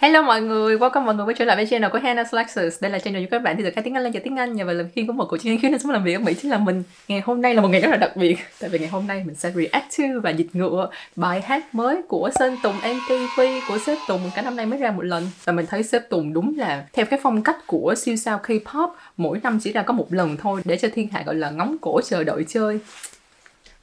Hello 0.00 0.22
mọi 0.22 0.42
người, 0.42 0.76
welcome 0.76 1.04
mọi 1.04 1.14
người 1.14 1.24
quay 1.24 1.34
trở 1.34 1.44
lại 1.44 1.56
với 1.56 1.66
channel 1.66 1.90
của 1.90 1.98
Hannah 1.98 2.34
Lexus. 2.34 2.82
Đây 2.82 2.90
là 2.90 2.98
channel 2.98 3.22
giúp 3.22 3.28
các 3.30 3.38
bạn 3.38 3.56
thì 3.56 3.62
được 3.62 3.70
các 3.74 3.84
tiếng 3.84 3.94
Anh 3.94 4.02
lên 4.02 4.12
giờ 4.12 4.20
tiếng 4.24 4.36
Anh 4.36 4.56
nhờ 4.56 4.64
vào 4.64 4.74
lời 4.74 4.86
khuyên 4.94 5.06
của 5.06 5.12
một 5.12 5.26
cô 5.28 5.36
chuyên 5.36 5.58
khiến 5.60 5.78
sống 5.78 5.90
làm 5.90 6.04
việc 6.04 6.14
ở 6.14 6.18
Mỹ 6.18 6.34
chính 6.34 6.50
là 6.50 6.58
mình. 6.58 6.82
Ngày 7.08 7.20
hôm 7.20 7.42
nay 7.42 7.54
là 7.54 7.62
một 7.62 7.68
ngày 7.68 7.80
rất 7.80 7.88
là 7.88 7.96
đặc 7.96 8.16
biệt, 8.16 8.36
tại 8.60 8.70
vì 8.70 8.78
ngày 8.78 8.88
hôm 8.88 9.06
nay 9.06 9.22
mình 9.26 9.34
sẽ 9.34 9.52
react 9.54 9.98
to 9.98 10.04
và 10.22 10.30
dịch 10.30 10.46
ngựa 10.52 10.90
bài 11.16 11.40
hát 11.40 11.74
mới 11.74 12.02
của 12.08 12.30
Sơn 12.38 12.56
Tùng 12.62 12.74
MTV 12.76 13.40
của 13.68 13.78
Sếp 13.78 13.98
Tùng 14.08 14.20
cả 14.34 14.42
năm 14.42 14.56
nay 14.56 14.66
mới 14.66 14.78
ra 14.78 14.90
một 14.90 15.04
lần. 15.04 15.30
Và 15.44 15.52
mình 15.52 15.66
thấy 15.66 15.82
Sếp 15.82 16.08
Tùng 16.08 16.32
đúng 16.32 16.58
là 16.58 16.84
theo 16.92 17.06
cái 17.06 17.20
phong 17.22 17.42
cách 17.42 17.56
của 17.66 17.94
siêu 17.96 18.16
sao 18.16 18.40
K-pop 18.46 18.88
mỗi 19.16 19.40
năm 19.42 19.58
chỉ 19.62 19.72
ra 19.72 19.82
có 19.82 19.92
một 19.92 20.06
lần 20.10 20.36
thôi 20.36 20.60
để 20.64 20.76
cho 20.76 20.88
thiên 20.94 21.08
hạ 21.12 21.22
gọi 21.26 21.34
là 21.34 21.50
ngóng 21.50 21.76
cổ 21.80 22.00
chờ 22.00 22.24
đợi 22.24 22.44
chơi. 22.48 22.78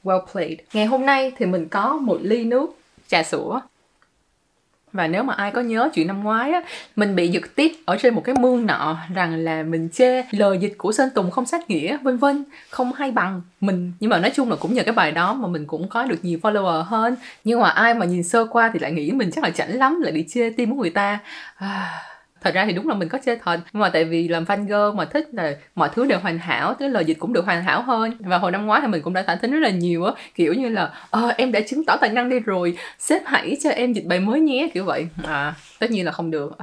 Well 0.04 0.26
played. 0.32 0.58
Ngày 0.72 0.86
hôm 0.86 1.06
nay 1.06 1.32
thì 1.38 1.46
mình 1.46 1.68
có 1.68 1.96
một 1.96 2.18
ly 2.22 2.44
nước 2.44 2.70
trà 3.08 3.22
sữa 3.22 3.60
và 4.92 5.06
nếu 5.06 5.22
mà 5.22 5.34
ai 5.34 5.50
có 5.50 5.60
nhớ 5.60 5.90
chuyện 5.94 6.06
năm 6.06 6.24
ngoái 6.24 6.52
á, 6.52 6.62
mình 6.96 7.16
bị 7.16 7.28
giật 7.28 7.42
tiếp 7.54 7.72
ở 7.84 7.96
trên 7.96 8.14
một 8.14 8.22
cái 8.24 8.34
mương 8.38 8.66
nọ 8.66 8.96
rằng 9.14 9.36
là 9.36 9.62
mình 9.62 9.88
chê 9.92 10.22
lời 10.30 10.58
dịch 10.58 10.74
của 10.78 10.92
sơn 10.92 11.10
tùng 11.14 11.30
không 11.30 11.46
sát 11.46 11.70
nghĩa, 11.70 11.96
vân 11.96 12.16
vân, 12.16 12.44
không 12.70 12.92
hay 12.92 13.10
bằng. 13.10 13.42
Mình, 13.60 13.92
nhưng 14.00 14.10
mà 14.10 14.18
nói 14.18 14.30
chung 14.34 14.50
là 14.50 14.56
cũng 14.56 14.74
nhờ 14.74 14.82
cái 14.82 14.94
bài 14.94 15.12
đó 15.12 15.34
mà 15.34 15.48
mình 15.48 15.66
cũng 15.66 15.88
có 15.88 16.04
được 16.04 16.18
nhiều 16.22 16.38
follower 16.42 16.82
hơn. 16.82 17.16
Nhưng 17.44 17.60
mà 17.60 17.68
ai 17.68 17.94
mà 17.94 18.06
nhìn 18.06 18.24
sơ 18.24 18.44
qua 18.44 18.70
thì 18.72 18.78
lại 18.78 18.92
nghĩ 18.92 19.10
mình 19.10 19.30
chắc 19.30 19.44
là 19.44 19.50
chảnh 19.50 19.78
lắm, 19.78 20.00
lại 20.00 20.12
đi 20.12 20.24
chê 20.28 20.50
tim 20.50 20.70
của 20.70 20.82
người 20.82 20.90
ta. 20.90 21.18
À 21.56 22.04
thật 22.40 22.54
ra 22.54 22.64
thì 22.66 22.72
đúng 22.72 22.88
là 22.88 22.94
mình 22.94 23.08
có 23.08 23.18
chơi 23.24 23.36
thật, 23.36 23.60
nhưng 23.72 23.80
mà 23.80 23.88
tại 23.88 24.04
vì 24.04 24.28
làm 24.28 24.44
fan 24.44 24.64
girl 24.64 24.98
mà 24.98 25.04
thích 25.04 25.28
là 25.32 25.54
mọi 25.74 25.88
thứ 25.94 26.06
đều 26.06 26.18
hoàn 26.18 26.38
hảo, 26.38 26.74
tức 26.74 26.88
lời 26.88 27.04
dịch 27.04 27.18
cũng 27.18 27.32
được 27.32 27.44
hoàn 27.44 27.64
hảo 27.64 27.82
hơn. 27.82 28.16
Và 28.20 28.38
hồi 28.38 28.52
năm 28.52 28.66
ngoái 28.66 28.80
thì 28.80 28.86
mình 28.86 29.02
cũng 29.02 29.12
đã 29.12 29.22
thả 29.22 29.36
thính 29.36 29.50
rất 29.50 29.58
là 29.58 29.70
nhiều 29.70 30.04
á, 30.04 30.12
kiểu 30.34 30.54
như 30.54 30.68
là 30.68 30.90
ờ 31.10 31.32
em 31.36 31.52
đã 31.52 31.60
chứng 31.60 31.84
tỏ 31.84 31.96
tài 32.00 32.10
năng 32.10 32.28
đi 32.28 32.40
rồi, 32.40 32.78
sếp 32.98 33.22
hãy 33.26 33.56
cho 33.62 33.70
em 33.70 33.92
dịch 33.92 34.06
bài 34.06 34.20
mới 34.20 34.40
nhé 34.40 34.70
kiểu 34.74 34.84
vậy. 34.84 35.06
À 35.24 35.54
tất 35.78 35.90
nhiên 35.90 36.04
là 36.04 36.12
không 36.12 36.30
được. 36.30 36.56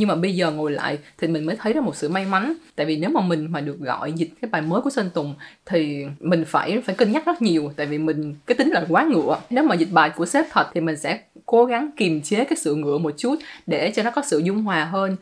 Nhưng 0.00 0.08
mà 0.08 0.14
bây 0.14 0.34
giờ 0.34 0.50
ngồi 0.50 0.72
lại 0.72 0.98
thì 1.18 1.28
mình 1.28 1.46
mới 1.46 1.56
thấy 1.56 1.72
ra 1.72 1.80
một 1.80 1.96
sự 1.96 2.08
may 2.08 2.26
mắn. 2.26 2.54
Tại 2.76 2.86
vì 2.86 2.96
nếu 2.96 3.10
mà 3.10 3.20
mình 3.20 3.52
mà 3.52 3.60
được 3.60 3.80
gọi 3.80 4.12
dịch 4.12 4.30
cái 4.42 4.48
bài 4.50 4.62
mới 4.62 4.80
của 4.80 4.90
sơn 4.90 5.10
tùng 5.14 5.34
thì 5.66 6.04
mình 6.20 6.44
phải 6.44 6.80
phải 6.84 6.94
cân 6.94 7.12
nhắc 7.12 7.26
rất 7.26 7.42
nhiều. 7.42 7.72
Tại 7.76 7.86
vì 7.86 7.98
mình 7.98 8.34
cái 8.46 8.54
tính 8.54 8.70
là 8.70 8.86
quá 8.88 9.04
ngựa. 9.04 9.40
Nếu 9.50 9.64
mà 9.64 9.74
dịch 9.74 9.92
bài 9.92 10.10
của 10.16 10.26
sếp 10.26 10.46
thật 10.50 10.66
thì 10.74 10.80
mình 10.80 10.96
sẽ 10.96 11.20
cố 11.46 11.64
gắng 11.64 11.90
kiềm 11.96 12.22
chế 12.22 12.44
cái 12.44 12.56
sự 12.56 12.74
ngựa 12.74 12.98
một 12.98 13.14
chút 13.16 13.36
để 13.66 13.92
cho 13.96 14.02
nó 14.02 14.10
có 14.10 14.22
sự 14.26 14.38
dung 14.38 14.62
hòa 14.62 14.84
hơn 14.84 15.16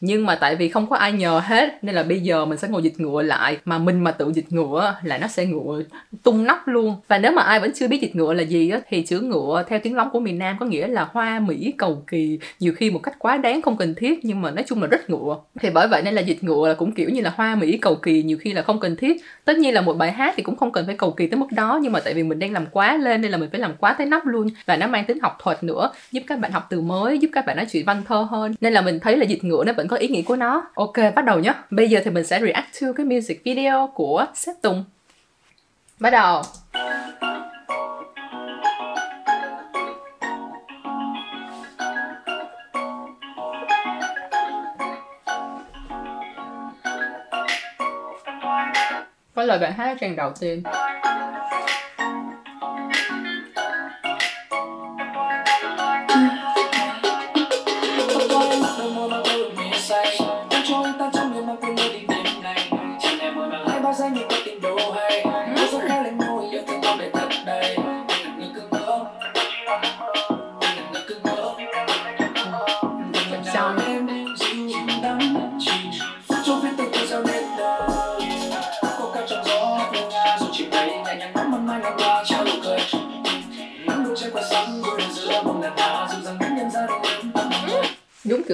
nhưng 0.00 0.26
mà 0.26 0.34
tại 0.34 0.56
vì 0.56 0.68
không 0.68 0.86
có 0.86 0.96
ai 0.96 1.12
nhờ 1.12 1.40
hết, 1.44 1.84
nên 1.84 1.94
là 1.94 2.02
bây 2.02 2.20
giờ 2.20 2.44
mình 2.44 2.58
sẽ 2.58 2.68
ngồi 2.68 2.82
dịch 2.82 3.00
ngựa 3.00 3.22
lại. 3.22 3.58
Mà 3.64 3.78
mình 3.78 4.04
mà 4.04 4.10
tự 4.10 4.32
dịch 4.34 4.52
ngựa 4.52 4.94
là 5.02 5.18
nó 5.18 5.28
sẽ 5.28 5.46
ngựa 5.46 5.82
tung 6.22 6.44
nóc 6.44 6.68
luôn. 6.68 6.96
Và 7.08 7.18
nếu 7.18 7.32
mà 7.32 7.42
ai 7.42 7.60
vẫn 7.60 7.70
chưa 7.74 7.88
biết 7.88 8.00
dịch 8.02 8.16
ngựa 8.16 8.32
là 8.32 8.42
gì 8.42 8.70
á, 8.70 8.80
thì 8.88 9.02
chữ 9.02 9.20
ngựa 9.20 9.64
theo 9.68 9.78
tiếng 9.82 9.96
lóng 9.96 10.10
của 10.10 10.20
miền 10.20 10.38
Nam 10.38 10.56
có 10.60 10.66
nghĩa 10.66 10.86
là 10.86 11.08
hoa 11.12 11.40
mỹ 11.40 11.74
cầu 11.78 12.02
kỳ. 12.06 12.38
Nhiều 12.60 12.72
khi 12.76 12.90
một 12.90 12.98
cách 13.02 13.18
quá 13.18 13.36
đáng 13.36 13.62
không 13.62 13.76
cần 13.76 13.94
thiết, 13.94 14.24
nhưng 14.24 14.42
mà 14.42 14.50
nói 14.50 14.64
chung 14.68 14.82
là 14.82 14.88
rất 14.88 15.10
ngựa 15.10 15.36
thì 15.60 15.70
bởi 15.70 15.88
vậy 15.88 16.02
nên 16.02 16.14
là 16.14 16.20
dịch 16.20 16.44
ngựa 16.44 16.68
là 16.68 16.74
cũng 16.74 16.92
kiểu 16.92 17.08
như 17.08 17.20
là 17.20 17.32
hoa 17.36 17.54
mỹ 17.54 17.78
cầu 17.78 17.94
kỳ, 17.94 18.22
nhiều 18.22 18.38
khi 18.40 18.52
là 18.52 18.62
không 18.62 18.80
cần 18.80 18.96
thiết. 18.96 19.22
Tất 19.44 19.58
nhiên 19.58 19.74
là 19.74 19.80
một 19.80 19.92
bài 19.92 20.12
hát 20.12 20.34
thì 20.36 20.42
cũng 20.42 20.56
không 20.56 20.72
cần 20.72 20.86
phải 20.86 20.96
cầu 20.96 21.10
kỳ 21.10 21.26
tới 21.26 21.38
mức 21.38 21.52
đó, 21.52 21.78
nhưng 21.82 21.92
mà 21.92 22.00
tại 22.00 22.14
vì 22.14 22.22
mình 22.22 22.38
đang 22.38 22.52
làm 22.52 22.66
quá 22.70 22.96
lên 22.96 23.20
nên 23.20 23.30
là 23.30 23.38
mình 23.38 23.50
phải 23.50 23.60
làm 23.60 23.72
quá 23.78 23.92
tới 23.98 24.06
nóc 24.06 24.26
luôn. 24.26 24.48
Và 24.66 24.76
nó 24.76 24.86
mang 24.86 25.04
tính 25.04 25.18
học 25.22 25.36
thuật 25.42 25.64
nữa, 25.64 25.90
giúp 26.12 26.22
các 26.26 26.38
bạn 26.38 26.52
học 26.52 26.66
từ 26.70 26.80
mới, 26.80 27.18
giúp 27.18 27.28
các 27.32 27.46
bạn 27.46 27.56
nói 27.56 27.66
chuyện 27.70 27.84
văn 27.84 28.02
thơ 28.08 28.26
hơn. 28.30 28.54
Nên 28.60 28.72
là 28.72 28.80
mình 28.80 29.00
thấy 29.00 29.16
là 29.16 29.24
dịch 29.24 29.44
ngựa 29.44 29.64
nó 29.64 29.72
vẫn 29.72 29.87
có 29.88 29.96
ý 29.96 30.08
nghĩa 30.08 30.22
của 30.22 30.36
nó. 30.36 30.70
Ok 30.74 30.96
bắt 31.14 31.24
đầu 31.24 31.38
nhé. 31.38 31.52
Bây 31.70 31.90
giờ 31.90 32.00
thì 32.04 32.10
mình 32.10 32.24
sẽ 32.24 32.40
react 32.40 32.80
to 32.80 32.86
cái 32.96 33.06
music 33.06 33.44
video 33.44 33.90
của 33.94 34.26
Sếp 34.34 34.54
Tùng. 34.62 34.84
Bắt 36.00 36.10
đầu. 36.10 36.42
Có 49.34 49.44
lời 49.44 49.58
bài 49.58 49.72
hát 49.72 49.96
trang 50.00 50.16
đầu 50.16 50.32
tiên 50.40 50.62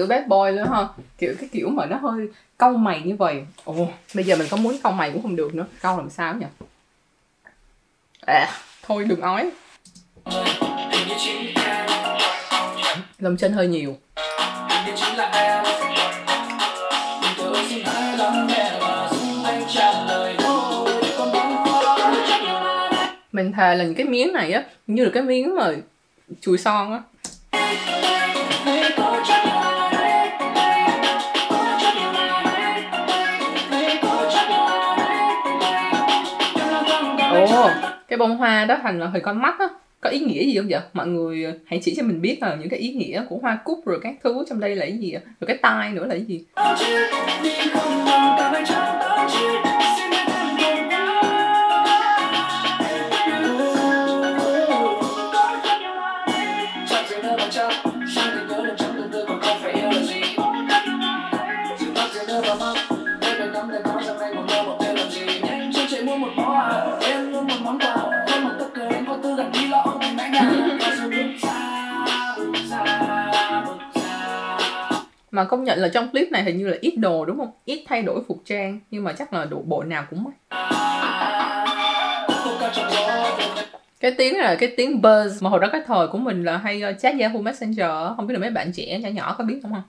kiểu 0.07 0.17
bad 0.17 0.27
boy 0.27 0.57
nữa 0.57 0.65
ha. 0.71 0.87
Kiểu 1.17 1.35
cái 1.39 1.49
kiểu 1.51 1.69
mà 1.69 1.85
nó 1.85 1.97
hơi 1.97 2.27
câu 2.57 2.73
mày 2.73 3.01
như 3.05 3.15
vậy. 3.15 3.45
Ồ 3.63 3.87
bây 4.13 4.25
giờ 4.25 4.35
mình 4.35 4.47
có 4.51 4.57
muốn 4.57 4.77
câu 4.83 4.91
mày 4.91 5.11
cũng 5.11 5.21
không 5.21 5.35
được 5.35 5.55
nữa. 5.55 5.65
Câu 5.81 5.97
làm 5.97 6.09
sao 6.09 6.33
nhỉ? 6.33 6.45
À, 8.25 8.47
thôi 8.83 9.05
đừng 9.09 9.21
ói. 9.21 9.49
Lông 13.19 13.37
chân 13.37 13.53
hơi 13.53 13.67
nhiều. 13.67 13.97
Mình 23.31 23.51
thề 23.51 23.75
là 23.75 23.83
những 23.83 23.95
cái 23.95 24.05
miếng 24.05 24.33
này 24.33 24.51
á 24.51 24.63
như 24.87 25.05
là 25.05 25.11
cái 25.13 25.23
miếng 25.23 25.55
mà 25.55 25.71
chùi 26.41 26.57
son 26.57 26.91
á. 26.91 26.99
Cái 38.07 38.17
bông 38.17 38.37
hoa 38.37 38.65
đó 38.65 38.77
thành 38.83 38.99
là 38.99 39.07
hình 39.07 39.23
con 39.23 39.41
mắt 39.41 39.55
á 39.59 39.65
có 40.01 40.09
ý 40.09 40.19
nghĩa 40.19 40.45
gì 40.45 40.57
không 40.57 40.67
vậy 40.69 40.81
mọi 40.93 41.07
người 41.07 41.45
hãy 41.65 41.79
chỉ 41.83 41.95
cho 41.97 42.03
mình 42.03 42.21
biết 42.21 42.37
là 42.41 42.55
những 42.55 42.69
cái 42.69 42.79
ý 42.79 42.93
nghĩa 42.93 43.23
của 43.29 43.37
hoa 43.41 43.57
cúc 43.63 43.85
rồi 43.85 43.99
các 44.03 44.15
thứ 44.23 44.45
trong 44.49 44.59
đây 44.59 44.75
là 44.75 44.85
cái 44.85 44.97
gì 44.97 45.11
rồi 45.11 45.47
cái 45.47 45.57
tai 45.61 45.91
nữa 45.91 46.05
là 46.05 46.15
cái 46.15 46.25
gì 46.25 46.45
mà 75.35 75.43
công 75.43 75.63
nhận 75.63 75.79
là 75.79 75.87
trong 75.87 76.11
clip 76.11 76.31
này 76.31 76.43
hình 76.43 76.57
như 76.57 76.67
là 76.67 76.77
ít 76.81 76.95
đồ 76.97 77.25
đúng 77.25 77.37
không? 77.37 77.51
Ít 77.65 77.83
thay 77.87 78.01
đổi 78.01 78.21
phục 78.27 78.41
trang, 78.45 78.79
nhưng 78.91 79.03
mà 79.03 79.13
chắc 79.13 79.33
là 79.33 79.45
đủ 79.45 79.63
bộ 79.65 79.83
nào 79.83 80.05
cũng 80.09 80.23
mắc. 80.23 80.33
Cái 83.99 84.11
tiếng 84.11 84.33
này 84.33 84.43
là 84.43 84.55
cái 84.55 84.73
tiếng 84.77 85.01
buzz, 85.01 85.29
mà 85.41 85.49
hồi 85.49 85.59
đó 85.59 85.67
cái 85.71 85.81
thời 85.87 86.07
của 86.07 86.17
mình 86.17 86.43
là 86.43 86.57
hay 86.57 86.81
ờ, 86.81 86.93
chat 86.93 87.15
Yahoo 87.19 87.39
Messenger 87.39 87.89
không 88.17 88.27
biết 88.27 88.33
là 88.33 88.39
mấy 88.39 88.49
bạn 88.49 88.71
trẻ 88.71 88.99
nhỏ 88.99 89.09
nhỏ 89.09 89.35
có 89.37 89.43
biết 89.43 89.59
không 89.63 89.71
không 89.71 89.81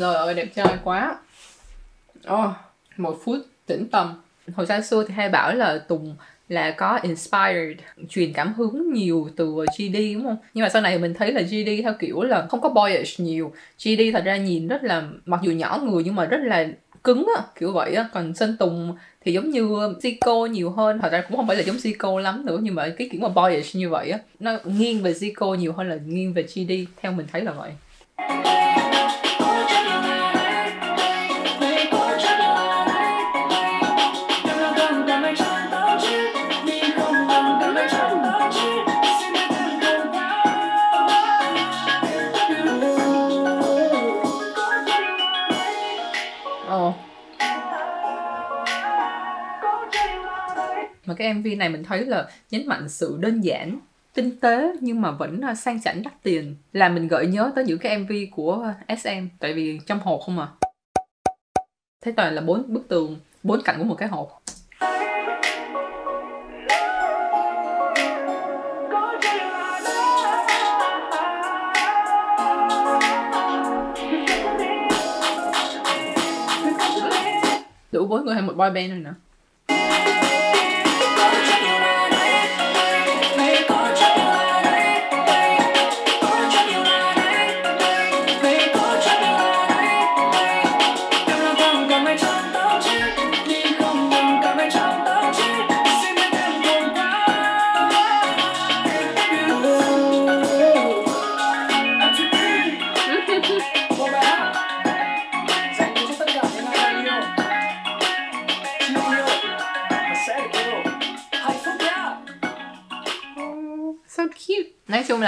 rồi 0.00 0.14
ơi 0.14 0.34
đẹp 0.34 0.48
trai 0.54 0.78
quá. 0.84 1.18
Oh, 2.32 2.50
Một 2.96 3.18
phút 3.24 3.36
tĩnh 3.66 3.88
tâm. 3.88 4.14
Hồi 4.54 4.66
xa 4.66 4.80
xưa 4.80 5.04
thì 5.08 5.14
hay 5.14 5.28
bảo 5.28 5.54
là 5.54 5.78
Tùng 5.78 6.16
là 6.48 6.70
có 6.70 6.98
inspired 7.02 7.78
truyền 8.08 8.32
cảm 8.32 8.54
hứng 8.54 8.92
nhiều 8.92 9.28
từ 9.36 9.56
GD 9.78 9.96
đúng 10.14 10.24
không? 10.24 10.36
Nhưng 10.54 10.62
mà 10.62 10.68
sau 10.68 10.82
này 10.82 10.98
mình 10.98 11.14
thấy 11.14 11.32
là 11.32 11.40
GD 11.40 11.82
theo 11.82 11.94
kiểu 11.98 12.22
là 12.22 12.46
không 12.46 12.60
có 12.60 12.68
boyish 12.68 13.20
nhiều. 13.20 13.52
GD 13.84 14.00
thật 14.12 14.24
ra 14.24 14.36
nhìn 14.36 14.68
rất 14.68 14.84
là 14.84 15.02
mặc 15.26 15.40
dù 15.42 15.52
nhỏ 15.52 15.80
người 15.84 16.04
nhưng 16.04 16.14
mà 16.14 16.24
rất 16.24 16.40
là 16.42 16.66
cứng 17.04 17.26
á 17.36 17.42
kiểu 17.60 17.72
vậy 17.72 17.94
á. 17.94 18.08
Còn 18.12 18.34
Sơn 18.34 18.56
Tùng 18.58 18.96
thì 19.24 19.32
giống 19.32 19.50
như 19.50 19.64
Zico 20.02 20.46
nhiều 20.46 20.70
hơn. 20.70 20.98
Thật 21.02 21.12
ra 21.12 21.22
cũng 21.28 21.36
không 21.36 21.46
phải 21.46 21.56
là 21.56 21.62
giống 21.62 21.76
Zico 21.76 22.18
lắm 22.18 22.46
nữa 22.46 22.58
nhưng 22.62 22.74
mà 22.74 22.88
cái 22.98 23.08
kiểu 23.12 23.20
mà 23.20 23.28
boyish 23.28 23.76
như 23.76 23.88
vậy 23.88 24.10
á 24.10 24.18
nó 24.40 24.52
nghiêng 24.64 25.02
về 25.02 25.12
Zico 25.12 25.54
nhiều 25.54 25.72
hơn 25.72 25.88
là 25.88 25.98
nghiêng 26.06 26.32
về 26.32 26.42
GD 26.42 26.72
theo 27.02 27.12
mình 27.12 27.26
thấy 27.32 27.42
là 27.42 27.52
vậy. 27.52 27.70
Cái 51.20 51.34
MV 51.34 51.46
này 51.58 51.68
mình 51.68 51.84
thấy 51.84 52.04
là 52.04 52.28
nhấn 52.50 52.66
mạnh 52.66 52.88
sự 52.88 53.16
đơn 53.20 53.40
giản, 53.40 53.78
tinh 54.14 54.40
tế 54.40 54.72
nhưng 54.80 55.00
mà 55.00 55.10
vẫn 55.10 55.40
à, 55.40 55.54
sang 55.54 55.82
chảnh 55.82 56.02
đắt 56.02 56.22
tiền. 56.22 56.56
Là 56.72 56.88
mình 56.88 57.08
gợi 57.08 57.26
nhớ 57.26 57.52
tới 57.54 57.64
những 57.64 57.78
cái 57.78 57.98
MV 57.98 58.12
của 58.30 58.72
SM 58.88 59.26
tại 59.40 59.52
vì 59.52 59.80
trong 59.86 60.00
hộp 60.00 60.20
không 60.26 60.38
à. 60.38 60.48
Thế 62.04 62.12
toàn 62.12 62.34
là 62.34 62.40
bốn 62.40 62.72
bức 62.72 62.88
tường, 62.88 63.16
bốn 63.42 63.62
cạnh 63.62 63.78
của 63.78 63.84
một 63.84 63.94
cái 63.94 64.08
hộp. 64.08 64.42
Đủ 77.92 78.06
bốn 78.06 78.24
người 78.24 78.34
hay 78.34 78.42
một 78.42 78.56
boy 78.56 78.70
band 78.74 78.90
rồi 78.90 78.98
nè. 78.98 79.10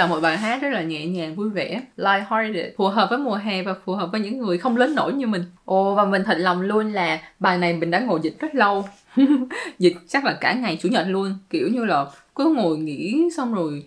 Là 0.03 0.09
một 0.09 0.19
bài 0.21 0.37
hát 0.37 0.61
rất 0.61 0.69
là 0.69 0.81
nhẹ 0.81 1.05
nhàng, 1.05 1.35
vui 1.35 1.49
vẻ, 1.49 1.81
light-hearted, 1.97 2.69
phù 2.77 2.87
hợp 2.87 3.09
với 3.09 3.19
mùa 3.19 3.35
hè 3.35 3.63
và 3.63 3.75
phù 3.85 3.93
hợp 3.93 4.09
với 4.11 4.21
những 4.21 4.37
người 4.37 4.57
không 4.57 4.77
lớn 4.77 4.95
nổi 4.95 5.13
như 5.13 5.27
mình. 5.27 5.43
Ồ, 5.65 5.95
và 5.95 6.05
mình 6.05 6.23
thật 6.25 6.37
lòng 6.37 6.61
luôn 6.61 6.93
là 6.93 7.19
bài 7.39 7.57
này 7.57 7.73
mình 7.73 7.91
đã 7.91 7.99
ngồi 7.99 8.19
dịch 8.23 8.39
rất 8.39 8.55
lâu. 8.55 8.85
Dịch 9.79 9.95
chắc 10.07 10.25
là 10.25 10.37
cả 10.41 10.53
ngày 10.53 10.77
chủ 10.81 10.89
nhật 10.89 11.05
luôn. 11.07 11.35
Kiểu 11.49 11.67
như 11.67 11.85
là 11.85 12.05
cứ 12.35 12.53
ngồi 12.57 12.77
nghỉ 12.77 13.29
xong 13.37 13.53
rồi 13.53 13.85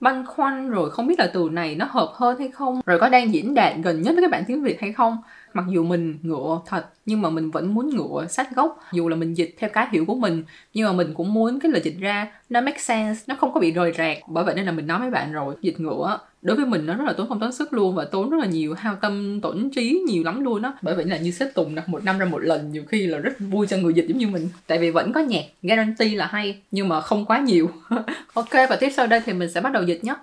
băn 0.00 0.26
khoăn 0.26 0.70
rồi 0.70 0.90
không 0.90 1.06
biết 1.06 1.18
là 1.18 1.30
từ 1.34 1.48
này 1.52 1.74
nó 1.74 1.86
hợp 1.90 2.12
hơn 2.14 2.38
hay 2.38 2.48
không. 2.48 2.80
Rồi 2.86 2.98
có 2.98 3.08
đang 3.08 3.34
diễn 3.34 3.54
đạt 3.54 3.72
gần 3.82 4.02
nhất 4.02 4.12
với 4.14 4.22
các 4.22 4.30
bạn 4.30 4.44
tiếng 4.46 4.62
việt 4.62 4.80
hay 4.80 4.92
không 4.92 5.16
mặc 5.56 5.64
dù 5.68 5.84
mình 5.84 6.18
ngựa 6.22 6.60
thật, 6.66 6.86
nhưng 7.06 7.22
mà 7.22 7.30
mình 7.30 7.50
vẫn 7.50 7.74
muốn 7.74 7.96
ngựa 7.96 8.26
sách 8.26 8.48
gốc. 8.56 8.80
Dù 8.92 9.08
là 9.08 9.16
mình 9.16 9.34
dịch 9.34 9.54
theo 9.58 9.70
cái 9.72 9.86
hiểu 9.92 10.04
của 10.04 10.14
mình, 10.14 10.44
nhưng 10.74 10.86
mà 10.86 10.92
mình 10.92 11.14
cũng 11.14 11.34
muốn 11.34 11.60
cái 11.60 11.72
lời 11.72 11.80
dịch 11.84 11.96
ra. 12.00 12.32
Nó 12.50 12.60
make 12.60 12.78
sense, 12.78 13.24
nó 13.26 13.34
không 13.34 13.52
có 13.52 13.60
bị 13.60 13.70
rời 13.70 13.92
rạc. 13.98 14.18
Bởi 14.28 14.44
vậy 14.44 14.54
nên 14.54 14.66
là 14.66 14.72
mình 14.72 14.86
nói 14.86 15.00
với 15.00 15.10
bạn 15.10 15.32
rồi, 15.32 15.54
dịch 15.60 15.80
ngựa 15.80 16.18
đối 16.42 16.56
với 16.56 16.66
mình 16.66 16.86
nó 16.86 16.94
rất 16.94 17.04
là 17.06 17.12
tốn 17.12 17.28
không 17.28 17.40
tốn 17.40 17.52
sức 17.52 17.72
luôn 17.72 17.94
và 17.94 18.04
tốn 18.04 18.30
rất 18.30 18.36
là 18.40 18.46
nhiều 18.46 18.74
hao 18.74 18.96
tâm, 18.96 19.40
tổn 19.40 19.70
trí 19.74 20.02
nhiều 20.08 20.24
lắm 20.24 20.44
luôn 20.44 20.62
á. 20.62 20.72
Bởi 20.82 20.94
vậy 20.94 21.04
là 21.04 21.18
như 21.18 21.30
xếp 21.30 21.50
tùng 21.54 21.74
đặt 21.74 21.88
một 21.88 22.04
năm 22.04 22.18
ra 22.18 22.26
một 22.26 22.38
lần 22.38 22.72
nhiều 22.72 22.82
khi 22.88 23.06
là 23.06 23.18
rất 23.18 23.32
vui 23.38 23.66
cho 23.66 23.76
người 23.76 23.94
dịch 23.94 24.06
giống 24.08 24.18
như 24.18 24.28
mình. 24.28 24.48
Tại 24.66 24.78
vì 24.78 24.90
vẫn 24.90 25.12
có 25.12 25.20
nhạc, 25.20 25.44
guarantee 25.62 26.14
là 26.14 26.26
hay, 26.26 26.62
nhưng 26.70 26.88
mà 26.88 27.00
không 27.00 27.26
quá 27.26 27.38
nhiều. 27.38 27.70
Ok, 28.34 28.52
và 28.52 28.76
tiếp 28.80 28.90
sau 28.96 29.06
đây 29.06 29.20
thì 29.26 29.32
mình 29.32 29.50
sẽ 29.50 29.60
bắt 29.60 29.72
đầu 29.72 29.82
dịch 29.82 30.04
nhé. 30.04 30.14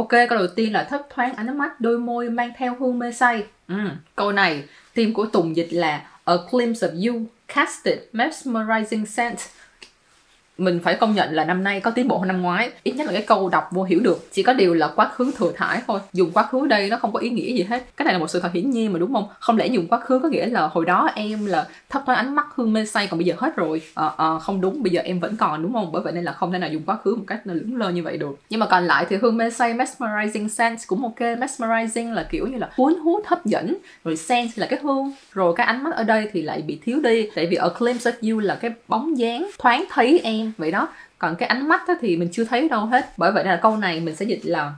Ok, 0.00 0.08
câu 0.08 0.38
đầu 0.38 0.46
tiên 0.46 0.72
là 0.72 0.84
thấp 0.84 1.02
thoáng 1.14 1.34
ánh 1.34 1.58
mắt 1.58 1.80
đôi 1.80 1.98
môi 1.98 2.30
mang 2.30 2.52
theo 2.56 2.76
hương 2.80 2.98
mê 2.98 3.12
say. 3.12 3.44
Ừ, 3.68 3.74
câu 4.16 4.32
này, 4.32 4.64
team 4.94 5.12
của 5.12 5.26
Tùng 5.26 5.56
dịch 5.56 5.68
là 5.70 6.02
A 6.24 6.34
glimpse 6.50 6.88
of 6.88 7.08
you, 7.08 7.22
casted, 7.48 7.98
mesmerizing 8.12 9.04
scent 9.04 9.38
mình 10.60 10.80
phải 10.84 10.94
công 10.94 11.14
nhận 11.14 11.32
là 11.32 11.44
năm 11.44 11.64
nay 11.64 11.80
có 11.80 11.90
tiến 11.90 12.08
bộ 12.08 12.18
hơn 12.18 12.28
năm 12.28 12.42
ngoái. 12.42 12.70
Ít 12.82 12.92
nhất 12.92 13.06
là 13.06 13.12
cái 13.12 13.22
câu 13.22 13.48
đọc 13.48 13.68
vô 13.72 13.82
hiểu 13.82 14.00
được. 14.00 14.28
Chỉ 14.32 14.42
có 14.42 14.52
điều 14.52 14.74
là 14.74 14.88
quá 14.96 15.10
khứ 15.14 15.32
thừa 15.36 15.52
thải 15.56 15.82
thôi. 15.86 16.00
Dùng 16.12 16.30
quá 16.30 16.42
khứ 16.42 16.66
đây 16.66 16.90
nó 16.90 16.96
không 16.96 17.12
có 17.12 17.18
ý 17.18 17.30
nghĩa 17.30 17.52
gì 17.52 17.62
hết. 17.62 17.96
Cái 17.96 18.04
này 18.04 18.14
là 18.14 18.18
một 18.18 18.30
sự 18.30 18.40
thật 18.40 18.50
hiển 18.52 18.70
nhiên 18.70 18.92
mà 18.92 18.98
đúng 18.98 19.12
không? 19.12 19.28
Không 19.38 19.56
lẽ 19.56 19.66
dùng 19.66 19.86
quá 19.88 20.00
khứ 20.00 20.18
có 20.18 20.28
nghĩa 20.28 20.46
là 20.46 20.66
hồi 20.66 20.84
đó 20.84 21.10
em 21.14 21.46
là 21.46 21.66
thấp 21.88 22.02
thoáng 22.06 22.18
ánh 22.18 22.34
mắt 22.34 22.46
hương 22.54 22.72
mê 22.72 22.86
say 22.86 23.06
còn 23.06 23.18
bây 23.18 23.26
giờ 23.26 23.34
hết 23.38 23.56
rồi? 23.56 23.82
À, 23.94 24.10
à, 24.16 24.38
không 24.38 24.60
đúng. 24.60 24.82
Bây 24.82 24.92
giờ 24.92 25.00
em 25.04 25.20
vẫn 25.20 25.36
còn 25.36 25.62
đúng 25.62 25.72
không? 25.72 25.92
Bởi 25.92 26.02
vậy 26.02 26.12
nên 26.12 26.24
là 26.24 26.32
không 26.32 26.52
thể 26.52 26.58
nào 26.58 26.70
dùng 26.70 26.82
quá 26.86 26.96
khứ 27.04 27.14
một 27.14 27.24
cách 27.26 27.40
lững 27.44 27.76
lơ 27.76 27.90
như 27.90 28.02
vậy 28.02 28.16
được. 28.16 28.38
Nhưng 28.50 28.60
mà 28.60 28.66
còn 28.66 28.84
lại 28.84 29.06
thì 29.08 29.16
hương 29.16 29.36
mê 29.36 29.50
say 29.50 29.74
mesmerizing 29.74 30.48
sense 30.48 30.84
cũng 30.86 31.02
ok. 31.02 31.20
Mesmerizing 31.20 32.12
là 32.12 32.26
kiểu 32.30 32.46
như 32.46 32.58
là 32.58 32.70
cuốn 32.76 32.94
hút 33.02 33.26
hấp 33.26 33.46
dẫn. 33.46 33.76
Rồi 34.04 34.16
sense 34.16 34.52
là 34.56 34.66
cái 34.66 34.78
hương. 34.82 35.12
Rồi 35.32 35.54
cái 35.56 35.66
ánh 35.66 35.84
mắt 35.84 35.94
ở 35.94 36.04
đây 36.04 36.28
thì 36.32 36.42
lại 36.42 36.62
bị 36.62 36.78
thiếu 36.84 37.00
đi. 37.00 37.28
Tại 37.34 37.46
vì 37.46 37.56
ở 37.56 37.74
glimpse 37.78 38.10
of 38.10 38.32
you 38.32 38.40
là 38.40 38.54
cái 38.54 38.70
bóng 38.88 39.18
dáng 39.18 39.50
thoáng 39.58 39.84
thấy 39.90 40.20
em 40.24 40.49
vậy 40.58 40.70
đó. 40.70 40.88
Còn 41.18 41.36
cái 41.36 41.48
ánh 41.48 41.68
mắt 41.68 41.82
thì 42.00 42.16
mình 42.16 42.28
chưa 42.32 42.44
thấy 42.44 42.68
đâu 42.68 42.86
hết. 42.86 43.12
Bởi 43.16 43.32
vậy 43.32 43.44
là 43.44 43.56
câu 43.56 43.76
này 43.76 44.00
mình 44.00 44.16
sẽ 44.16 44.24
dịch 44.24 44.40
là 44.42 44.72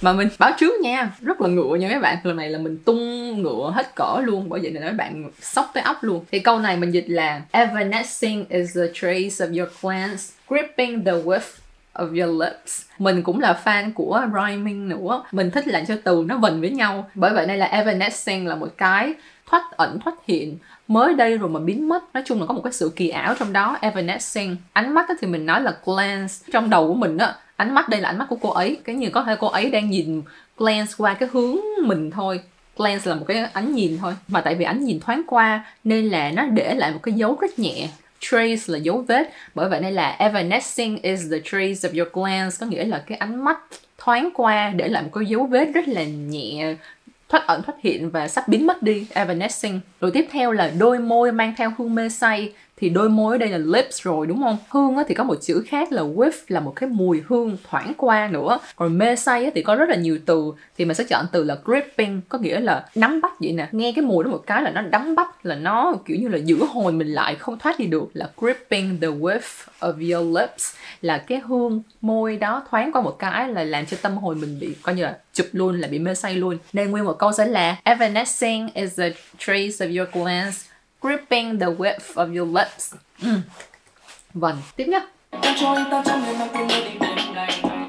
mà 0.00 0.12
mình 0.12 0.28
báo 0.38 0.50
trước 0.58 0.80
nha. 0.80 1.10
Rất 1.20 1.40
là 1.40 1.48
ngựa 1.48 1.76
nha 1.76 1.88
mấy 1.88 2.00
bạn. 2.00 2.16
Lần 2.22 2.36
này 2.36 2.50
là 2.50 2.58
mình 2.58 2.78
tung 2.78 3.42
ngựa 3.42 3.72
hết 3.74 3.94
cỡ 3.94 4.20
luôn. 4.24 4.48
Bởi 4.48 4.60
vậy 4.60 4.70
nên 4.70 4.82
mấy 4.82 4.92
bạn 4.92 5.30
sốc 5.40 5.70
tới 5.74 5.82
óc 5.82 5.96
luôn. 6.00 6.24
Thì 6.32 6.38
câu 6.38 6.58
này 6.58 6.76
mình 6.76 6.90
dịch 6.90 7.08
là, 7.08 7.40
evanescing 7.50 8.44
is 8.48 8.76
the 8.76 8.86
trace 8.94 9.46
of 9.46 9.58
your 9.58 9.72
glance 9.82 10.22
gripping 10.48 11.04
the 11.04 11.12
whiff 11.12 11.58
of 11.94 12.26
your 12.26 12.42
lips. 12.42 12.82
Mình 12.98 13.22
cũng 13.22 13.40
là 13.40 13.60
fan 13.64 13.92
của 13.94 14.26
rhyming 14.34 14.88
nữa. 14.88 15.22
Mình 15.32 15.50
thích 15.50 15.68
làm 15.68 15.86
cho 15.86 15.94
từ 16.04 16.24
nó 16.28 16.38
vần 16.38 16.60
với 16.60 16.70
nhau. 16.70 17.10
Bởi 17.14 17.34
vậy 17.34 17.46
đây 17.46 17.56
là 17.56 17.66
evanescing 17.66 18.46
là 18.46 18.54
một 18.54 18.68
cái 18.76 19.14
thoát 19.46 19.62
ẩn, 19.76 19.98
thoát 20.00 20.14
hiện. 20.26 20.58
Mới 20.88 21.14
đây 21.14 21.38
rồi 21.38 21.48
mà 21.48 21.60
biến 21.60 21.88
mất. 21.88 22.14
Nói 22.14 22.22
chung 22.26 22.40
là 22.40 22.46
có 22.46 22.54
một 22.54 22.60
cái 22.64 22.72
sự 22.72 22.92
kỳ 22.96 23.08
ảo 23.08 23.34
trong 23.38 23.52
đó. 23.52 23.78
Evanescing 23.80 24.56
ánh 24.72 24.94
mắt 24.94 25.06
thì 25.20 25.26
mình 25.26 25.46
nói 25.46 25.62
là 25.62 25.76
glance. 25.84 26.34
Trong 26.52 26.70
đầu 26.70 26.88
của 26.88 26.94
mình 26.94 27.18
á, 27.18 27.34
ánh 27.56 27.74
mắt, 27.74 27.88
đây 27.88 28.00
là 28.00 28.08
ánh 28.08 28.18
mắt 28.18 28.26
của 28.28 28.36
cô 28.36 28.50
ấy. 28.50 28.78
Cái 28.84 28.94
như 28.96 29.10
có 29.10 29.22
thể 29.22 29.36
cô 29.40 29.48
ấy 29.48 29.70
đang 29.70 29.90
nhìn 29.90 30.22
glance 30.58 30.92
qua 30.98 31.14
cái 31.14 31.28
hướng 31.32 31.56
mình 31.82 32.10
thôi. 32.10 32.40
Glance 32.76 33.10
là 33.10 33.14
một 33.14 33.24
cái 33.28 33.38
ánh 33.52 33.74
nhìn 33.74 33.98
thôi. 33.98 34.14
Mà 34.28 34.40
tại 34.40 34.54
vì 34.54 34.64
ánh 34.64 34.84
nhìn 34.84 35.00
thoáng 35.00 35.22
qua, 35.26 35.64
nên 35.84 36.08
là 36.08 36.30
nó 36.30 36.46
để 36.46 36.74
lại 36.74 36.92
một 36.92 37.00
cái 37.02 37.14
dấu 37.14 37.36
rất 37.40 37.58
nhẹ. 37.58 37.88
Trace 38.20 38.62
là 38.66 38.78
dấu 38.78 39.04
vết. 39.08 39.30
Bởi 39.54 39.68
vậy 39.68 39.80
nên 39.80 39.94
là 39.94 40.16
evanescing 40.18 41.02
is 41.02 41.20
the 41.30 41.38
trace 41.44 41.88
of 41.88 41.98
your 41.98 42.12
glance. 42.12 42.56
Có 42.60 42.66
nghĩa 42.66 42.84
là 42.84 43.04
cái 43.06 43.18
ánh 43.18 43.44
mắt 43.44 43.58
thoáng 43.98 44.28
qua 44.34 44.70
để 44.76 44.88
lại 44.88 45.02
một 45.02 45.10
cái 45.12 45.26
dấu 45.26 45.46
vết 45.46 45.64
rất 45.74 45.88
là 45.88 46.04
nhẹ 46.04 46.74
thoát 47.28 47.46
ẩn 47.46 47.62
thoát 47.62 47.74
hiện 47.82 48.10
và 48.10 48.28
sắp 48.28 48.48
biến 48.48 48.66
mất 48.66 48.82
đi 48.82 49.06
evanescing 49.14 49.80
rồi 50.00 50.10
tiếp 50.14 50.26
theo 50.30 50.52
là 50.52 50.72
đôi 50.78 50.98
môi 50.98 51.32
mang 51.32 51.54
theo 51.56 51.72
hương 51.78 51.94
mê 51.94 52.08
say 52.08 52.52
thì 52.80 52.88
đôi 52.88 53.08
môi 53.08 53.34
ở 53.34 53.38
đây 53.38 53.48
là 53.48 53.58
lips 53.58 54.02
rồi, 54.02 54.26
đúng 54.26 54.42
không? 54.42 54.58
Hương 54.70 54.96
thì 55.08 55.14
có 55.14 55.24
một 55.24 55.34
chữ 55.40 55.64
khác 55.66 55.92
là 55.92 56.02
whiff, 56.02 56.30
là 56.48 56.60
một 56.60 56.72
cái 56.76 56.88
mùi 56.88 57.22
hương 57.26 57.56
thoảng 57.70 57.92
qua 57.96 58.28
nữa. 58.28 58.58
Còn 58.76 58.98
mê 58.98 59.16
say 59.16 59.50
thì 59.54 59.62
có 59.62 59.74
rất 59.74 59.88
là 59.88 59.96
nhiều 59.96 60.18
từ, 60.26 60.52
thì 60.78 60.84
mình 60.84 60.94
sẽ 60.94 61.04
chọn 61.04 61.26
từ 61.32 61.44
là 61.44 61.56
gripping, 61.64 62.20
có 62.28 62.38
nghĩa 62.38 62.60
là 62.60 62.84
nắm 62.94 63.20
bắt 63.20 63.32
vậy 63.40 63.52
nè. 63.52 63.68
Nghe 63.72 63.92
cái 63.92 64.04
mùi 64.04 64.24
đó 64.24 64.30
một 64.30 64.42
cái 64.46 64.62
là 64.62 64.70
nó 64.70 64.80
nắm 64.80 65.14
bắt 65.14 65.46
là 65.46 65.54
nó 65.54 65.94
kiểu 66.04 66.16
như 66.20 66.28
là 66.28 66.38
giữ 66.38 66.64
hồn 66.64 66.98
mình 66.98 67.08
lại, 67.08 67.34
không 67.34 67.58
thoát 67.58 67.78
đi 67.78 67.86
được. 67.86 68.08
Là 68.14 68.30
gripping 68.36 69.00
the 69.00 69.08
whiff 69.08 69.66
of 69.80 70.14
your 70.14 70.38
lips, 70.38 70.74
là 71.02 71.18
cái 71.18 71.38
hương 71.38 71.82
môi 72.00 72.36
đó 72.36 72.66
thoáng 72.70 72.92
qua 72.92 73.02
một 73.02 73.18
cái 73.18 73.48
là 73.48 73.64
làm 73.64 73.86
cho 73.86 73.96
tâm 74.02 74.16
hồn 74.16 74.40
mình 74.40 74.58
bị 74.60 74.74
coi 74.82 74.94
như 74.94 75.02
là 75.02 75.18
chụp 75.32 75.46
luôn, 75.52 75.80
là 75.80 75.88
bị 75.88 75.98
mê 75.98 76.14
say 76.14 76.34
luôn. 76.34 76.58
Nên 76.72 76.90
nguyên 76.90 77.04
một 77.04 77.18
câu 77.18 77.32
sẽ 77.32 77.46
là, 77.46 77.76
evanescing 77.84 78.68
is 78.74 78.98
the 78.98 79.10
trace 79.38 79.86
of 79.86 79.98
your 79.98 80.08
glance 80.12 80.56
gripping 81.02 81.58
the 81.58 81.66
width 81.66 82.14
of 82.14 82.38
your 82.38 82.56
lips. 82.56 82.94
Ừ. 83.22 83.28
Vâng, 84.34 84.56
tiếp 84.76 84.84
nhá. 84.88 85.00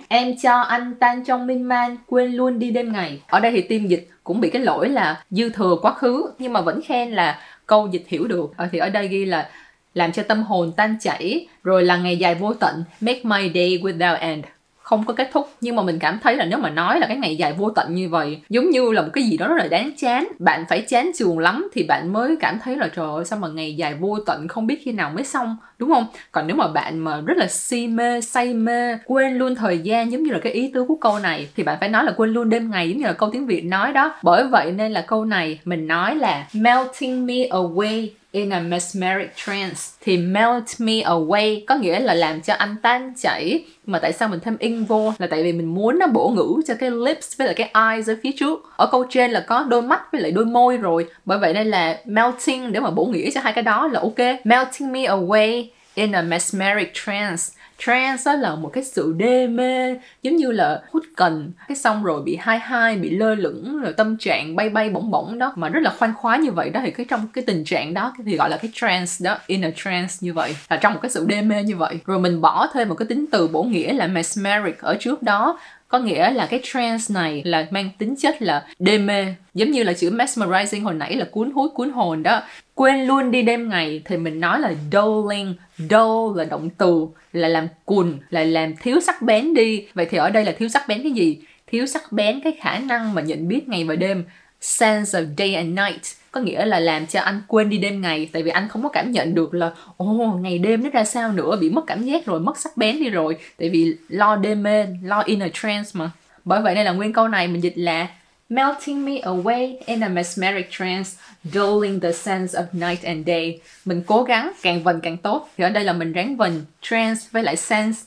em 0.08 0.36
cho 0.44 0.60
anh 0.62 0.96
tan 1.00 1.24
trong 1.26 1.48
minh 1.48 1.68
man 1.68 1.98
quên 2.08 2.32
luôn 2.32 2.60
đi 2.60 2.72
đêm 2.72 2.94
ngày 2.94 3.22
ở 3.28 3.40
đây 3.40 3.52
thì 3.52 3.62
team 3.62 3.88
dịch 3.88 4.10
cũng 4.24 4.42
bị 4.42 4.50
cái 4.50 4.62
lỗi 4.62 4.90
là 4.90 5.24
dư 5.32 5.50
thừa 5.50 5.76
quá 5.82 5.94
khứ 5.94 6.32
nhưng 6.40 6.54
mà 6.54 6.62
vẫn 6.62 6.82
khen 6.82 7.12
là 7.12 7.40
câu 7.66 7.88
dịch 7.88 8.04
hiểu 8.08 8.28
được 8.28 8.54
Ở 8.58 8.68
thì 8.72 8.80
ở 8.80 8.90
đây 8.90 9.08
ghi 9.08 9.26
là 9.26 9.50
làm 9.94 10.12
cho 10.12 10.24
tâm 10.24 10.44
hồn 10.44 10.72
tan 10.78 10.98
chảy 11.02 11.48
rồi 11.64 11.84
là 11.84 11.98
ngày 11.98 12.18
dài 12.18 12.36
vô 12.36 12.54
tận 12.54 12.84
make 13.02 13.22
my 13.24 13.52
day 13.54 13.80
without 13.84 14.18
end 14.20 14.46
không 14.88 15.06
có 15.06 15.14
kết 15.14 15.30
thúc. 15.34 15.50
Nhưng 15.62 15.76
mà 15.76 15.84
mình 15.84 16.00
cảm 16.00 16.20
thấy 16.24 16.36
là 16.36 16.46
nếu 16.46 16.60
mà 16.60 16.70
nói 16.70 17.00
là 17.00 17.08
cái 17.08 17.18
ngày 17.18 17.36
dài 17.36 17.54
vô 17.54 17.70
tận 17.70 17.96
như 17.96 18.10
vậy, 18.10 18.42
giống 18.50 18.70
như 18.70 18.92
là 18.92 19.02
một 19.02 19.10
cái 19.14 19.24
gì 19.24 19.38
đó 19.38 19.48
rất 19.48 19.56
là 19.58 19.68
đáng 19.68 19.92
chán, 19.98 20.28
bạn 20.40 20.66
phải 20.70 20.82
chán 20.82 21.12
trường 21.18 21.40
lắm, 21.40 21.70
thì 21.74 21.84
bạn 21.84 22.14
mới 22.14 22.36
cảm 22.40 22.60
thấy 22.64 22.78
là 22.78 22.88
trời 22.96 23.06
ơi, 23.16 23.26
sao 23.26 23.40
mà 23.40 23.48
ngày 23.48 23.76
dài 23.76 23.94
vô 23.94 24.18
tận 24.26 24.48
không 24.48 24.68
biết 24.68 24.82
khi 24.84 24.92
nào 24.92 25.12
mới 25.16 25.24
xong, 25.24 25.58
đúng 25.80 25.90
không? 25.90 26.06
Còn 26.32 26.48
nếu 26.48 26.56
mà 26.56 26.68
bạn 26.68 27.00
mà 27.00 27.22
rất 27.26 27.38
là 27.38 27.48
si 27.48 27.88
mê, 27.88 28.22
say 28.22 28.54
mê, 28.54 28.98
quên 29.06 29.38
luôn 29.38 29.56
thời 29.56 29.78
gian, 29.78 30.12
giống 30.12 30.24
như 30.24 30.32
là 30.32 30.40
cái 30.40 30.54
ý 30.54 30.72
tứ 30.74 30.86
của 30.88 30.96
câu 30.96 31.20
này, 31.20 31.48
thì 31.56 31.64
bạn 31.64 31.78
phải 31.80 31.90
nói 31.90 32.04
là 32.04 32.12
quên 32.18 32.34
luôn 32.34 32.50
đêm 32.50 32.72
ngày, 32.72 32.90
giống 32.90 32.98
như 32.98 33.06
là 33.06 33.14
câu 33.14 33.30
tiếng 33.32 33.48
việt 33.48 33.66
nói 33.66 33.94
đó. 33.94 34.14
Bởi 34.24 34.44
vậy 34.44 34.72
nên 34.72 34.92
là 34.92 35.02
câu 35.02 35.26
này 35.26 35.60
mình 35.66 35.88
nói 35.88 36.16
là 36.16 36.48
melting 36.54 37.26
me 37.26 37.48
away 37.50 38.08
in 38.38 38.50
a 38.50 38.60
mesmeric 38.60 39.36
trance 39.46 39.82
thì 40.02 40.18
melt 40.18 40.64
me 40.80 40.94
away 40.94 41.62
có 41.68 41.76
nghĩa 41.76 42.00
là 42.00 42.14
làm 42.14 42.42
cho 42.42 42.54
anh 42.54 42.76
tan 42.82 43.14
chảy. 43.22 43.66
Mà 43.86 44.00
tại 44.00 44.14
sao 44.14 44.30
mình 44.30 44.40
thêm 44.40 44.58
in 44.60 44.84
vô? 44.84 45.14
Là 45.18 45.28
tại 45.28 45.44
vì 45.44 45.54
mình 45.54 45.74
muốn 45.74 46.00
nó 46.00 46.08
bổ 46.08 46.30
ngữ 46.30 46.62
cho 46.68 46.74
cái 46.80 46.92
lips 46.92 47.38
với 47.38 47.48
lại 47.48 47.56
cái 47.56 47.72
eyes 47.92 48.10
ở 48.10 48.16
phía 48.24 48.32
trước. 48.40 48.60
Ở 48.76 48.88
câu 48.92 49.06
trên 49.10 49.32
là 49.32 49.40
có 49.48 49.64
đôi 49.64 49.82
mắt 49.82 50.12
với 50.12 50.22
lại 50.22 50.32
đôi 50.32 50.46
môi 50.46 50.78
rồi. 50.78 51.06
Bởi 51.26 51.38
vậy 51.38 51.54
đây 51.54 51.66
là 51.66 51.98
melting 52.06 52.72
để 52.72 52.80
mà 52.80 52.90
bổ 52.90 53.06
nghĩa 53.06 53.32
cho 53.32 53.42
hai 53.42 53.54
cái 53.54 53.64
đó 53.64 53.88
là 53.88 54.00
ok. 54.00 54.46
Melting 54.46 54.92
me 54.92 55.02
away 55.02 55.66
in 55.96 56.12
a 56.12 56.22
mesmeric 56.22 56.92
trance 56.94 57.44
trance 57.78 58.22
đó 58.26 58.34
là 58.34 58.56
một 58.56 58.70
cái 58.74 58.84
sự 58.84 59.14
đê 59.18 59.48
mê, 59.48 59.96
giống 60.24 60.36
như 60.36 60.52
là 60.52 60.82
hút 60.92 61.04
cần. 61.16 61.52
Cái 61.68 61.76
xong 61.76 62.04
rồi 62.04 62.22
bị 62.22 62.38
hai 62.42 62.60
hai, 62.60 62.96
bị 62.96 63.10
lơ 63.10 63.36
lửng, 63.36 63.82
rồi 63.82 63.94
tâm 63.94 64.18
trạng 64.18 64.56
bay 64.56 64.70
bay 64.70 64.90
bổng 64.90 65.12
bổng 65.12 65.40
đó. 65.40 65.54
Mà 65.56 65.70
rất 65.70 65.80
là 65.84 65.94
khoan 66.00 66.14
khoái 66.14 66.40
như 66.40 66.52
vậy 66.52 66.70
đó, 66.70 66.80
thì 66.86 66.92
cái 66.92 67.06
trong 67.10 67.28
cái 67.34 67.44
tình 67.48 67.64
trạng 67.64 67.94
đó, 67.94 68.14
thì 68.26 68.36
gọi 68.38 68.50
là 68.50 68.58
cái 68.58 68.72
trance 68.74 69.12
đó 69.20 69.38
in 69.48 69.62
a 69.62 69.72
trance 69.76 70.14
như 70.22 70.34
vậy. 70.34 70.56
Là 70.70 70.78
trong 70.78 70.94
một 70.94 71.00
cái 71.02 71.12
sự 71.12 71.26
đê 71.28 71.42
mê 71.42 71.64
như 71.64 71.76
vậy. 71.76 72.00
Rồi 72.06 72.20
mình 72.20 72.42
bỏ 72.42 72.68
thêm 72.74 72.90
một 72.90 72.96
cái 72.96 73.06
tính 73.06 73.26
từ 73.32 73.48
bổ 73.48 73.64
nghĩa 73.64 73.94
là 73.94 74.08
mesmeric 74.08 74.80
ở 74.80 74.98
trước 75.00 75.24
đó 75.24 75.60
có 75.88 76.00
nghĩa 76.00 76.32
là 76.32 76.46
cái 76.46 76.60
trance 76.64 77.06
này 77.10 77.42
là 77.46 77.68
mang 77.70 77.90
tính 77.98 78.16
chất 78.16 78.42
là 78.42 78.68
đê 78.80 78.98
mê, 78.98 79.26
giống 79.54 79.72
như 79.72 79.84
là 79.84 79.94
chữ 79.94 80.12
mesmerizing 80.12 80.84
hồi 80.84 80.94
nãy 80.94 81.16
là 81.16 81.26
cuốn 81.32 81.52
hút, 81.52 81.72
cuốn 81.76 81.90
hồn 81.90 82.24
đó. 82.24 82.42
Quên 82.76 83.06
luôn 83.06 83.32
đi 83.32 83.42
đêm 83.42 83.70
ngày 83.70 84.02
thì 84.06 84.18
mình 84.18 84.40
nói 84.40 84.60
là 84.60 84.74
dulling, 84.92 85.54
dull 85.78 86.38
là 86.38 86.46
động 86.46 86.70
từ, 86.70 87.08
là 87.34 87.48
làm 87.48 87.68
cùn, 87.86 88.18
là 88.30 88.44
làm 88.44 88.76
thiếu 88.76 89.00
sắc 89.00 89.22
bén 89.22 89.54
đi. 89.54 89.88
Vậy 89.94 90.06
thì 90.06 90.18
ở 90.18 90.30
đây 90.30 90.46
là 90.46 90.52
thiếu 90.52 90.70
sắc 90.70 90.88
bén 90.88 91.04
cái 91.04 91.12
gì? 91.12 91.40
Thiếu 91.68 91.86
sắc 91.86 92.12
bén 92.12 92.42
cái 92.44 92.54
khả 92.62 92.80
năng 92.80 93.14
mà 93.14 93.22
nhận 93.22 93.48
biết 93.48 93.68
ngày 93.68 93.84
và 93.84 93.96
đêm 93.96 94.24
sense 94.62 95.20
of 95.20 95.26
day 95.38 95.56
and 95.56 95.70
night. 95.70 96.02
Có 96.32 96.42
nghĩa 96.42 96.66
là 96.66 96.80
làm 96.80 97.08
cho 97.08 97.22
anh 97.22 97.42
quên 97.48 97.70
đi 97.70 97.78
đêm 97.78 98.02
ngày. 98.02 98.30
Tại 98.34 98.44
vì 98.44 98.52
anh 98.52 98.68
không 98.70 98.84
có 98.84 98.90
cảm 98.90 99.12
nhận 99.12 99.36
được 99.36 99.54
là 99.54 99.72
ồ 99.98 100.06
oh, 100.06 100.42
ngày 100.42 100.58
đêm 100.60 100.84
nó 100.84 100.90
ra 100.90 101.04
sao 101.04 101.32
nữa? 101.32 101.58
Bị 101.62 101.70
mất 101.70 101.82
cảm 101.88 102.04
giác 102.04 102.26
rồi 102.26 102.40
mất 102.40 102.58
sắc 102.58 102.78
bén 102.78 103.00
đi 103.00 103.10
rồi. 103.10 103.38
Tại 103.60 103.70
vì 103.70 103.96
lo 104.10 104.36
đêm 104.36 104.64
mê 104.64 104.86
lo 105.04 105.24
in 105.26 105.40
a 105.40 105.48
trance 105.54 105.90
mà. 105.94 106.12
Bởi 106.46 106.62
vậy 106.62 106.76
đây 106.76 106.84
là 106.84 106.92
nguyên 106.92 107.14
câu 107.14 107.28
này 107.28 107.48
mình 107.48 107.64
dịch 107.64 107.78
là 107.78 108.08
melting 108.50 109.06
me 109.06 109.12
away 109.12 109.78
in 109.86 110.04
a 110.04 110.08
mesmeric 110.08 110.68
trance, 110.72 111.10
dulling 111.44 112.00
the 112.00 112.12
sense 112.12 112.60
of 112.60 112.66
night 112.72 113.04
and 113.04 113.28
day. 113.28 113.60
Mình 113.86 114.04
cố 114.06 114.24
gắng 114.24 114.52
càng 114.62 114.84
vần 114.84 115.00
càng 115.04 115.18
tốt. 115.18 115.50
Thì 115.58 115.64
ở 115.64 115.70
đây 115.70 115.84
là 115.84 115.94
mình 115.94 116.14
ráng 116.14 116.38
vần 116.38 116.66
trance 116.82 117.22
với 117.32 117.44
lại 117.44 117.56
sense. 117.56 118.00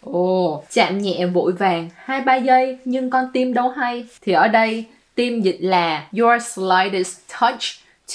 Ồ, 0.00 0.54
oh, 0.54 0.64
chạm 0.72 0.98
nhẹ 0.98 1.26
vội 1.26 1.52
vàng 1.52 1.88
hai 1.96 2.20
ba 2.20 2.36
giây 2.36 2.78
nhưng 2.84 3.10
con 3.10 3.24
tim 3.32 3.54
đâu 3.54 3.68
hay. 3.68 4.06
Thì 4.22 4.32
ở 4.32 4.48
đây 4.48 4.84
tim 5.14 5.40
dịch 5.40 5.58
là 5.60 6.08
your 6.12 6.42
slightest 6.42 7.18
touch 7.40 7.62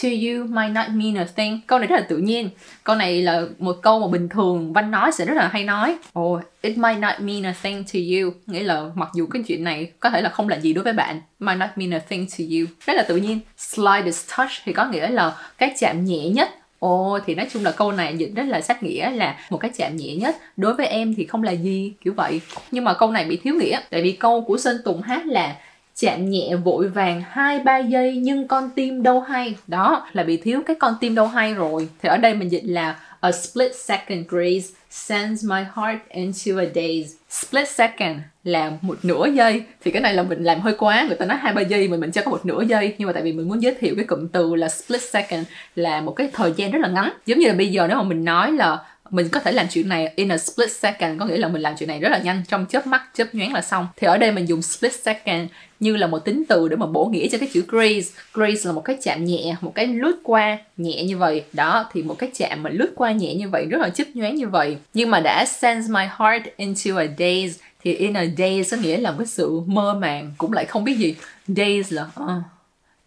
to 0.04 0.10
you 0.10 0.48
might 0.48 0.72
not 0.74 0.86
mean 0.90 1.16
a 1.18 1.26
thing. 1.36 1.60
Câu 1.68 1.80
này 1.80 1.88
rất 1.88 1.96
là 1.96 2.06
tự 2.10 2.18
nhiên. 2.18 2.50
Câu 2.84 2.96
này 2.96 3.22
là 3.22 3.42
một 3.60 3.78
câu 3.82 4.00
mà 4.00 4.08
bình 4.08 4.30
thường 4.30 4.74
Văn 4.74 4.92
nói 4.92 5.12
sẽ 5.12 5.26
rất 5.26 5.34
là 5.34 5.48
hay 5.48 5.64
nói. 5.64 5.96
Oh, 6.20 6.42
it 6.62 6.78
might 6.78 7.00
not 7.00 7.14
mean 7.20 7.46
a 7.46 7.54
thing 7.64 7.84
to 7.84 8.00
you. 8.00 8.32
Nghĩa 8.48 8.64
là 8.64 8.84
mặc 8.96 9.10
dù 9.16 9.28
cái 9.28 9.44
chuyện 9.48 9.64
này 9.64 9.92
có 10.00 10.10
thể 10.10 10.22
là 10.22 10.30
không 10.30 10.50
là 10.50 10.56
gì 10.56 10.74
đối 10.74 10.84
với 10.84 10.94
bạn. 10.94 11.22
Might 11.40 11.60
not 11.60 11.70
mean 11.76 11.94
a 11.94 12.00
thing 12.00 12.28
to 12.30 12.44
you. 12.52 12.68
Rất 12.86 12.94
là 12.94 13.04
tự 13.08 13.16
nhiên. 13.16 13.40
Slightest 13.58 14.38
touch 14.38 14.52
thì 14.64 14.74
có 14.74 14.86
nghĩa 14.86 15.10
là 15.10 15.36
cái 15.58 15.76
chạm 15.80 16.06
nhẹ 16.06 16.30
nhất 16.30 16.50
Ồ, 16.80 17.20
thì 17.26 17.36
nói 17.36 17.48
chung 17.54 17.64
là 17.64 17.72
câu 17.72 17.92
này 17.92 18.18
dịch 18.18 18.32
rất 18.36 18.44
là 18.48 18.62
sát 18.62 18.84
nghĩa, 18.84 19.10
là 19.12 19.36
một 19.50 19.58
cái 19.58 19.72
chạm 19.78 19.96
nhẹ 19.96 20.16
nhất. 20.16 20.36
Đối 20.58 20.74
với 20.74 20.88
em 20.88 21.16
thì 21.16 21.26
không 21.26 21.44
là 21.44 21.52
gì, 21.52 21.94
kiểu 22.02 22.14
vậy. 22.14 22.42
Nhưng 22.72 22.84
mà 22.84 22.94
câu 22.94 23.12
này 23.12 23.26
bị 23.26 23.38
thiếu 23.38 23.56
nghĩa, 23.56 23.80
Tại 23.90 24.02
vì 24.02 24.12
câu 24.12 24.42
của 24.42 24.58
Sơn 24.58 24.78
Tùng 24.86 25.02
hát 25.02 25.26
là 25.26 25.56
chạm 25.96 26.30
nhẹ 26.30 26.56
vội 26.56 26.88
vàng 26.88 27.24
hai 27.30 27.60
ba 27.60 27.78
giây, 27.78 28.18
nhưng 28.18 28.48
con 28.48 28.70
tim 28.76 29.04
đâu 29.04 29.20
hay. 29.20 29.56
Đó, 29.68 30.08
là 30.14 30.24
bị 30.24 30.38
thiếu 30.38 30.62
cái 30.68 30.76
con 30.80 30.96
tim 31.00 31.16
đâu 31.16 31.28
hay 31.28 31.54
rồi. 31.54 31.90
Thì 32.02 32.10
ở 32.10 32.18
đây 32.18 32.34
mình 32.34 32.52
dịch 32.52 32.64
là 32.66 33.00
a 33.26 33.32
split 33.32 33.76
second 33.76 34.28
grace 34.28 34.68
sends 34.90 35.46
my 35.46 35.62
heart 35.76 36.00
into 36.10 36.62
a 36.62 36.66
daze. 36.74 37.08
Split 37.30 37.70
second 37.70 38.18
là 38.44 38.72
một 38.82 38.98
nửa 39.04 39.28
giây. 39.36 39.64
Thì 39.84 39.92
cái 39.92 40.02
này 40.02 40.14
là 40.14 40.24
mình 40.24 40.44
làm 40.44 40.62
hơi 40.62 40.74
quá. 40.78 41.06
Người 41.08 41.18
ta 41.18 41.26
nói 41.26 41.38
hai, 41.38 41.54
ba 41.54 41.62
giây 41.62 41.88
mà 41.88 41.98
mình 41.98 42.12
cho 42.12 42.22
có 42.22 42.32
một 42.32 42.46
nửa 42.46 42.64
giây. 42.68 42.96
Nhưng 42.98 43.08
mà 43.08 43.14
tại 43.14 43.24
vì 43.24 43.34
mình 43.34 43.48
muốn 43.48 43.64
giới 43.64 43.76
thiệu 43.80 43.96
cái 43.96 44.06
cụm 44.06 44.28
từ 44.28 44.56
là 44.56 44.70
split 44.70 45.02
second 45.02 45.46
là 45.76 46.02
một 46.02 46.12
cái 46.12 46.30
thời 46.34 46.54
gian 46.56 46.72
rất 46.72 46.80
là 46.82 46.88
ngắn. 46.88 47.14
Giống 47.26 47.40
như 47.40 47.48
là 47.48 47.54
bây 47.54 47.68
giờ 47.68 47.88
nếu 47.88 47.98
mà 47.98 48.04
mình 48.04 48.26
nói 48.26 48.52
là 48.52 48.78
mình 49.10 49.30
có 49.30 49.40
thể 49.40 49.52
làm 49.52 49.68
chuyện 49.68 49.90
này 49.90 50.14
in 50.16 50.30
a 50.30 50.38
split 50.38 50.72
second, 50.72 51.20
có 51.20 51.26
nghĩa 51.26 51.38
là 51.38 51.48
mình 51.48 51.62
làm 51.62 51.74
chuyện 51.80 51.90
này 51.90 52.00
rất 52.00 52.10
là 52.10 52.18
nhanh. 52.18 52.44
Trong 52.48 52.66
chớp 52.70 52.88
mắt, 52.88 53.02
chớp 53.14 53.36
nhoáng 53.36 53.54
là 53.54 53.62
xong. 53.62 53.88
Thì 53.98 54.08
ở 54.08 54.18
đây 54.18 54.32
mình 54.32 54.46
dùng 54.46 54.62
split 54.62 54.94
second 54.94 55.50
như 55.80 55.96
là 55.96 56.08
một 56.08 56.20
tính 56.20 56.44
từ 56.50 56.68
để 56.68 56.76
mà 56.76 56.86
bổ 56.86 57.06
nghĩa 57.06 57.28
cho 57.28 57.38
cái 57.38 57.50
chữ 57.54 57.64
grace. 57.68 58.08
Grace 58.34 58.62
là 58.64 58.72
một 58.72 58.82
cái 58.82 58.98
chạm 59.04 59.26
nhẹ 59.26 59.56
một 59.62 59.76
cái 59.76 59.88
lướt 59.88 60.20
qua 60.24 60.58
nhẹ 60.78 61.04
như 61.04 61.18
vậy. 61.18 61.44
Đó 61.54 61.90
thì 61.94 62.04
một 62.04 62.16
cái 62.20 62.32
chạm 62.38 62.64
mà 62.64 62.70
lướt 62.70 62.92
qua 62.96 63.12
nhẹ 63.12 63.36
như 63.36 63.50
vậy 63.50 63.66
rất 63.66 63.82
là 63.82 63.90
chích 63.90 64.16
nhoáng 64.16 64.36
như 64.36 64.48
vậy. 64.48 64.78
Nhưng 64.94 65.10
mà 65.10 65.20
đã 65.20 65.46
sends 65.46 65.90
my 65.90 66.04
heart 66.20 66.46
into 66.58 66.98
a 66.98 67.06
daze 67.18 67.54
thì 67.84 67.94
in 67.94 68.14
a 68.14 68.24
daze 68.24 68.64
có 68.72 68.78
nghĩa 68.78 68.98
là 68.98 69.12
một 69.12 69.18
cái 69.20 69.28
sự 69.28 69.60
mơ 69.66 69.94
màng 69.94 70.32
cũng 70.38 70.54
lại 70.54 70.66
không 70.66 70.84
biết 70.84 70.98
gì. 70.98 71.16
Daze 71.48 71.84
là 71.90 72.04
uh, 72.24 72.44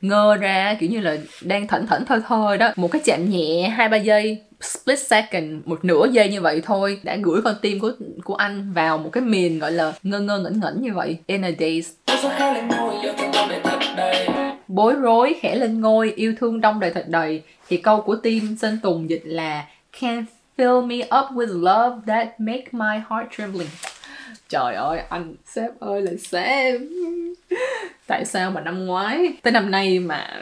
ngơ 0.01 0.37
ra 0.37 0.77
kiểu 0.81 0.91
như 0.91 1.01
là 1.01 1.17
đang 1.43 1.67
thẫn 1.67 1.87
thẫn 1.87 2.05
thơ 2.05 2.23
thơ 2.29 2.57
đó. 2.57 2.71
Một 2.77 2.89
cái 2.93 3.03
chạm 3.05 3.31
nhẹ 3.31 3.69
hai 3.69 3.89
ba 3.89 3.97
giây 3.97 4.43
split 4.61 4.99
second 4.99 5.63
một 5.65 5.85
nửa 5.85 6.07
giây 6.13 6.29
như 6.29 6.41
vậy 6.41 6.61
thôi 6.65 7.01
đã 7.03 7.17
gửi 7.17 7.43
con 7.45 7.55
tim 7.63 7.81
của 7.81 7.93
của 8.25 8.35
anh 8.35 8.73
vào 8.73 8.99
một 8.99 9.11
cái 9.13 9.23
miền 9.23 9.59
gọi 9.59 9.73
là 9.73 9.93
ngơ 10.03 10.21
ngơ 10.21 10.39
ngẩn 10.39 10.61
ngẩn 10.61 10.83
như 10.83 10.95
vậy. 10.95 11.19
In 11.27 11.43
a 11.43 11.51
days 11.59 11.91
bối 14.69 14.95
rối 14.95 15.37
khẽ 15.41 15.55
lên 15.55 15.81
ngôi 15.81 16.13
yêu 16.17 16.35
thương 16.41 16.61
đông 16.61 16.81
đầy 16.81 16.91
thật 16.91 17.05
đầy. 17.09 17.43
Thì 17.69 17.77
câu 17.77 18.01
của 18.01 18.17
tim 18.17 18.57
Sơn 18.57 18.79
Tùng 18.83 19.11
dịch 19.11 19.23
là 19.25 19.65
can 20.01 20.25
fill 20.57 20.87
me 20.87 20.97
up 20.97 21.31
with 21.35 21.63
love 21.63 21.97
that 22.07 22.41
make 22.41 22.65
my 22.73 22.97
heart 23.11 23.27
trembling 23.39 23.69
trời 24.49 24.75
ơi, 24.75 24.99
anh 25.09 25.35
sếp 25.45 25.81
ơi, 25.81 26.03
là 26.03 26.13
sếp. 26.19 26.81
Tại 28.07 28.25
sao 28.25 28.51
mà 28.51 28.61
năm 28.61 28.87
ngoái, 28.87 29.33
tới 29.43 29.53
năm 29.53 29.71
nay 29.71 29.99
mà 29.99 30.41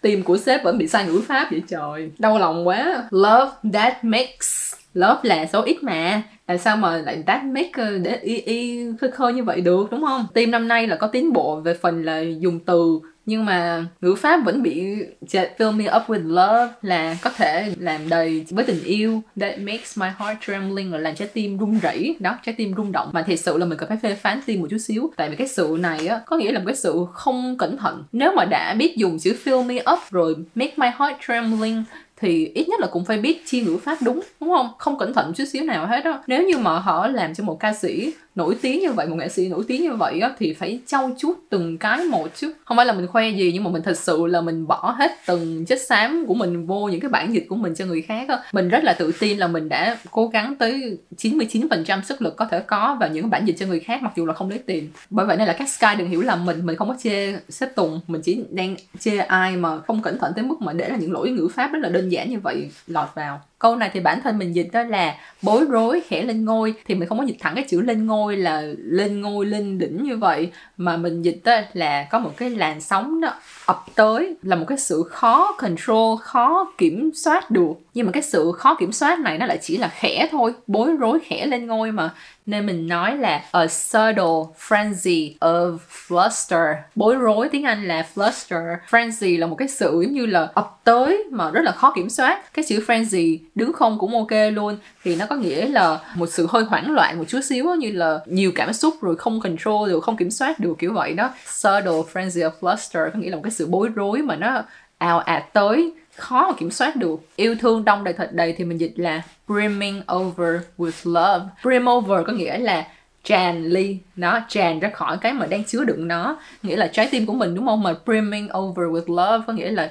team 0.00 0.22
của 0.22 0.38
sếp 0.38 0.64
vẫn 0.64 0.78
bị 0.78 0.88
sai 0.88 1.06
ngữ 1.06 1.22
pháp 1.28 1.48
vậy 1.50 1.62
trời? 1.68 2.10
Đau 2.18 2.38
lòng 2.38 2.68
quá. 2.68 3.08
Love 3.10 3.50
that 3.72 4.04
makes 4.04 4.74
love 4.94 5.20
là 5.22 5.46
số 5.46 5.62
ít 5.62 5.82
mà. 5.82 6.22
Tại 6.46 6.58
sao 6.58 6.76
mà 6.76 6.96
lại 6.96 7.22
that 7.26 7.44
make 7.44 7.70
ờ, 7.72 7.98
để 7.98 8.16
y 8.22 8.40
y 8.40 8.86
khơi 9.00 9.10
khơi 9.10 9.32
như 9.32 9.44
vậy 9.44 9.60
được, 9.60 9.90
đúng 9.90 10.02
không? 10.02 10.26
Team 10.34 10.50
năm 10.50 10.68
nay 10.68 10.86
là 10.86 10.96
có 10.96 11.06
tiến 11.06 11.32
bộ 11.32 11.56
về 11.56 11.74
phần 11.74 12.04
là 12.04 12.20
dùng 12.38 12.60
từ 12.60 13.00
nhưng 13.26 13.44
mà 13.44 13.84
ngữ 14.00 14.14
pháp 14.14 14.44
vẫn 14.44 14.62
bị 14.62 14.84
fill 15.30 15.72
me 15.72 15.84
up 15.96 16.02
with 16.06 16.28
love 16.28 16.72
là 16.82 17.16
có 17.22 17.30
thể 17.30 17.74
làm 17.78 18.08
đầy 18.08 18.46
với 18.50 18.64
tình 18.64 18.84
yêu. 18.84 19.22
That 19.40 19.58
makes 19.58 19.98
my 19.98 20.06
heart 20.18 20.38
trembling 20.46 20.92
là 20.92 20.98
làm 20.98 21.14
trái 21.14 21.28
tim 21.28 21.58
rung 21.58 21.78
rẩy. 21.78 22.16
Đó, 22.20 22.38
trái 22.42 22.54
tim 22.58 22.74
rung 22.76 22.92
động. 22.92 23.10
Mà 23.12 23.22
thật 23.22 23.36
sự 23.36 23.58
là 23.58 23.66
mình 23.66 23.78
cần 23.78 23.88
phải 23.88 23.98
phê 24.02 24.14
phán 24.14 24.40
tim 24.46 24.60
một 24.60 24.66
chút 24.70 24.78
xíu. 24.78 25.10
Tại 25.16 25.30
vì 25.30 25.36
cái 25.36 25.48
sự 25.48 25.76
này 25.80 26.06
á, 26.06 26.20
có 26.26 26.36
nghĩa 26.36 26.52
là 26.52 26.58
một 26.58 26.64
cái 26.66 26.76
sự 26.76 27.06
không 27.12 27.58
cẩn 27.58 27.76
thận. 27.76 28.04
Nếu 28.12 28.32
mà 28.36 28.44
đã 28.44 28.74
biết 28.74 28.96
dùng 28.96 29.18
chữ 29.18 29.36
fill 29.44 29.64
me 29.64 29.76
up 29.92 29.98
rồi, 30.10 30.36
make 30.54 30.74
my 30.76 30.88
heart 30.98 31.16
trembling 31.28 31.84
thì 32.24 32.50
ít 32.54 32.68
nhất 32.68 32.80
là 32.80 32.86
cũng 32.86 33.04
phải 33.04 33.18
biết 33.18 33.42
chi 33.46 33.60
ngữ 33.60 33.76
pháp 33.76 33.98
đúng 34.02 34.20
đúng 34.40 34.50
không? 34.50 34.68
Không 34.78 34.98
cẩn 34.98 35.14
thận 35.14 35.32
chút 35.36 35.44
xíu 35.44 35.64
nào 35.64 35.86
hết 35.86 36.04
đó 36.04 36.22
nếu 36.26 36.42
như 36.42 36.58
mà 36.58 36.78
họ 36.78 37.06
làm 37.06 37.34
cho 37.34 37.44
một 37.44 37.60
ca 37.60 37.72
sĩ 37.72 38.12
nổi 38.34 38.56
tiếng 38.62 38.80
như 38.80 38.92
vậy, 38.92 39.06
một 39.06 39.16
nghệ 39.16 39.28
sĩ 39.28 39.48
nổi 39.48 39.64
tiếng 39.68 39.82
như 39.82 39.92
vậy 39.92 40.20
á, 40.20 40.30
thì 40.38 40.52
phải 40.52 40.80
trau 40.86 41.10
chuốt 41.18 41.36
từng 41.50 41.78
cái 41.78 42.04
một 42.04 42.28
chứ. 42.34 42.52
Không 42.64 42.76
phải 42.76 42.86
là 42.86 42.92
mình 42.92 43.06
khoe 43.06 43.30
gì, 43.30 43.50
nhưng 43.54 43.64
mà 43.64 43.70
mình 43.70 43.82
thật 43.82 43.98
sự 43.98 44.26
là 44.26 44.40
mình 44.40 44.66
bỏ 44.66 44.94
hết 44.98 45.10
từng 45.26 45.64
chất 45.64 45.80
xám 45.80 46.24
của 46.26 46.34
mình 46.34 46.66
vô 46.66 46.88
những 46.88 47.00
cái 47.00 47.10
bản 47.10 47.34
dịch 47.34 47.46
của 47.48 47.56
mình 47.56 47.74
cho 47.74 47.86
người 47.86 48.02
khác 48.02 48.28
á. 48.28 48.38
Mình 48.52 48.68
rất 48.68 48.84
là 48.84 48.92
tự 48.92 49.12
tin 49.18 49.38
là 49.38 49.46
mình 49.46 49.68
đã 49.68 49.96
cố 50.10 50.26
gắng 50.26 50.56
tới 50.56 50.98
99% 51.16 52.02
sức 52.02 52.22
lực 52.22 52.36
có 52.36 52.46
thể 52.50 52.60
có 52.60 52.96
vào 53.00 53.08
những 53.08 53.30
bản 53.30 53.44
dịch 53.44 53.56
cho 53.58 53.66
người 53.66 53.80
khác, 53.80 54.02
mặc 54.02 54.12
dù 54.16 54.26
là 54.26 54.34
không 54.34 54.50
lấy 54.50 54.58
tiền. 54.58 54.88
Bởi 55.10 55.26
vậy 55.26 55.36
nên 55.36 55.46
là 55.46 55.52
các 55.52 55.68
sky 55.68 55.86
đừng 55.98 56.08
hiểu 56.08 56.22
lầm 56.22 56.46
mình 56.46 56.66
mình 56.66 56.76
không 56.76 56.88
có 56.88 56.94
chê 57.02 57.32
xếp 57.48 57.66
tùng, 57.74 58.00
mình 58.06 58.22
chỉ 58.22 58.44
đang 58.50 58.76
chê 58.98 59.16
ai 59.16 59.56
mà 59.56 59.80
không 59.80 60.02
cẩn 60.02 60.18
thận 60.18 60.32
tới 60.36 60.44
mức 60.44 60.56
mà 60.60 60.72
để 60.72 60.88
là 60.88 60.96
những 60.96 61.12
lỗi 61.12 61.30
ngữ 61.30 61.48
pháp 61.54 61.72
rất 61.72 61.78
là 61.82 61.88
đơn 61.88 62.08
giản 62.08 62.13
giản 62.14 62.30
như 62.30 62.38
vậy 62.40 62.70
lọt 62.86 63.08
vào. 63.14 63.40
Câu 63.58 63.76
này 63.76 63.90
thì 63.92 64.00
bản 64.00 64.20
thân 64.22 64.38
mình 64.38 64.54
dịch 64.54 64.68
đó 64.72 64.82
là 64.82 65.14
bối 65.42 65.64
rối, 65.68 66.02
khẽ 66.08 66.22
lên 66.22 66.44
ngôi, 66.44 66.74
thì 66.86 66.94
mình 66.94 67.08
không 67.08 67.18
có 67.18 67.24
dịch 67.24 67.36
thẳng 67.40 67.54
cái 67.54 67.64
chữ 67.68 67.80
lên 67.80 68.06
ngôi 68.06 68.36
là 68.36 68.62
lên 68.76 69.20
ngôi, 69.20 69.46
lên 69.46 69.78
đỉnh 69.78 70.04
như 70.04 70.16
vậy. 70.16 70.50
Mà 70.76 70.96
mình 70.96 71.22
dịch 71.22 71.40
đó 71.44 71.60
là 71.72 72.06
có 72.10 72.18
một 72.18 72.30
cái 72.36 72.50
làn 72.50 72.80
sóng 72.80 73.20
đó 73.20 73.34
ập 73.66 73.84
tới, 73.94 74.36
là 74.42 74.56
một 74.56 74.64
cái 74.68 74.78
sự 74.78 75.02
khó 75.10 75.52
control, 75.58 76.18
khó 76.20 76.72
kiểm 76.78 77.10
soát 77.14 77.50
được. 77.50 77.72
Nhưng 77.94 78.06
mà 78.06 78.12
cái 78.12 78.22
sự 78.22 78.52
khó 78.56 78.74
kiểm 78.74 78.92
soát 78.92 79.18
này 79.18 79.38
nó 79.38 79.46
lại 79.46 79.58
chỉ 79.62 79.76
là 79.76 79.88
khẽ 79.88 80.28
thôi, 80.30 80.54
bối 80.66 80.96
rối 80.98 81.18
khẽ 81.24 81.46
lên 81.46 81.66
ngôi 81.66 81.92
mà 81.92 82.14
nên 82.46 82.66
mình 82.66 82.88
nói 82.88 83.16
là 83.16 83.42
a 83.52 83.66
subtle 83.66 84.54
frenzy 84.68 85.32
of 85.40 85.78
fluster. 86.08 86.74
Bối 86.94 87.16
rối 87.16 87.48
tiếng 87.48 87.64
Anh 87.64 87.88
là 87.88 88.06
fluster. 88.14 88.76
Frenzy 88.90 89.38
là 89.38 89.46
một 89.46 89.56
cái 89.56 89.68
sự 89.68 90.00
giống 90.02 90.12
như 90.12 90.26
là 90.26 90.48
ập 90.54 90.80
tới 90.84 91.24
mà 91.30 91.50
rất 91.50 91.60
là 91.64 91.72
khó 91.72 91.92
kiểm 91.96 92.10
soát. 92.10 92.54
Cái 92.54 92.64
chữ 92.68 92.84
frenzy 92.86 93.38
đứng 93.54 93.72
không 93.72 93.98
cũng 93.98 94.14
ok 94.14 94.52
luôn. 94.52 94.76
Thì 95.04 95.16
nó 95.16 95.26
có 95.26 95.36
nghĩa 95.36 95.68
là 95.68 95.98
một 96.14 96.26
sự 96.26 96.46
hơi 96.50 96.64
hoảng 96.64 96.90
loạn 96.90 97.18
một 97.18 97.24
chút 97.28 97.40
xíu 97.44 97.74
như 97.74 97.92
là 97.92 98.18
nhiều 98.26 98.52
cảm 98.54 98.72
xúc 98.72 98.94
rồi 99.00 99.16
không 99.16 99.40
control 99.40 99.90
được, 99.90 100.04
không 100.04 100.16
kiểm 100.16 100.30
soát 100.30 100.60
được, 100.60 100.74
kiểu 100.78 100.92
vậy 100.92 101.12
đó. 101.12 101.30
Subtle 101.46 102.02
frenzy 102.12 102.50
of 102.50 102.50
fluster 102.60 103.10
có 103.10 103.18
nghĩa 103.18 103.30
là 103.30 103.36
một 103.36 103.42
cái 103.44 103.50
sự 103.50 103.66
bối 103.66 103.88
rối 103.94 104.22
mà 104.22 104.36
nó 104.36 104.62
ào 104.98 105.18
ạt 105.18 105.52
tới 105.52 105.92
khó 106.16 106.48
mà 106.48 106.54
kiểm 106.58 106.70
soát 106.70 106.96
được. 106.96 107.20
Yêu 107.36 107.56
thương 107.60 107.84
đông 107.84 108.04
đầy 108.04 108.14
thật 108.14 108.30
đầy 108.32 108.52
thì 108.52 108.64
mình 108.64 108.80
dịch 108.80 108.92
là 108.96 109.22
brimming 109.46 110.02
over 110.14 110.62
with 110.78 111.12
love. 111.12 111.44
Brim 111.62 111.88
over 111.88 112.26
có 112.26 112.32
nghĩa 112.32 112.58
là 112.58 112.86
tràn 113.24 113.64
ly 113.64 113.98
nó, 114.16 114.40
tràn 114.48 114.80
ra 114.80 114.90
khỏi 114.90 115.18
cái 115.20 115.32
mà 115.32 115.46
đang 115.46 115.64
chứa 115.64 115.84
đựng 115.84 116.08
nó. 116.08 116.38
Nghĩa 116.62 116.76
là 116.76 116.86
trái 116.86 117.08
tim 117.10 117.26
của 117.26 117.34
mình, 117.34 117.54
đúng 117.54 117.66
không? 117.66 117.82
Mà 117.82 117.94
brimming 118.04 118.48
over 118.58 118.88
with 118.88 119.14
love 119.16 119.44
có 119.46 119.52
nghĩa 119.52 119.70
là 119.70 119.90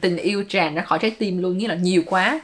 tình 0.00 0.16
yêu 0.16 0.44
tràn 0.48 0.74
ra 0.74 0.82
khỏi 0.82 0.98
trái 0.98 1.10
tim 1.10 1.42
luôn, 1.42 1.58
nghĩa 1.58 1.68
là 1.68 1.74
nhiều 1.74 2.02
quá. 2.06 2.40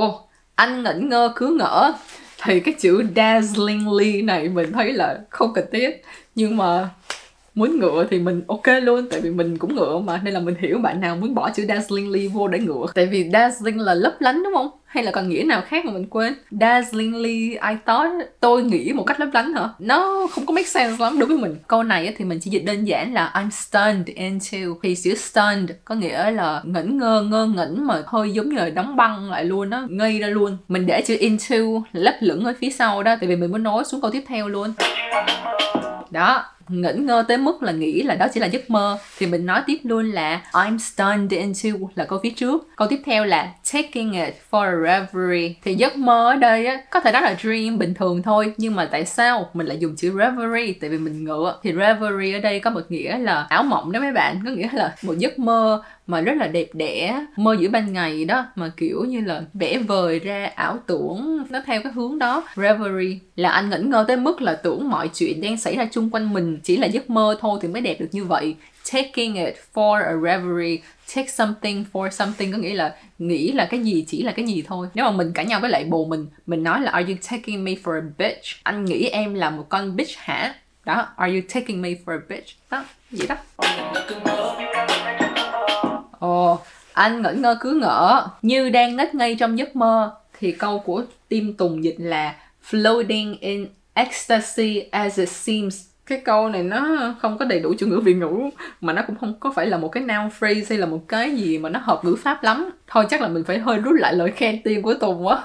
Oh 0.00 0.30
anh 0.60 0.82
ngẩn 0.82 1.08
ngơ 1.08 1.32
cứ 1.36 1.56
ngỡ. 1.58 1.92
Thì 2.42 2.60
cái 2.60 2.74
chữ 2.78 3.02
dazzlingly 3.14 4.24
này 4.24 4.48
mình 4.48 4.72
thấy 4.72 4.92
là 4.92 5.18
không 5.30 5.52
cần 5.54 5.64
thiết. 5.72 6.02
Nhưng 6.34 6.56
mà 6.56 6.88
muốn 7.54 7.78
ngựa 7.80 8.06
thì 8.10 8.18
mình 8.18 8.42
ok 8.48 8.66
luôn, 8.82 9.06
tại 9.10 9.20
vì 9.20 9.30
mình 9.30 9.58
cũng 9.58 9.74
ngựa 9.74 9.98
mà, 9.98 10.20
nên 10.24 10.34
là 10.34 10.40
mình 10.40 10.54
hiểu 10.58 10.78
bạn 10.78 11.00
nào 11.00 11.16
muốn 11.16 11.34
bỏ 11.34 11.50
chữ 11.50 11.64
dazzlingly 11.64 12.30
vô 12.30 12.48
để 12.48 12.58
ngựa. 12.58 12.86
Tại 12.94 13.06
vì 13.06 13.24
dazzling 13.28 13.82
là 13.82 13.94
lấp 13.94 14.20
lánh 14.20 14.42
đúng 14.42 14.54
không? 14.54 14.70
Hay 14.84 15.04
là 15.04 15.10
còn 15.10 15.28
nghĩa 15.28 15.42
nào 15.42 15.62
khác 15.66 15.84
mà 15.84 15.92
mình 15.92 16.06
quên? 16.10 16.34
Dazzlingly 16.50 17.50
I 17.50 17.76
thought 17.86 18.12
tôi 18.40 18.62
nghĩ 18.62 18.92
một 18.92 19.04
cách 19.06 19.20
lấp 19.20 19.28
lánh 19.32 19.52
hả? 19.52 19.68
Nó 19.78 20.26
không 20.30 20.46
có 20.46 20.52
make 20.52 20.68
sense 20.68 21.04
lắm 21.04 21.18
đối 21.18 21.28
với 21.28 21.38
mình. 21.38 21.56
Câu 21.68 21.82
này 21.82 22.14
thì 22.18 22.24
mình 22.24 22.38
chỉ 22.42 22.50
dịch 22.50 22.64
đơn 22.64 22.84
giản 22.84 23.14
là 23.14 23.32
I'm 23.34 23.50
stunned 23.50 24.06
into 24.16 24.74
thì 24.82 24.94
chữ 24.94 25.14
stunned. 25.14 25.70
Có 25.84 25.94
nghĩa 25.94 26.30
là 26.30 26.60
ngẩn 26.64 26.98
ngơ 26.98 27.22
ngơ 27.22 27.46
ngẩn 27.46 27.86
mà 27.86 28.02
hơi 28.06 28.30
giống 28.30 28.48
như 28.48 28.56
là 28.56 28.70
đóng 28.70 28.96
băng 28.96 29.30
lại 29.30 29.44
luôn 29.44 29.70
á, 29.70 29.82
ngây 29.88 30.18
ra 30.18 30.26
luôn. 30.26 30.56
Mình 30.68 30.86
để 30.86 31.02
chữ 31.02 31.16
into 31.20 31.56
lấp 31.92 32.14
lửng 32.20 32.44
ở 32.44 32.54
phía 32.60 32.70
sau 32.70 33.02
đó, 33.02 33.16
tại 33.20 33.28
vì 33.28 33.36
mình 33.36 33.52
muốn 33.52 33.62
nói 33.62 33.84
xuống 33.84 34.00
câu 34.00 34.10
tiếp 34.10 34.24
theo 34.26 34.48
luôn. 34.48 34.72
Đó 36.10 36.44
ngẩn 36.70 37.06
ngơ 37.06 37.24
tới 37.28 37.38
mức 37.38 37.62
là 37.62 37.72
nghĩ 37.72 38.02
là 38.02 38.14
đó 38.14 38.26
chỉ 38.34 38.40
là 38.40 38.46
giấc 38.46 38.70
mơ. 38.70 38.98
Thì 39.18 39.26
mình 39.26 39.46
nói 39.46 39.62
tiếp 39.66 39.78
luôn 39.82 40.10
là 40.10 40.42
I'm 40.52 40.78
stunned 40.78 41.32
into 41.32 41.78
là 41.94 42.04
câu 42.04 42.18
phía 42.22 42.30
trước. 42.30 42.68
Câu 42.76 42.88
tiếp 42.88 43.00
theo 43.04 43.24
là 43.24 43.52
taking 43.72 44.12
it 44.12 44.34
for 44.50 44.62
a 44.64 44.76
reverie. 44.82 45.54
Thì 45.64 45.74
giấc 45.74 45.96
mơ 45.96 46.30
ở 46.30 46.36
đây 46.36 46.66
á, 46.66 46.80
có 46.90 47.00
thể 47.00 47.12
đó 47.12 47.20
là 47.20 47.36
dream 47.42 47.78
bình 47.78 47.94
thường 47.94 48.22
thôi, 48.22 48.52
nhưng 48.56 48.76
mà 48.76 48.84
tại 48.84 49.04
sao 49.04 49.50
mình 49.54 49.66
lại 49.66 49.78
dùng 49.78 49.96
chữ 49.96 50.12
reverie? 50.18 50.72
Tại 50.80 50.90
vì 50.90 50.98
mình 50.98 51.24
ngựa 51.24 51.58
thì 51.62 51.72
reverie 51.72 52.32
ở 52.32 52.40
đây 52.40 52.60
có 52.60 52.70
một 52.70 52.82
nghĩa 52.88 53.18
là 53.18 53.46
ảo 53.48 53.62
mộng 53.62 53.92
đó 53.92 54.00
mấy 54.00 54.12
bạn. 54.12 54.42
Có 54.44 54.50
nghĩa 54.50 54.68
là 54.72 54.94
một 55.02 55.14
giấc 55.18 55.38
mơ 55.38 55.82
mà 56.10 56.20
rất 56.20 56.36
là 56.36 56.46
đẹp 56.46 56.68
đẽ, 56.72 57.26
mơ 57.36 57.56
giữa 57.60 57.68
ban 57.68 57.92
ngày 57.92 58.24
đó, 58.24 58.46
mà 58.54 58.70
kiểu 58.76 59.04
như 59.04 59.20
là 59.20 59.42
vẽ 59.54 59.78
vời 59.78 60.18
ra 60.18 60.50
ảo 60.54 60.78
tưởng, 60.86 61.46
nó 61.50 61.60
theo 61.66 61.82
cái 61.82 61.92
hướng 61.92 62.18
đó. 62.18 62.48
Reverie 62.56 63.18
là 63.36 63.50
anh 63.50 63.70
ngẩn 63.70 63.90
ngơ 63.90 64.04
tới 64.08 64.16
mức 64.16 64.42
là 64.42 64.54
tưởng 64.54 64.90
mọi 64.90 65.08
chuyện 65.08 65.40
đang 65.40 65.56
xảy 65.56 65.76
ra 65.76 65.88
chung 65.92 66.10
quanh 66.10 66.32
mình 66.32 66.58
chỉ 66.62 66.76
là 66.76 66.86
giấc 66.86 67.10
mơ 67.10 67.36
thôi 67.40 67.58
thì 67.62 67.68
mới 67.68 67.82
đẹp 67.82 68.00
được 68.00 68.08
như 68.12 68.24
vậy. 68.24 68.56
Taking 68.92 69.34
it 69.34 69.54
for 69.74 70.02
a 70.04 70.12
reverie, 70.22 70.76
take 71.14 71.28
something 71.28 71.84
for 71.92 72.10
something 72.10 72.52
có 72.52 72.58
nghĩa 72.58 72.74
là 72.74 72.94
nghĩ 73.18 73.52
là 73.52 73.64
cái 73.64 73.80
gì, 73.80 74.04
chỉ 74.08 74.22
là 74.22 74.32
cái 74.32 74.46
gì 74.46 74.62
thôi. 74.66 74.88
Nếu 74.94 75.04
mà 75.04 75.10
mình 75.10 75.32
cãi 75.32 75.44
nhau 75.44 75.60
với 75.60 75.70
lại 75.70 75.84
bồ 75.84 76.04
mình 76.04 76.26
mình 76.46 76.62
nói 76.62 76.80
là, 76.80 76.90
are 76.90 77.08
you 77.08 77.16
taking 77.30 77.64
me 77.64 77.72
for 77.84 78.00
a 78.00 78.04
bitch? 78.18 78.44
Anh 78.62 78.84
nghĩ 78.84 79.06
em 79.06 79.34
là 79.34 79.50
một 79.50 79.66
con 79.68 79.96
bitch 79.96 80.16
hả? 80.18 80.54
Đó, 80.84 81.08
are 81.16 81.32
you 81.32 81.40
taking 81.54 81.82
me 81.82 81.88
for 82.04 82.18
a 82.18 82.20
bitch? 82.28 82.46
Đó, 82.70 82.84
vậy 83.10 83.26
đó. 83.26 83.36
Ờ, 83.56 84.39
ồ 86.40 86.58
anh 86.92 87.22
ngẩn 87.22 87.42
ngơ 87.42 87.56
cứ 87.60 87.72
ngỡ, 87.72 88.26
như 88.42 88.68
đang 88.68 88.96
ngất 88.96 89.14
ngây 89.14 89.36
trong 89.40 89.58
giấc 89.58 89.76
mơ. 89.76 90.12
Thì 90.38 90.52
câu 90.52 90.78
của 90.78 91.02
tim 91.28 91.54
tùng 91.54 91.84
dịch 91.84 91.96
là, 91.98 92.34
floating 92.70 93.36
in 93.40 93.66
ecstasy 93.94 94.80
as 94.90 95.18
it 95.18 95.28
seems. 95.28 95.84
Cái 96.06 96.20
câu 96.24 96.48
này 96.48 96.62
nó 96.62 97.14
không 97.20 97.38
có 97.38 97.44
đầy 97.44 97.60
đủ 97.60 97.74
chủ 97.78 97.86
ngữ 97.86 98.00
việt 98.00 98.14
ngữ, 98.14 98.50
mà 98.80 98.92
nó 98.92 99.02
cũng 99.06 99.16
không 99.16 99.34
có 99.40 99.52
phải 99.56 99.66
là 99.66 99.78
một 99.78 99.88
cái 99.88 100.02
noun 100.02 100.30
phrase 100.30 100.66
hay 100.68 100.78
là 100.78 100.86
một 100.86 101.00
cái 101.08 101.36
gì 101.36 101.58
mà 101.58 101.68
nó 101.68 101.80
hợp 101.82 102.04
ngữ 102.04 102.16
pháp 102.22 102.42
lắm. 102.42 102.70
Thôi 102.86 103.06
chắc 103.10 103.20
là 103.20 103.28
mình 103.28 103.44
phải 103.44 103.58
hơi 103.58 103.78
rút 103.78 103.94
lại 103.98 104.14
lời 104.14 104.30
khen 104.30 104.62
tiên 104.62 104.82
của 104.82 104.94
tùng 104.94 105.26
quá 105.26 105.42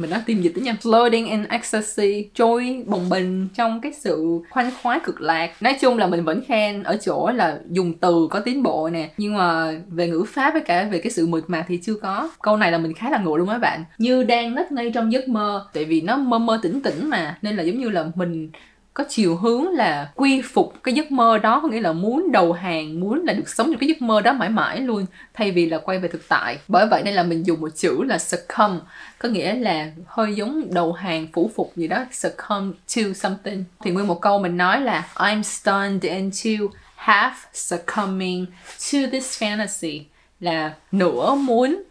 mình 0.00 0.10
đã 0.10 0.22
tìm 0.26 0.42
dịch 0.42 0.52
tiếng 0.54 0.64
nha. 0.64 0.76
Floating 0.82 1.30
in 1.30 1.44
ecstasy, 1.44 2.28
trôi 2.34 2.84
bồng 2.86 3.08
bềnh 3.08 3.48
trong 3.48 3.80
cái 3.80 3.92
sự 3.92 4.40
khoan 4.50 4.70
khoái 4.82 5.00
cực 5.04 5.20
lạc. 5.20 5.52
Nói 5.60 5.76
chung 5.80 5.98
là 5.98 6.06
mình 6.06 6.24
vẫn 6.24 6.40
khen 6.48 6.82
ở 6.82 6.96
chỗ 7.02 7.30
là 7.30 7.58
dùng 7.70 7.94
từ 7.94 8.28
có 8.30 8.40
tiến 8.40 8.62
bộ 8.62 8.88
nè. 8.88 9.10
Nhưng 9.18 9.36
mà 9.36 9.72
về 9.88 10.08
ngữ 10.08 10.24
pháp 10.28 10.52
với 10.52 10.62
cả 10.62 10.88
về 10.92 10.98
cái 10.98 11.10
sự 11.10 11.26
mượt 11.26 11.44
mà 11.50 11.64
thì 11.68 11.78
chưa 11.82 11.94
có. 11.94 12.30
Câu 12.42 12.56
này 12.56 12.72
là 12.72 12.78
mình 12.78 12.94
khá 12.94 13.10
là 13.10 13.18
ngộ 13.18 13.36
luôn 13.36 13.48
mấy 13.48 13.58
bạn. 13.58 13.84
Như 13.98 14.22
đang 14.22 14.54
ngất 14.54 14.72
ngay 14.72 14.90
trong 14.94 15.12
giấc 15.12 15.28
mơ. 15.28 15.66
Tại 15.72 15.84
vì 15.84 16.00
nó 16.00 16.16
mơ 16.16 16.38
mơ 16.38 16.60
tỉnh 16.62 16.82
tỉnh 16.82 17.10
mà. 17.10 17.38
Nên 17.42 17.56
là 17.56 17.62
giống 17.62 17.78
như 17.78 17.88
là 17.88 18.06
mình 18.14 18.50
có 18.96 19.04
chiều 19.08 19.36
hướng 19.36 19.68
là 19.68 20.10
quy 20.14 20.42
phục 20.42 20.74
cái 20.82 20.94
giấc 20.94 21.10
mơ 21.10 21.38
đó, 21.38 21.60
có 21.60 21.68
nghĩa 21.68 21.80
là 21.80 21.92
muốn 21.92 22.32
đầu 22.32 22.52
hàng, 22.52 23.00
muốn 23.00 23.24
là 23.24 23.32
được 23.32 23.48
sống 23.48 23.66
trong 23.66 23.78
cái 23.78 23.88
giấc 23.88 24.02
mơ 24.02 24.20
đó 24.20 24.32
mãi 24.32 24.48
mãi 24.48 24.80
luôn, 24.80 25.06
thay 25.34 25.50
vì 25.50 25.66
là 25.66 25.78
quay 25.78 25.98
về 25.98 26.08
thực 26.08 26.28
tại. 26.28 26.58
Bởi 26.68 26.86
vậy 26.86 27.02
nên 27.02 27.14
là 27.14 27.22
mình 27.22 27.46
dùng 27.46 27.60
một 27.60 27.68
chữ 27.76 28.02
là 28.02 28.18
succumb, 28.18 28.80
có 29.18 29.28
nghĩa 29.28 29.54
là 29.54 29.90
hơi 30.06 30.34
giống 30.34 30.74
đầu 30.74 30.92
hàng, 30.92 31.26
phủ 31.32 31.50
phục 31.56 31.72
gì 31.76 31.88
đó, 31.88 32.04
succumb 32.12 32.74
to 32.96 33.02
something. 33.14 33.64
Thì 33.84 33.90
nguyên 33.90 34.06
một 34.06 34.20
câu 34.20 34.38
mình 34.38 34.56
nói 34.56 34.80
là, 34.80 35.08
I'm 35.14 35.42
stunned 35.42 36.04
into 36.04 36.64
half 36.98 37.30
succumbing 37.52 38.46
to 38.92 38.98
this 39.12 39.42
fantasy. 39.42 40.00
Là 40.40 40.74
nửa 40.92 41.34
muốn 41.34 41.82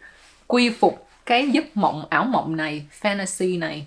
quy 0.46 0.70
phục 0.70 1.08
cái 1.26 1.48
giấc 1.48 1.76
mộng, 1.76 2.04
ảo 2.10 2.24
mộng 2.24 2.56
này, 2.56 2.86
fantasy 3.02 3.58
này 3.58 3.86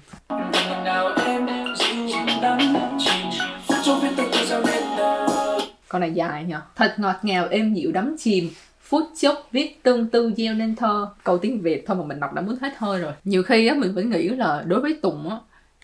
con 5.88 6.02
này 6.02 6.12
dài 6.12 6.44
nhỉ? 6.44 6.56
thật 6.76 6.96
ngọt 6.98 7.16
ngào, 7.22 7.48
êm 7.50 7.74
dịu, 7.74 7.92
đắm 7.92 8.16
chìm. 8.20 8.50
Phút 8.82 9.04
chốc 9.20 9.48
viết 9.52 9.84
tương 9.84 10.10
tư 10.10 10.34
gieo 10.38 10.54
nên 10.54 10.76
thơ. 10.76 11.08
Câu 11.24 11.38
tiếng 11.38 11.62
việt 11.62 11.84
thôi 11.88 11.98
mà 11.98 12.04
mình 12.04 12.20
đọc 12.20 12.34
đã 12.34 12.42
muốn 12.42 12.56
hết 12.62 12.74
hơi 12.78 13.02
rồi. 13.02 13.14
Nhiều 13.24 13.44
khi 13.44 13.68
á, 13.68 13.76
mình 13.76 13.94
vẫn 13.96 14.10
nghĩ 14.10 14.30
là 14.30 14.64
đối 14.66 14.82
với 14.82 15.00
tùng 15.02 15.30
á, 15.30 15.38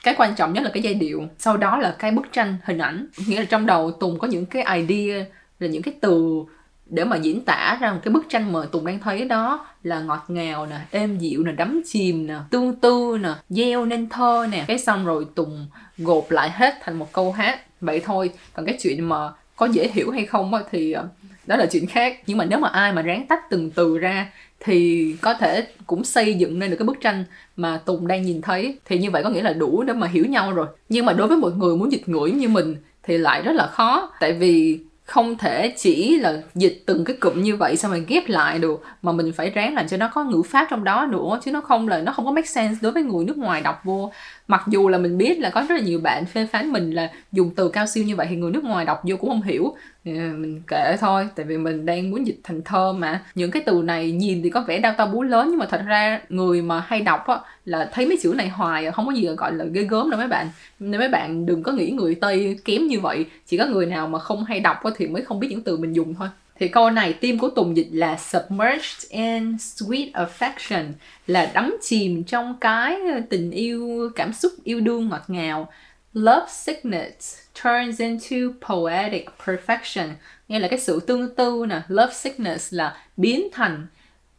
cái 0.04 0.16
quan 0.18 0.36
trọng 0.36 0.54
nhất 0.54 0.64
là 0.64 0.70
cái 0.74 0.84
giai 0.84 0.94
điệu. 0.94 1.28
Sau 1.38 1.58
đó 1.58 1.78
là 1.78 1.96
cái 2.00 2.12
bức 2.12 2.26
tranh 2.32 2.58
hình 2.64 2.78
ảnh. 2.78 3.08
Nghĩa 3.28 3.40
là 3.40 3.46
trong 3.46 3.66
đầu 3.66 3.92
tùng 3.92 4.20
có 4.20 4.28
những 4.28 4.46
cái 4.46 4.86
idea, 4.86 5.26
là 5.60 5.68
những 5.68 5.82
cái 5.82 5.94
từ 6.02 6.44
để 6.86 7.04
mà 7.04 7.18
diễn 7.18 7.46
tả 7.46 7.78
rằng 7.82 8.00
cái 8.04 8.14
bức 8.14 8.26
tranh 8.30 8.54
mà 8.54 8.60
Tùng 8.72 8.86
đang 8.86 9.00
thấy 9.00 9.26
đó 9.26 9.68
là 9.84 10.00
ngọt 10.00 10.26
ngào 10.28 10.66
nè, 10.66 10.78
êm 10.92 11.18
dịu 11.18 11.44
nè, 11.44 11.52
đắm 11.52 11.82
chìm 11.86 12.28
nè, 12.28 12.36
tương 12.50 12.76
tư 12.76 13.18
nè, 13.22 13.30
gieo 13.50 13.86
nên 13.86 14.10
thơ 14.10 14.48
nè. 14.52 14.66
Cái 14.68 14.80
xong 14.80 15.06
rồi 15.06 15.26
Tùng 15.36 15.68
gộp 15.98 16.32
lại 16.32 16.50
hết 16.50 16.76
thành 16.82 17.00
một 17.00 17.14
câu 17.14 17.32
hát. 17.32 17.60
Vậy 17.82 18.00
thôi, 18.06 18.30
còn 18.54 18.66
cái 18.66 18.78
chuyện 18.82 19.10
mà 19.10 19.30
có 19.56 19.66
dễ 19.66 19.90
hiểu 19.94 20.12
hay 20.12 20.26
không 20.26 20.52
thì 20.72 20.92
ờ, 20.92 21.08
đó 21.46 21.56
là 21.56 21.66
chuyện 21.66 21.88
khác. 21.88 22.18
Nhưng 22.28 22.38
mà 22.38 22.46
nếu 22.46 22.60
mà 22.60 22.68
ai 22.68 22.94
mà 22.94 23.02
ráng 23.02 23.28
tách 23.28 23.50
từng 23.50 23.72
từ 23.72 23.98
ra 23.98 24.32
thì 24.60 25.16
có 25.22 25.34
thể 25.34 25.68
cũng 25.88 26.04
xây 26.04 26.34
dựng 26.34 26.60
nên 26.60 26.70
được 26.70 26.78
cái 26.80 26.86
bức 26.86 26.98
tranh 27.02 27.24
mà 27.56 27.78
Tùng 27.86 28.08
đang 28.08 28.22
nhìn 28.22 28.42
thấy. 28.42 28.78
Thì 28.86 28.98
như 28.98 29.12
vậy 29.12 29.24
có 29.24 29.30
nghĩa 29.30 29.42
là 29.42 29.54
đủ 29.54 29.84
để 29.84 29.94
mà 29.94 30.08
hiểu 30.08 30.26
nhau 30.26 30.54
rồi. 30.54 30.68
Nhưng 30.90 31.06
mà 31.06 31.14
đối 31.14 31.28
với 31.28 31.38
một 31.38 31.54
người 31.58 31.76
muốn 31.76 31.92
dịch 31.92 32.10
ngửi 32.10 32.32
như 32.32 32.50
mình 32.50 32.76
thì 33.04 33.18
lại 33.18 33.42
rất 33.42 33.52
là 33.52 33.68
khó. 33.68 34.12
Tại 34.20 34.34
vì 34.34 34.80
không 35.06 35.38
thể 35.38 35.74
chỉ 35.78 36.20
là 36.20 36.42
dịch 36.56 36.84
từng 36.86 37.06
cái 37.06 37.16
cụm 37.20 37.42
như 37.42 37.56
vậy 37.56 37.78
xong 37.78 37.92
rồi 37.92 38.06
ghép 38.08 38.28
lại 38.28 38.60
được 38.60 38.84
mà 39.02 39.12
mình 39.12 39.34
phải 39.34 39.50
ráng 39.50 39.76
làm 39.76 39.88
cho 39.88 39.98
nó 39.98 40.08
có 40.08 40.24
ngữ 40.24 40.42
pháp 40.42 40.68
trong 40.70 40.84
đó 40.84 41.08
nữa, 41.12 41.40
chứ 41.44 41.52
nó 41.52 41.62
không 41.62 41.88
là, 41.88 42.02
nó 42.02 42.12
không 42.12 42.26
có 42.26 42.32
make 42.32 42.48
sense 42.48 42.80
đối 42.82 42.92
với 42.92 43.04
người 43.04 43.26
nước 43.26 43.38
ngoài 43.38 43.62
đọc 43.62 43.82
vô. 43.84 44.12
Mặc 44.48 44.64
dù 44.68 44.90
là 44.90 44.98
mình 44.98 45.18
biết 45.18 45.40
là 45.40 45.50
có 45.50 45.66
rất 45.70 45.76
là 45.76 45.82
nhiều 45.82 46.00
bạn 46.00 46.26
phê 46.26 46.48
phán 46.52 46.72
mình 46.72 46.92
là 46.92 47.10
dùng 47.32 47.50
từ 47.56 47.70
cao 47.70 47.86
siêu 47.86 48.04
như 48.04 48.16
vậy 48.16 48.28
thì 48.30 48.36
người 48.36 48.52
nước 48.52 48.64
ngoài 48.64 48.86
đọc 48.86 49.02
vô 49.04 49.16
cũng 49.18 49.30
không 49.30 49.42
hiểu. 49.42 49.76
Ờ, 50.06 50.12
mình 50.12 50.62
kệ 50.68 50.98
thôi, 51.00 51.28
tại 51.36 51.46
vì 51.46 51.58
mình 51.58 51.86
đang 51.86 52.12
muốn 52.12 52.28
dịch 52.28 52.40
thành 52.44 52.62
thơ 52.62 52.94
mà. 52.94 53.26
Những 53.36 53.52
cái 53.52 53.64
từ 53.66 53.82
này 53.84 54.12
nhìn 54.12 54.44
thì 54.44 54.50
có 54.50 54.62
vẻ 54.68 54.80
đau 54.80 54.94
to 54.98 55.06
bú 55.06 55.24
lớn, 55.24 55.48
nhưng 55.50 55.60
mà 55.60 55.66
thật 55.70 55.82
ra 55.86 56.22
người 56.30 56.62
mà 56.62 56.80
hay 56.88 57.02
đọc 57.02 57.28
á, 57.28 57.40
là 57.66 57.90
thấy 57.94 58.06
mấy 58.06 58.18
chữ 58.22 58.34
này 58.38 58.50
hoài 58.50 58.86
à, 58.86 58.92
không 58.92 59.06
có 59.06 59.12
gì 59.12 59.28
gọi 59.28 59.54
là 59.54 59.66
ghê 59.66 59.84
gớm 59.84 60.10
đâu 60.10 60.20
mấy 60.20 60.28
bạn. 60.28 60.50
Nên 60.80 61.00
mấy 61.00 61.10
bạn 61.10 61.46
đừng 61.46 61.64
có 61.64 61.72
nghĩ 61.72 61.92
người 61.92 62.16
tây 62.16 62.60
kém 62.66 62.88
như 62.88 63.00
vậy. 63.00 63.26
Chỉ 63.46 63.58
có 63.58 63.66
người 63.66 63.86
nào 63.86 64.08
mà 64.08 64.20
không 64.20 64.44
hay 64.46 64.60
đọc 64.60 64.84
á 64.84 64.92
thì 64.98 65.08
mới 65.08 65.22
không 65.22 65.40
biết 65.40 65.48
những 65.52 65.62
từ 65.64 65.78
mình 65.78 65.94
dùng 65.94 66.14
thôi. 66.16 66.28
Thì 66.60 66.68
câu 66.68 66.90
này 66.92 67.14
tim 67.14 67.40
của 67.40 67.50
Tùng 67.50 67.78
dịch 67.78 67.88
là 67.92 68.18
submerged 68.18 69.10
in 69.10 69.56
sweet 69.56 70.12
affection 70.12 70.84
là 71.28 71.52
đắm 71.54 71.78
chìm 71.82 72.24
trong 72.24 72.56
cái 72.62 72.98
ờ, 73.14 73.22
tình 73.30 73.52
yêu, 73.52 74.10
cảm 74.16 74.34
xúc 74.34 74.52
yêu 74.64 74.80
đương 74.80 75.10
ngọt 75.10 75.24
ngào 75.28 75.70
love 76.16 76.46
sickness 76.50 77.38
turns 77.64 78.02
into 78.02 78.54
poetic 78.68 79.30
perfection. 79.46 80.08
Nghĩa 80.48 80.60
là 80.60 80.68
cái 80.68 80.80
sự 80.80 81.00
tương 81.00 81.36
tư 81.36 81.66
nè. 81.70 81.82
Love 81.88 82.14
sickness 82.14 82.74
là 82.74 82.98
biến 83.18 83.48
thành 83.54 83.88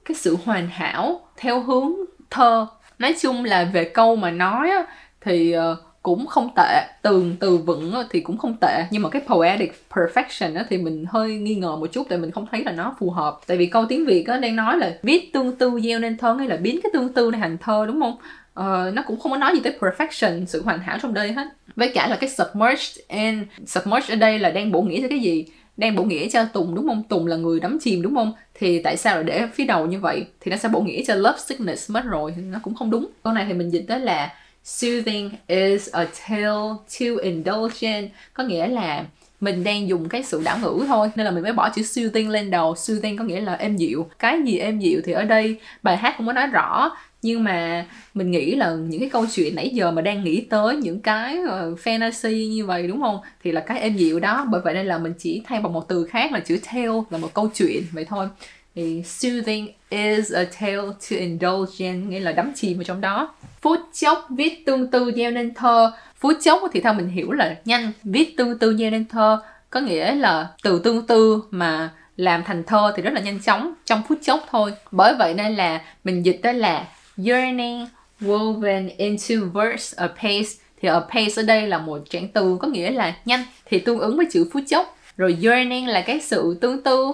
cái 0.05 0.15
sự 0.15 0.37
hoàn 0.45 0.69
hảo 0.69 1.21
theo 1.37 1.61
hướng 1.61 1.93
thơ. 2.31 2.67
Nói 2.99 3.15
chung 3.21 3.45
là 3.45 3.65
về 3.73 3.85
câu 3.85 4.17
mà 4.17 4.31
nói 4.31 4.71
á, 4.71 4.87
thì 5.21 5.53
ờ, 5.53 5.77
cũng 6.03 6.27
không 6.27 6.51
tệ. 6.57 6.87
Tường 7.03 7.37
từ 7.41 7.57
vựng 7.57 7.95
thì 8.11 8.21
cũng 8.21 8.39
không 8.39 8.57
tệ. 8.61 8.85
Nhưng 8.91 9.03
mà 9.03 9.09
cái 9.09 9.23
poetic 9.27 9.85
perfection 9.91 10.57
á, 10.57 10.65
thì 10.69 10.79
mình 10.79 11.05
hơi 11.09 11.35
nghi 11.35 11.55
ngờ 11.55 11.77
một 11.77 11.87
chút 11.93 12.07
tại 12.09 12.19
mình 12.19 12.31
không 12.31 12.47
thấy 12.51 12.65
là 12.65 12.73
nó 12.73 12.95
phù 12.99 13.11
hợp. 13.11 13.39
Tại 13.47 13.57
vì 13.57 13.67
câu 13.67 13.87
tiếng 13.89 14.07
việt 14.07 14.27
á, 14.27 14.37
đang 14.39 14.57
nói 14.57 14.79
là 14.79 14.99
viết 15.03 15.31
tương 15.33 15.57
tư 15.57 15.81
gieo 15.83 15.99
nên 15.99 16.17
thơ 16.17 16.35
nghĩa 16.35 16.49
là 16.49 16.57
biến 16.57 16.81
cái 16.83 16.91
tương 16.93 17.13
tư 17.13 17.31
này 17.31 17.41
thành 17.41 17.59
thơ 17.59 17.85
đúng 17.87 18.01
không? 18.01 18.17
Uh, 18.61 18.95
nó 18.95 19.03
cũng 19.07 19.21
không 19.21 19.33
có 19.33 19.39
nói 19.39 19.53
gì 19.55 19.61
tới 19.65 19.77
perfection 19.81 20.45
sự 20.47 20.63
hoàn 20.63 20.79
hảo 20.79 20.99
trong 21.03 21.15
đây 21.15 21.33
hết 21.33 21.47
với 21.77 21.93
cả 21.95 22.09
là 22.09 22.17
cái 22.17 22.31
submerged 22.31 22.99
and 23.09 23.39
submerged 23.67 24.11
ở 24.11 24.17
đây 24.17 24.39
là 24.39 24.51
đang 24.51 24.73
bổ 24.73 24.83
nghĩa 24.83 25.03
cho 25.03 25.09
cái 25.09 25.19
gì 25.19 25.47
đang 25.77 25.97
bổ 25.97 26.05
nghĩa 26.05 26.29
cho 26.29 26.45
Tùng 26.45 26.75
đúng 26.75 26.89
không? 26.89 27.03
Tùng 27.09 27.27
là 27.27 27.37
người 27.37 27.61
đắm 27.61 27.79
chìm 27.81 28.03
đúng 28.03 28.15
không? 28.15 28.33
Thì 28.55 28.83
tại 28.83 28.97
sao 28.97 29.15
lại 29.15 29.25
để 29.25 29.47
phía 29.55 29.65
đầu 29.65 29.87
như 29.87 30.01
vậy? 30.01 30.27
Thì 30.41 30.51
nó 30.51 30.57
sẽ 30.57 30.69
bổ 30.69 30.81
nghĩa 30.81 31.05
cho 31.07 31.15
love 31.15 31.39
sickness 31.39 31.91
mất 31.91 32.05
rồi. 32.05 32.35
Nó 32.37 32.59
cũng 32.63 32.75
không 32.75 32.91
đúng. 32.91 33.07
Câu 33.23 33.33
này 33.33 33.45
thì 33.49 33.55
mình 33.55 33.71
dịch 33.71 33.85
đó 33.89 33.99
là 33.99 34.33
Soothing 34.65 35.31
is 35.47 35.89
a 35.93 36.05
tale 36.05 36.75
too 36.99 37.23
indulgent. 37.23 38.11
Có 38.35 38.45
nghĩa 38.45 38.67
là 38.67 39.05
mình 39.41 39.65
đang 39.65 39.89
dùng 39.89 40.09
cái 40.09 40.23
sự 40.23 40.43
đảo 40.45 40.59
ngữ 40.63 40.85
thôi 40.87 41.11
nên 41.17 41.27
là 41.27 41.31
mình 41.31 41.43
mới 41.43 41.53
bỏ 41.53 41.71
chữ 41.75 41.83
soothing 41.83 42.29
lên 42.29 42.51
đầu 42.51 42.77
soothing 42.77 43.17
có 43.17 43.25
nghĩa 43.25 43.41
là 43.41 43.55
êm 43.55 43.77
dịu 43.77 44.07
cái 44.19 44.43
gì 44.45 44.59
êm 44.59 44.79
dịu 44.79 45.01
thì 45.05 45.13
ở 45.13 45.25
đây 45.25 45.61
bài 45.83 45.97
hát 45.97 46.15
không 46.17 46.27
có 46.27 46.33
nói 46.33 46.47
rõ 46.47 46.97
nhưng 47.27 47.45
mà 47.45 47.87
mình 48.15 48.31
nghĩ 48.31 48.55
là 48.55 48.71
những 48.71 49.01
cái 49.01 49.09
câu 49.11 49.27
chuyện 49.35 49.55
nãy 49.55 49.69
giờ 49.69 49.91
mà 49.91 50.03
đang 50.03 50.25
nghĩ 50.25 50.41
tới 50.41 50.77
những 50.77 51.01
cái 51.01 51.39
ờ, 51.49 51.75
fantasy 51.85 52.49
như 52.49 52.67
vậy, 52.67 52.87
đúng 52.87 53.01
không? 53.01 53.19
Thì 53.45 53.53
là 53.53 53.61
cái 53.61 53.81
êm 53.81 53.97
dịu 53.97 54.21
đó. 54.21 54.47
Bởi 54.51 54.61
vậy 54.65 54.75
nên 54.75 54.87
là 54.87 54.99
mình 54.99 55.13
chỉ 55.19 55.43
thay 55.47 55.61
bằng 55.61 55.73
một 55.73 55.89
từ 55.89 56.05
khác 56.05 56.33
là 56.33 56.41
chữ 56.41 56.59
tale 56.67 57.03
là 57.11 57.19
một 57.19 57.35
câu 57.35 57.51
chuyện 57.55 57.83
vậy 57.93 58.05
thôi. 58.05 58.29
Thì 58.75 59.03
soothing 59.03 59.69
is 59.89 60.33
a 60.33 60.45
tale 60.61 60.77
to 60.77 61.17
indulge 61.17 61.73
in 61.79 62.09
nghĩa 62.09 62.21
là 62.21 62.33
đắm 62.33 62.53
chìm 62.55 62.77
vào 62.79 62.85
trong 62.85 63.01
đó. 63.01 63.35
Phút 63.61 63.81
chốc 63.95 64.27
viết 64.31 64.67
tương 64.67 64.91
tư 64.91 65.13
gieo 65.17 65.31
nên 65.31 65.55
thơ. 65.55 65.93
Phút 66.17 66.37
chốc 66.45 66.63
thì 66.73 66.81
theo 66.81 66.95
mình 66.95 67.09
hiểu 67.09 67.33
là 67.33 67.57
nhanh. 67.65 67.93
Viết 68.05 68.37
tương 68.37 68.59
tư 68.59 68.77
gieo 68.77 68.91
nên 68.91 69.05
thơ. 69.05 69.41
Có 69.71 69.81
nghĩa 69.81 70.15
là 70.15 70.49
từ 70.63 70.79
tương 70.79 71.07
tư 71.07 71.43
mà 71.51 71.91
làm 72.17 72.45
thành 72.45 72.65
thơ 72.65 72.93
thì 72.97 73.03
rất 73.03 73.13
là 73.13 73.21
nhanh 73.21 73.41
chóng 73.41 73.73
trong 73.85 74.03
phút 74.09 74.19
chốc 74.23 74.47
thôi. 74.51 74.73
Bởi 74.91 75.15
vậy 75.19 75.35
nên 75.35 75.55
là 75.55 75.81
mình 76.05 76.25
dịch 76.25 76.41
đó 76.43 76.53
là 76.53 76.87
yearning 77.25 77.87
woven 78.21 78.91
into 78.97 79.35
verse 79.55 79.95
a 79.97 80.09
pace. 80.09 80.51
Thì 80.83 80.89
a 80.89 81.01
pace 81.01 81.33
ở 81.37 81.43
đây 81.43 81.67
là 81.67 81.79
một 81.79 81.99
trạng 82.11 82.29
từ 82.29 82.59
có 82.61 82.69
nghĩa 82.69 82.91
là 82.91 83.15
nhanh 83.25 83.45
thì 83.65 83.79
tương 83.79 83.99
ứng 83.99 84.17
với 84.17 84.27
chữ 84.31 84.49
phút 84.53 84.63
chốc. 84.69 84.97
Rồi 85.17 85.39
yearning 85.43 85.87
là 85.87 86.01
cái 86.01 86.21
sự 86.21 86.59
tương 86.61 86.83
tư. 86.83 87.07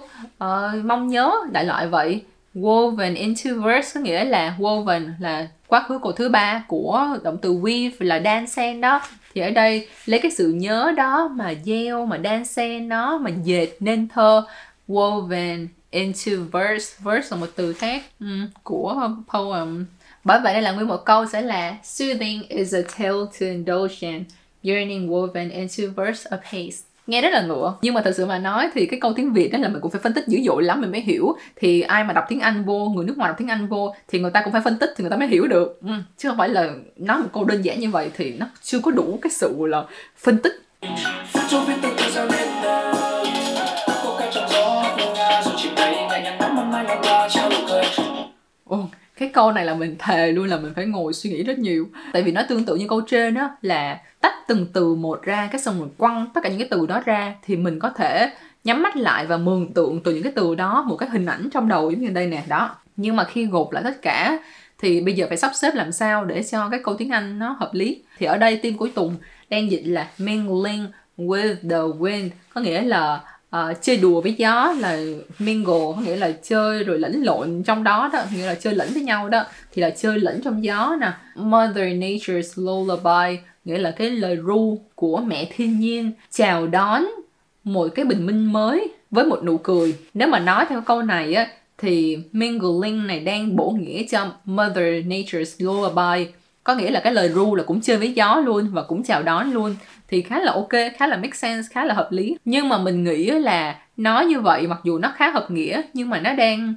Uh, 0.45 0.85
mong 0.85 1.09
nhớ 1.09 1.33
đại 1.53 1.65
loại 1.65 1.87
vậy. 1.87 2.23
Woven 2.55 3.17
into 3.17 3.51
verse 3.65 3.91
có 3.95 4.01
nghĩa 4.01 4.25
là 4.25 4.57
woven 4.59 5.11
là 5.21 5.49
quá 5.67 5.85
khứ 5.89 5.99
của 5.99 6.13
thứ 6.13 6.29
ba 6.29 6.65
của 6.69 7.19
động 7.23 7.39
từ 7.43 7.55
weave 7.55 7.91
là 7.99 8.19
đan 8.19 8.47
xen 8.47 8.81
đó. 8.81 9.01
Thì 9.35 9.41
ở 9.41 9.51
đây 9.51 9.89
lấy 10.07 10.21
cái 10.21 10.31
sự 10.31 10.53
nhớ 10.53 10.93
đó 10.97 11.31
mà 11.35 11.55
gieo 11.65 12.07
mà 12.07 12.17
đan 12.17 12.45
xen 12.45 12.89
nó 12.89 13.19
mà 13.19 13.31
dệt 13.45 13.69
nên 13.81 14.09
thơ. 14.09 14.45
Woven 14.89 15.67
into 15.93 16.33
verse 16.53 16.97
verse 17.05 17.29
là 17.31 17.37
một 17.37 17.49
từ 17.57 17.73
khác 17.73 18.03
ừ, 18.21 18.27
um, 18.27 18.49
của 18.63 19.11
poem 19.33 19.87
bởi 20.25 20.41
vậy 20.41 20.53
đây 20.53 20.63
là 20.63 20.73
nguyên 20.73 20.89
một 20.89 21.05
câu 21.05 21.27
sẽ 21.27 21.43
là 21.43 21.77
soothing 21.85 22.49
is 22.49 22.75
a 22.75 22.81
tale 22.99 23.25
to 23.41 23.47
indulge 23.47 23.97
in 24.01 24.25
yearning 24.63 25.09
woven 25.09 25.51
into 25.51 25.93
verse 25.97 26.31
of 26.31 26.39
haste. 26.43 26.87
Nghe 27.07 27.21
rất 27.21 27.33
là 27.33 27.43
ngựa. 27.43 27.75
Nhưng 27.83 27.95
mà 27.95 28.01
thật 28.05 28.13
sự 28.17 28.27
mà 28.27 28.39
nói 28.39 28.71
thì 28.75 28.87
cái 28.87 29.01
câu 29.01 29.13
tiếng 29.17 29.33
việt 29.33 29.53
đó 29.53 29.59
là 29.59 29.69
mình 29.69 29.81
cũng 29.81 29.91
phải 29.91 30.01
phân 30.01 30.13
tích 30.13 30.25
dữ 30.29 30.41
dội 30.47 30.63
lắm 30.63 30.81
mình 30.81 30.91
mới 30.91 31.01
hiểu. 31.01 31.37
Thì 31.57 31.81
ai 31.81 32.05
mà 32.05 32.13
đọc 32.13 32.25
tiếng 32.29 32.41
anh 32.41 32.65
vô 32.65 32.89
người 32.89 33.05
nước 33.05 33.19
ngoài 33.19 33.29
đọc 33.29 33.37
tiếng 33.39 33.49
anh 33.49 33.67
vô 33.67 33.95
thì 34.09 34.19
người 34.19 34.31
ta 34.31 34.43
cũng 34.43 34.53
phải 34.53 34.63
phân 34.65 34.79
tích 34.79 34.91
thì 34.97 35.03
người 35.03 35.11
ta 35.11 35.17
mới 35.17 35.29
hiểu 35.29 35.47
được. 35.47 35.81
Ừ, 35.83 35.93
chứ 36.19 36.29
không 36.29 36.39
phải 36.39 36.49
là 36.49 36.71
nói 36.97 37.19
một 37.19 37.29
câu 37.33 37.45
đơn 37.45 37.63
giản 37.63 37.81
như 37.81 37.91
vậy 37.91 38.11
thì 38.17 38.33
nó 38.39 38.47
chưa 38.63 38.79
có 38.81 38.91
đủ 38.91 39.19
cái 39.23 39.31
sự 39.31 39.67
là 39.67 39.85
phân 40.17 40.39
tích. 40.39 40.63
Ồ, 48.73 48.89
cái 49.17 49.29
câu 49.29 49.53
này 49.53 49.65
là 49.65 49.75
mình 49.75 49.97
thề 49.99 50.33
luôn 50.33 50.47
là 50.47 50.57
mình 50.59 50.73
phải 50.75 50.87
ngồi 50.87 51.13
suy 51.13 51.31
nghĩ 51.31 51.43
rất 51.43 51.59
nhiều. 51.59 51.89
Tại 52.13 52.23
vì 52.23 52.33
nó 52.33 52.43
tương 52.49 52.65
tự 52.65 52.77
như 52.77 52.89
câu 52.89 53.01
trên 53.01 53.35
đó 53.35 53.51
là 53.63 54.01
tách 54.21 54.35
từng 54.49 54.67
từ 54.73 54.95
một 54.95 55.23
ra 55.23 55.49
cái 55.53 55.61
xong 55.61 55.79
rồi 55.79 55.89
quăng 55.99 56.27
tất 56.35 56.41
cả 56.43 56.49
những 56.49 56.59
cái 56.59 56.69
từ 56.71 56.87
đó 56.87 57.03
ra 57.05 57.35
thì 57.43 57.57
mình 57.57 57.79
có 57.79 57.91
thể 57.91 58.31
nhắm 58.65 58.83
mắt 58.83 58.97
lại 58.97 59.27
và 59.27 59.37
mường 59.37 59.73
tượng 59.73 60.01
từ 60.03 60.15
những 60.15 60.23
cái 60.23 60.33
từ 60.37 60.55
đó 60.55 60.85
một 60.89 60.97
cái 60.97 61.09
hình 61.09 61.27
ảnh 61.27 61.49
trong 61.53 61.69
đầu 61.69 61.91
giống 61.91 62.01
như 62.01 62.09
đây 62.09 62.27
nè 62.27 62.43
đó. 62.49 62.77
Nhưng 62.97 63.17
mà 63.17 63.25
khi 63.25 63.47
gộp 63.47 63.73
lại 63.73 63.83
tất 63.87 64.03
cả 64.03 64.39
thì 64.79 65.01
bây 65.01 65.15
giờ 65.15 65.27
phải 65.29 65.37
sắp 65.37 65.51
xếp 65.55 65.75
làm 65.75 65.93
sao 65.93 66.25
để 66.25 66.43
cho 66.43 66.69
cái 66.69 66.81
câu 66.85 66.95
tiếng 66.97 67.11
Anh 67.11 67.39
nó 67.39 67.57
hợp 67.61 67.71
lý? 67.73 68.03
Thì 68.19 68.27
ở 68.27 68.39
đây 68.39 68.57
team 68.57 68.77
cuối 68.77 68.93
Tùng 68.95 69.17
đang 69.51 69.71
dịch 69.71 69.83
là 69.85 70.09
mingling 70.19 70.87
with 71.19 71.55
the 71.71 71.99
wind 71.99 72.29
có 72.55 72.61
nghĩa 72.61 72.83
là 72.83 73.21
uh, 73.57 73.83
chơi 73.83 73.97
đùa 73.97 74.21
với 74.21 74.33
gió 74.33 74.75
là 74.79 74.99
mingle 75.39 75.93
có 75.97 76.01
nghĩa 76.05 76.17
là 76.17 76.33
chơi 76.43 76.85
rồi 76.85 76.99
lẫn 76.99 77.23
lộn 77.23 77.63
trong 77.63 77.85
đó 77.85 78.11
đó 78.13 78.23
nghĩa 78.35 78.47
là 78.47 78.55
chơi 78.55 78.75
lẫn 78.75 78.89
với 78.93 79.03
nhau 79.03 79.29
đó 79.29 79.45
thì 79.73 79.83
là 79.83 79.91
chơi 79.91 80.19
lẫn 80.21 80.41
trong 80.45 80.65
gió 80.65 80.97
nè. 81.01 81.13
Mother 81.37 81.87
Nature's 81.87 82.65
lullaby 82.65 83.39
nghĩa 83.65 83.79
là 83.79 83.91
cái 83.91 84.11
lời 84.11 84.37
ru 84.37 84.79
của 84.95 85.21
mẹ 85.27 85.49
thiên 85.57 85.81
nhiên 85.81 86.13
chào 86.31 86.67
đón 86.67 87.05
một 87.65 87.89
cái 87.95 88.05
bình 88.05 88.27
minh 88.27 88.53
mới 88.53 88.89
với 89.11 89.25
một 89.25 89.45
nụ 89.45 89.59
cười. 89.59 89.95
Nếu 90.15 90.29
mà 90.29 90.39
nói 90.39 90.65
theo 90.69 90.81
câu 90.81 91.03
này 91.03 91.35
á 91.35 91.47
thì 91.79 92.19
mingling 92.33 93.07
này 93.07 93.21
đang 93.21 93.57
bổ 93.57 93.71
nghĩa 93.71 94.03
cho 94.11 94.33
Mother 94.45 95.07
Nature's 95.07 95.55
lullaby 95.59 96.33
có 96.65 96.75
nghĩa 96.75 96.91
là 96.91 97.01
cái 97.01 97.13
lời 97.13 97.29
ru 97.29 97.55
là 97.55 97.63
cũng 97.63 97.81
chơi 97.81 97.97
với 97.97 98.13
gió 98.13 98.43
luôn 98.45 98.69
và 98.73 98.83
cũng 98.83 99.03
chào 99.03 99.23
đón 99.23 99.53
luôn 99.53 99.77
thì 100.13 100.23
khá 100.23 100.41
là 100.41 100.53
ok 100.53 100.69
khá 100.97 101.07
là 101.07 101.17
make 101.17 101.35
sense 101.35 101.69
khá 101.73 101.85
là 101.85 101.95
hợp 101.95 102.09
lý. 102.13 102.37
Nhưng 102.45 102.69
mà 102.69 102.79
mình 102.79 103.05
nghĩ 103.05 103.31
là 103.31 103.77
nói 103.97 104.27
như 104.27 104.41
vậy 104.41 104.67
mặc 104.67 104.79
dù 104.85 104.99
nó 104.99 105.13
khá 105.17 105.31
hợp 105.31 105.51
nghĩa 105.51 105.83
nhưng 105.95 106.11
mà 106.11 106.21
nó 106.21 106.35
đang 106.35 106.75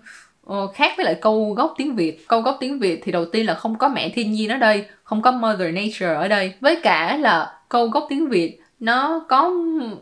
uh, 0.51 0.75
khác 0.75 0.93
với 0.97 1.05
lại 1.05 1.15
câu 1.21 1.53
gốc 1.53 1.73
tiếng 1.77 1.95
việt. 1.95 2.27
Câu 2.27 2.41
gốc 2.41 2.57
tiếng 2.59 2.79
việt 2.79 3.01
thì 3.03 3.11
đầu 3.11 3.25
tiên 3.25 3.45
là 3.45 3.53
không 3.53 3.77
có 3.77 3.89
mẹ 3.89 4.09
thiên 4.09 4.31
nhiên 4.31 4.49
ở 4.49 4.57
đây 4.57 4.85
không 5.03 5.21
có 5.21 5.31
mother 5.31 5.73
nature 5.73 6.13
ở 6.13 6.27
đây. 6.27 6.53
Với 6.59 6.75
cả 6.75 7.17
là 7.17 7.53
câu 7.69 7.87
gốc 7.87 8.05
tiếng 8.09 8.29
việt 8.29 8.59
nó 8.79 9.25
có 9.29 9.53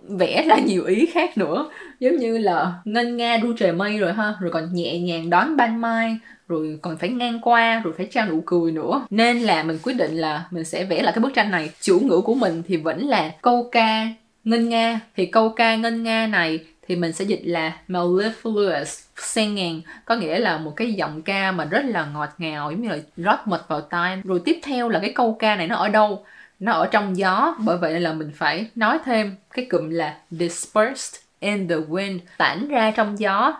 vẽ 0.10 0.44
ra 0.48 0.58
nhiều 0.58 0.84
ý 0.86 1.06
khác 1.06 1.38
nữa. 1.38 1.70
Giống 2.00 2.16
như 2.16 2.38
là 2.38 2.74
ngân 2.86 3.18
nga 3.18 3.38
đu 3.38 3.54
trời 3.58 3.72
mây 3.72 3.98
rồi 3.98 4.14
ha 4.14 4.34
rồi 4.42 4.52
còn 4.52 4.74
nhẹ 4.74 5.00
nhàng 5.00 5.30
đón 5.30 5.58
ban 5.58 5.82
mai 5.82 6.18
rồi 6.48 6.80
còn 6.82 6.98
phải 6.98 7.10
ngang 7.10 7.40
qua, 7.42 7.82
rồi 7.84 7.94
phải 7.98 8.08
trao 8.12 8.28
nụ 8.28 8.44
cười 8.46 8.72
nữa. 8.72 9.06
Nên 9.10 9.40
là 9.40 9.64
mình 9.64 9.80
quyết 9.84 9.94
định 9.94 10.18
là 10.18 10.46
mình 10.52 10.64
sẽ 10.64 10.84
vẽ 10.84 11.02
lại 11.02 11.14
cái 11.14 11.22
bức 11.22 11.34
tranh 11.34 11.52
này. 11.52 11.72
Chủ 11.82 12.00
ngữ 12.00 12.22
của 12.22 12.36
mình 12.36 12.64
thì 12.68 12.78
vẫn 12.78 13.08
là 13.08 13.32
câu 13.42 13.70
ca 13.72 14.08
ngân 14.44 14.70
nga. 14.70 15.00
Thì 15.16 15.26
câu 15.26 15.50
ca 15.50 15.76
ngân 15.76 16.04
nga 16.04 16.28
này 16.28 16.60
thì 16.88 16.96
mình 16.96 17.14
sẽ 17.14 17.26
dịch 17.26 17.42
là 17.44 17.78
mellifluous 17.88 19.04
singing 19.18 19.82
có 20.06 20.16
nghĩa 20.16 20.40
là 20.40 20.58
một 20.58 20.74
cái 20.76 20.94
giọng 20.94 21.22
ca 21.22 21.52
mà 21.52 21.66
rất 21.66 21.86
là 21.86 22.06
ngọt 22.06 22.30
ngào, 22.38 22.72
giống 22.72 22.82
như 22.82 22.90
là 22.90 22.98
rót 23.18 23.48
mật 23.48 23.68
vào 23.68 23.82
tai. 23.82 24.22
Rồi 24.24 24.42
tiếp 24.46 24.60
theo 24.64 24.90
là 24.90 25.00
cái 25.00 25.12
câu 25.16 25.36
ca 25.40 25.56
này 25.56 25.68
nó 25.68 25.76
ở 25.76 25.90
đâu? 25.90 26.26
Nó 26.60 26.72
ở 26.72 26.88
trong 26.92 27.18
gió. 27.18 27.56
Bởi 27.60 27.78
vậy 27.78 28.00
là 28.00 28.14
mình 28.14 28.32
phải 28.36 28.68
nói 28.76 29.00
thêm 29.06 29.36
cái 29.54 29.66
cụm 29.66 29.90
là 29.90 30.18
dispersed 30.32 31.22
in 31.40 31.68
the 31.68 31.76
wind. 31.76 32.20
Tản 32.38 32.68
ra 32.68 32.92
trong 32.92 33.20
gió 33.20 33.54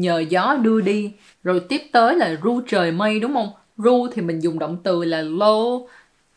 nhờ 0.00 0.18
gió 0.18 0.56
đưa 0.62 0.80
đi. 0.80 1.12
Rồi 1.44 1.60
tiếp 1.68 1.82
tới 1.92 2.16
là 2.16 2.36
ru 2.42 2.60
trời 2.60 2.92
mây, 2.92 3.20
đúng 3.20 3.34
không? 3.34 3.50
Ru 3.76 4.08
thì 4.12 4.22
mình 4.22 4.42
dùng 4.42 4.58
động 4.58 4.76
từ 4.82 5.04
là 5.04 5.22
low 5.22 5.86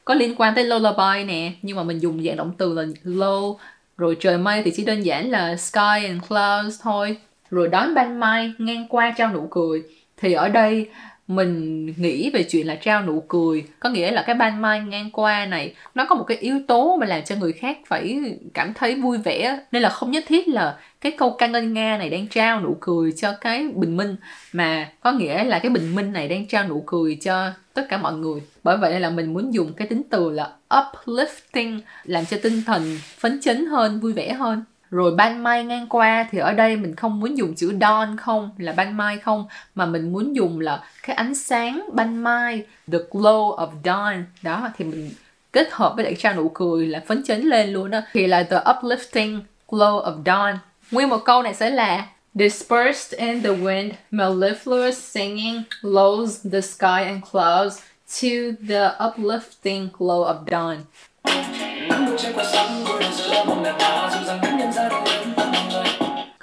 có 0.05 0.13
liên 0.13 0.35
quan 0.37 0.55
tới 0.55 0.63
lullaby 0.63 1.23
nè, 1.23 1.51
nhưng 1.61 1.77
mà 1.77 1.83
mình 1.83 1.99
dùng 1.99 2.23
dạng 2.23 2.37
động 2.37 2.51
từ 2.57 2.73
là 2.73 2.83
low 3.03 3.55
rồi 3.97 4.17
trời 4.19 4.37
mây 4.37 4.61
thì 4.63 4.71
chỉ 4.75 4.85
đơn 4.85 5.01
giản 5.01 5.31
là 5.31 5.55
sky 5.55 6.05
and 6.05 6.21
clouds 6.29 6.81
thôi. 6.81 7.17
Rồi 7.51 7.67
đón 7.67 7.93
ban 7.93 8.19
mai 8.19 8.53
ngang 8.57 8.87
qua 8.89 9.13
trao 9.17 9.33
nụ 9.33 9.47
cười. 9.51 9.83
Thì 10.17 10.33
ở 10.33 10.49
đây 10.49 10.89
mình 11.35 11.85
nghĩ 11.97 12.29
về 12.29 12.43
chuyện 12.43 12.67
là 12.67 12.75
trao 12.75 13.05
nụ 13.05 13.23
cười, 13.27 13.65
có 13.79 13.89
nghĩa 13.89 14.11
là 14.11 14.23
cái 14.27 14.35
ban 14.35 14.61
mai 14.61 14.79
ngang 14.79 15.09
qua 15.11 15.45
này, 15.45 15.73
nó 15.95 16.05
có 16.05 16.15
một 16.15 16.23
cái 16.23 16.37
yếu 16.37 16.59
tố 16.67 16.97
mà 16.99 17.05
làm 17.05 17.23
cho 17.23 17.35
người 17.35 17.53
khác 17.53 17.77
phải 17.87 18.21
cảm 18.53 18.73
thấy 18.73 18.95
vui 18.95 19.17
vẻ. 19.17 19.59
Nên 19.71 19.81
là 19.81 19.89
không 19.89 20.11
nhất 20.11 20.23
thiết 20.27 20.47
là 20.47 20.77
cái 21.01 21.11
câu 21.11 21.35
ca 21.37 21.47
ngân 21.47 21.73
nga 21.73 21.97
này 21.97 22.09
đang 22.09 22.27
trao 22.27 22.61
nụ 22.61 22.77
cười 22.79 23.11
cho 23.11 23.33
cái 23.41 23.67
bình 23.75 23.97
minh, 23.97 24.15
mà 24.53 24.89
có 25.01 25.11
nghĩa 25.11 25.43
là 25.43 25.59
cái 25.59 25.69
bình 25.69 25.95
minh 25.95 26.13
này 26.13 26.27
đang 26.27 26.45
trao 26.45 26.67
nụ 26.67 26.83
cười 26.85 27.15
cho 27.15 27.51
tất 27.73 27.85
cả 27.89 27.97
mọi 27.97 28.13
người. 28.13 28.41
Bởi 28.63 28.77
vậy 28.77 28.99
là 28.99 29.09
mình 29.09 29.33
muốn 29.33 29.53
dùng 29.53 29.73
cái 29.73 29.87
tính 29.87 30.01
từ 30.09 30.31
là 30.31 30.49
uplifting, 30.69 31.79
làm 32.03 32.25
cho 32.25 32.37
tinh 32.43 32.61
thần 32.65 32.97
phấn 33.17 33.41
chấn 33.41 33.65
hơn, 33.65 33.99
vui 33.99 34.13
vẻ 34.13 34.33
hơn 34.33 34.63
rồi 34.93 35.15
ban 35.15 35.43
mai 35.43 35.63
ngang 35.63 35.87
qua 35.89 36.27
thì 36.31 36.39
ở 36.39 36.53
đây 36.53 36.75
mình 36.75 36.95
không 36.95 37.19
muốn 37.19 37.37
dùng 37.37 37.55
chữ 37.55 37.73
dawn 37.79 38.17
không, 38.17 38.49
là 38.57 38.71
ban 38.71 38.97
mai 38.97 39.17
không, 39.17 39.45
mà 39.75 39.85
mình 39.85 40.13
muốn 40.13 40.35
dùng 40.35 40.59
là 40.59 40.83
cái 41.03 41.15
ánh 41.15 41.35
sáng 41.35 41.89
ban 41.93 42.23
mai, 42.23 42.65
the 42.91 42.97
glow 43.11 43.57
of 43.57 43.69
dawn. 43.83 44.23
Đó, 44.41 44.69
thì 44.77 44.85
mình 44.85 45.11
kết 45.51 45.67
hợp 45.71 45.93
với 45.95 46.05
lại 46.05 46.15
trao 46.19 46.33
nụ 46.33 46.51
cười 46.53 46.87
là 46.87 47.01
phấn 47.07 47.23
chấn 47.23 47.41
lên 47.41 47.73
luôn 47.73 47.91
đó 47.91 48.01
thì 48.13 48.27
là 48.27 48.43
the 48.43 48.57
uplifting 48.57 49.41
glow 49.69 50.03
of 50.03 50.23
dawn. 50.23 50.55
Nguyên 50.91 51.09
một 51.09 51.25
câu 51.25 51.43
này 51.43 51.53
sẽ 51.53 51.69
là, 51.69 52.07
dispersed 52.33 53.19
in 53.19 53.43
the 53.43 53.49
wind, 53.49 53.91
mellifluous 54.11 54.93
singing 54.93 55.63
lulls 55.81 56.45
the 56.51 56.61
sky 56.61 57.03
and 57.05 57.23
clouds 57.31 57.79
to 58.21 58.29
the 58.69 58.89
uplifting 58.99 59.87
glow 59.97 60.25
of 60.25 60.45
dawn. 60.45 60.77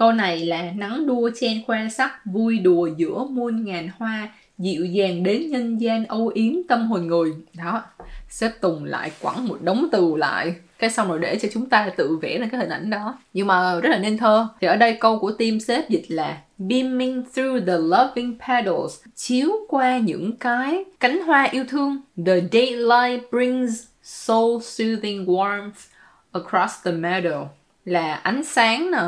Câu 0.00 0.12
này 0.12 0.46
là 0.46 0.72
nắng 0.76 1.06
đua 1.06 1.30
chen 1.40 1.64
khoe 1.66 1.88
sắc, 1.88 2.24
vui 2.24 2.58
đùa 2.58 2.88
giữa 2.96 3.24
muôn 3.30 3.64
ngàn 3.64 3.88
hoa, 3.98 4.28
dịu 4.58 4.84
dàng 4.84 5.22
đến 5.22 5.50
nhân 5.50 5.80
gian 5.80 6.06
âu 6.06 6.28
yếm 6.34 6.52
tâm 6.68 6.86
hồn 6.86 7.06
người. 7.06 7.32
Đó, 7.54 7.82
xếp 8.28 8.50
Tùng 8.60 8.84
lại 8.84 9.10
quẳng 9.22 9.48
một 9.48 9.58
đống 9.62 9.88
từ 9.92 10.16
lại. 10.16 10.54
Cái 10.78 10.90
xong 10.90 11.08
rồi 11.08 11.18
để 11.18 11.38
cho 11.42 11.48
chúng 11.52 11.68
ta 11.68 11.90
tự 11.96 12.16
vẽ 12.16 12.38
ra 12.38 12.46
cái 12.50 12.60
hình 12.60 12.70
ảnh 12.70 12.90
đó. 12.90 13.18
Nhưng 13.32 13.46
mà 13.46 13.80
rất 13.80 13.88
là 13.88 13.98
nên 13.98 14.18
thơ. 14.18 14.48
Thì 14.60 14.66
ở 14.66 14.76
đây 14.76 14.96
câu 15.00 15.18
của 15.18 15.32
team 15.32 15.60
xếp 15.60 15.88
dịch 15.88 16.04
là 16.08 16.38
beaming 16.58 17.24
through 17.34 17.66
the 17.66 17.76
loving 17.78 18.38
petals 18.48 19.00
chiếu 19.14 19.50
qua 19.68 19.98
những 19.98 20.36
cái 20.36 20.84
cánh 21.00 21.22
hoa 21.22 21.48
yêu 21.50 21.64
thương. 21.68 22.00
The 22.26 22.40
daylight 22.52 23.30
brings 23.30 23.82
soul 24.02 24.60
soothing 24.62 25.26
warmth 25.26 25.88
across 26.32 26.84
the 26.84 26.92
meadow 26.92 27.46
là 27.84 28.14
ánh 28.14 28.44
sáng 28.44 28.90
nè 28.90 29.02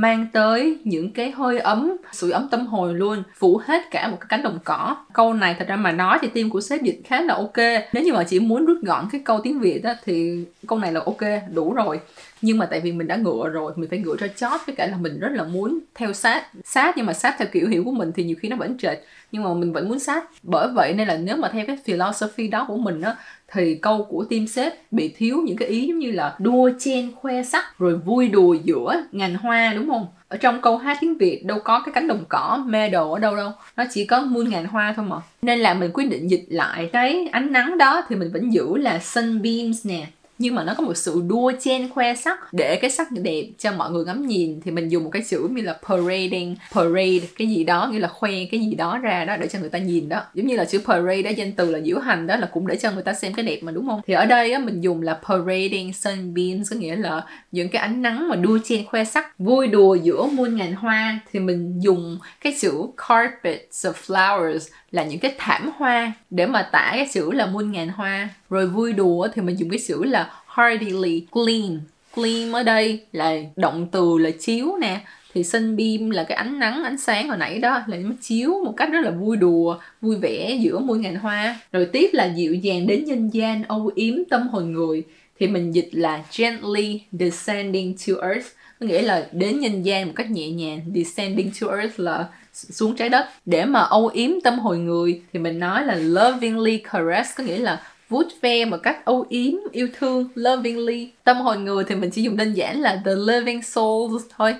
mang 0.00 0.26
tới 0.32 0.78
những 0.84 1.12
cái 1.12 1.30
hơi 1.30 1.58
ấm, 1.58 1.96
sưởi 2.12 2.30
ấm 2.30 2.48
tâm 2.50 2.66
hồn 2.66 2.94
luôn, 2.94 3.22
phủ 3.38 3.60
hết 3.64 3.82
cả 3.90 4.08
một 4.08 4.16
cái 4.20 4.26
cánh 4.28 4.42
đồng 4.42 4.58
cỏ. 4.64 4.96
Câu 5.12 5.34
này 5.34 5.56
thật 5.58 5.68
ra 5.68 5.76
mà 5.76 5.92
nói 5.92 6.18
thì 6.22 6.28
team 6.28 6.50
của 6.50 6.60
sếp 6.60 6.82
dịch 6.82 7.00
khá 7.04 7.20
là 7.20 7.34
ok. 7.34 7.56
Nếu 7.92 8.04
như 8.04 8.12
mà 8.12 8.24
chỉ 8.24 8.40
muốn 8.40 8.66
rút 8.66 8.78
gọn 8.82 9.08
cái 9.12 9.20
câu 9.24 9.40
tiếng 9.44 9.58
việt 9.58 9.82
đó 9.82 9.92
thì 10.04 10.44
câu 10.66 10.78
này 10.78 10.92
là 10.92 11.00
ok, 11.06 11.20
đủ 11.54 11.74
rồi. 11.74 12.00
Nhưng 12.42 12.58
mà 12.58 12.66
tại 12.66 12.80
vì 12.80 12.92
mình 12.92 13.06
đã 13.06 13.16
ngựa 13.16 13.48
rồi, 13.48 13.72
mình 13.76 13.90
phải 13.90 13.98
ngựa 13.98 14.16
cho 14.20 14.28
chót, 14.28 14.60
với 14.66 14.76
cả 14.76 14.86
là 14.86 14.96
mình 14.96 15.20
rất 15.20 15.32
là 15.32 15.44
muốn 15.44 15.78
theo 15.94 16.12
sát. 16.12 16.46
Sát 16.64 16.96
nhưng 16.96 17.06
mà 17.06 17.12
sát 17.12 17.34
theo 17.38 17.48
kiểu 17.52 17.68
hiểu 17.68 17.84
của 17.84 17.92
mình 17.92 18.12
thì 18.16 18.24
nhiều 18.24 18.36
khi 18.40 18.48
nó 18.48 18.56
vẫn 18.56 18.78
trệt 18.78 18.98
nhưng 19.36 19.44
mà 19.44 19.54
mình 19.54 19.72
vẫn 19.72 19.88
muốn 19.88 19.98
sát. 19.98 20.24
Bởi 20.42 20.68
vậy 20.68 20.92
nên 20.92 21.08
là 21.08 21.16
nếu 21.16 21.36
mà 21.36 21.48
theo 21.52 21.64
cái 21.66 21.78
philosophy 21.84 22.48
đó 22.48 22.64
của 22.68 22.76
mình 22.76 23.00
á, 23.00 23.16
thì 23.52 23.74
câu 23.74 24.04
của 24.04 24.24
team 24.30 24.46
sếp 24.46 24.92
bị 24.92 25.14
thiếu 25.16 25.42
những 25.44 25.56
cái 25.56 25.68
ý 25.68 25.86
giống 25.86 25.98
như 25.98 26.10
là 26.10 26.36
đua 26.38 26.70
chen 26.78 27.12
khoe 27.12 27.42
sắc, 27.42 27.78
rồi 27.78 27.96
vui 27.96 28.28
đùa 28.28 28.54
giữa 28.64 29.02
ngàn 29.12 29.34
hoa, 29.34 29.72
đúng 29.74 29.88
không? 29.88 30.06
Ở 30.28 30.36
trong 30.36 30.62
câu 30.62 30.76
hát 30.76 30.98
tiếng 31.00 31.18
Việt 31.18 31.44
đâu 31.44 31.58
có 31.64 31.82
cái 31.84 31.92
cánh 31.92 32.08
đồng 32.08 32.24
cỏ 32.28 32.64
meadow 32.66 33.12
ở 33.12 33.18
đâu 33.18 33.36
đâu. 33.36 33.50
Nó 33.76 33.84
chỉ 33.90 34.04
có 34.06 34.20
muôn 34.20 34.48
ngàn 34.48 34.66
hoa 34.66 34.92
thôi 34.96 35.04
mà. 35.08 35.16
Nên 35.42 35.58
là 35.58 35.74
mình 35.74 35.90
quyết 35.94 36.10
định 36.10 36.30
dịch 36.30 36.44
lại 36.48 36.90
cái 36.92 37.28
ánh 37.32 37.52
nắng 37.52 37.78
đó 37.78 38.02
thì 38.08 38.16
mình 38.16 38.30
vẫn 38.32 38.52
giữ 38.52 38.76
là 38.76 38.98
sunbeams 38.98 39.86
nè 39.86 40.06
nhưng 40.38 40.54
mà 40.54 40.64
nó 40.64 40.74
có 40.74 40.84
một 40.84 40.96
sự 40.96 41.22
đua 41.26 41.52
chen 41.60 41.88
khoe 41.88 42.14
sắc. 42.14 42.52
Để 42.52 42.76
cái 42.76 42.90
sắc 42.90 43.08
đẹp 43.10 43.44
cho 43.58 43.72
mọi 43.72 43.90
người 43.90 44.04
ngắm 44.04 44.26
nhìn 44.26 44.60
thì 44.60 44.70
mình 44.70 44.88
dùng 44.88 45.04
một 45.04 45.10
cái 45.10 45.22
chữ 45.28 45.48
như 45.50 45.62
là 45.62 45.78
parading, 45.88 46.56
parade, 46.72 47.20
cái 47.38 47.48
gì 47.48 47.64
đó 47.64 47.90
như 47.92 47.98
là 47.98 48.08
khoe 48.08 48.30
cái 48.50 48.60
gì 48.60 48.74
đó 48.74 48.98
ra 48.98 49.24
đó 49.24 49.36
để 49.36 49.48
cho 49.48 49.58
người 49.58 49.68
ta 49.68 49.78
nhìn 49.78 50.08
đó. 50.08 50.22
Giống 50.34 50.46
như 50.46 50.56
là 50.56 50.64
chữ 50.64 50.78
parade 50.78 51.22
đó 51.22 51.30
danh 51.30 51.52
từ 51.52 51.70
là 51.70 51.80
diễu 51.80 51.98
hành 51.98 52.26
đó, 52.26 52.36
là 52.36 52.46
cũng 52.52 52.66
để 52.66 52.76
cho 52.76 52.92
người 52.92 53.02
ta 53.02 53.12
xem 53.12 53.32
cái 53.32 53.44
đẹp 53.44 53.58
mà, 53.62 53.72
đúng 53.72 53.86
không? 53.86 54.00
Thì 54.06 54.14
ở 54.14 54.26
đây 54.26 54.52
á, 54.52 54.58
mình 54.58 54.80
dùng 54.80 55.02
là 55.02 55.20
parading 55.28 55.92
sunbeams, 55.92 56.70
có 56.70 56.76
nghĩa 56.76 56.96
là 56.96 57.24
những 57.52 57.68
cái 57.68 57.82
ánh 57.82 58.02
nắng 58.02 58.28
mà 58.28 58.36
đua 58.36 58.58
chen 58.64 58.86
khoe 58.86 59.04
sắc, 59.04 59.38
vui 59.38 59.66
đùa 59.66 59.94
giữa 59.94 60.26
muôn 60.32 60.56
ngàn 60.56 60.74
hoa. 60.74 61.20
Thì 61.32 61.40
mình 61.40 61.80
dùng 61.80 62.18
cái 62.40 62.54
chữ 62.60 62.72
carpets 63.08 63.86
of 63.86 63.92
flowers 63.92 64.68
là 64.90 65.04
những 65.04 65.18
cái 65.18 65.34
thảm 65.38 65.70
hoa 65.76 66.12
để 66.30 66.46
mà 66.46 66.62
tả 66.62 66.90
cái 66.92 67.08
chữ 67.12 67.32
là 67.32 67.46
muôn 67.46 67.72
ngàn 67.72 67.88
hoa. 67.88 68.28
Rồi 68.50 68.66
vui 68.66 68.92
đùa 68.92 69.28
thì 69.34 69.42
mình 69.42 69.58
dùng 69.58 69.70
cái 69.70 69.80
chữ 69.88 70.04
là 70.04 70.30
heartily 70.56 71.26
clean 71.32 71.80
clean 72.16 72.52
ở 72.52 72.62
đây 72.62 73.00
là 73.12 73.36
động 73.56 73.86
từ, 73.92 74.18
là 74.18 74.30
chiếu 74.30 74.76
nè. 74.80 75.00
Thì 75.34 75.44
sunbeam 75.44 76.10
là 76.10 76.24
cái 76.24 76.36
ánh 76.36 76.58
nắng, 76.58 76.84
ánh 76.84 76.98
sáng 76.98 77.28
hồi 77.28 77.38
nãy 77.38 77.58
đó, 77.58 77.80
là 77.86 77.96
nó 77.96 78.10
chiếu 78.20 78.64
một 78.64 78.74
cách 78.76 78.88
rất 78.92 79.00
là 79.04 79.10
vui 79.10 79.36
đùa, 79.36 79.78
vui 80.00 80.16
vẻ 80.16 80.58
giữa 80.60 80.78
muôn 80.78 81.00
ngàn 81.00 81.16
hoa. 81.16 81.60
Rồi 81.72 81.88
tiếp 81.92 82.10
là 82.12 82.24
dịu 82.36 82.54
dàng 82.54 82.86
đến 82.86 83.04
nhân 83.04 83.28
gian, 83.28 83.62
âu 83.62 83.90
yếm 83.94 84.14
tâm 84.30 84.48
hồn 84.48 84.72
người. 84.72 85.02
Thì 85.40 85.46
mình 85.46 85.74
dịch 85.74 85.88
là 85.92 86.22
gently 86.36 87.00
descending 87.12 87.94
to 88.06 88.28
earth 88.28 88.46
có 88.80 88.86
nghĩa 88.86 89.02
là 89.02 89.26
đến 89.32 89.60
nhân 89.60 89.82
gian 89.82 90.06
một 90.06 90.12
cách 90.16 90.30
nhẹ 90.30 90.50
nhàng, 90.50 90.80
descending 90.94 91.50
to 91.60 91.76
earth 91.76 92.00
là 92.00 92.26
xuống 92.52 92.96
trái 92.96 93.08
đất. 93.08 93.26
Để 93.46 93.64
mà 93.64 93.80
âu 93.80 94.08
yếm 94.08 94.30
tâm 94.44 94.58
hồn 94.58 94.84
người 94.84 95.20
thì 95.32 95.38
mình 95.38 95.58
nói 95.58 95.84
là 95.84 95.94
lovingly 95.94 96.78
caress, 96.78 97.30
có 97.36 97.44
nghĩa 97.44 97.58
là 97.58 97.82
vuốt 98.08 98.26
ve 98.40 98.64
một 98.64 98.76
cách 98.82 99.04
âu 99.04 99.26
yếm, 99.28 99.52
yêu 99.72 99.88
thương, 99.98 100.28
lovingly. 100.34 101.10
Tâm 101.24 101.36
hồn 101.36 101.64
người 101.64 101.84
thì 101.84 101.94
mình 101.94 102.10
chỉ 102.10 102.22
dùng 102.22 102.36
đơn 102.36 102.54
giản 102.54 102.80
là 102.80 103.02
the 103.04 103.12
living 103.14 103.62
souls 103.62 104.24
thôi. 104.36 104.54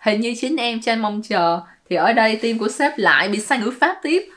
Hình 0.00 0.20
như 0.20 0.34
chính 0.40 0.56
em 0.56 0.80
cho 0.80 0.92
anh 0.92 1.02
mong 1.02 1.22
chờ, 1.22 1.60
thì 1.90 1.96
ở 1.96 2.12
đây 2.12 2.36
tim 2.36 2.58
của 2.58 2.68
sếp 2.68 2.98
lại 2.98 3.28
bị 3.28 3.40
sai 3.40 3.58
ngữ 3.58 3.70
pháp 3.80 3.96
tiếp. 4.02 4.28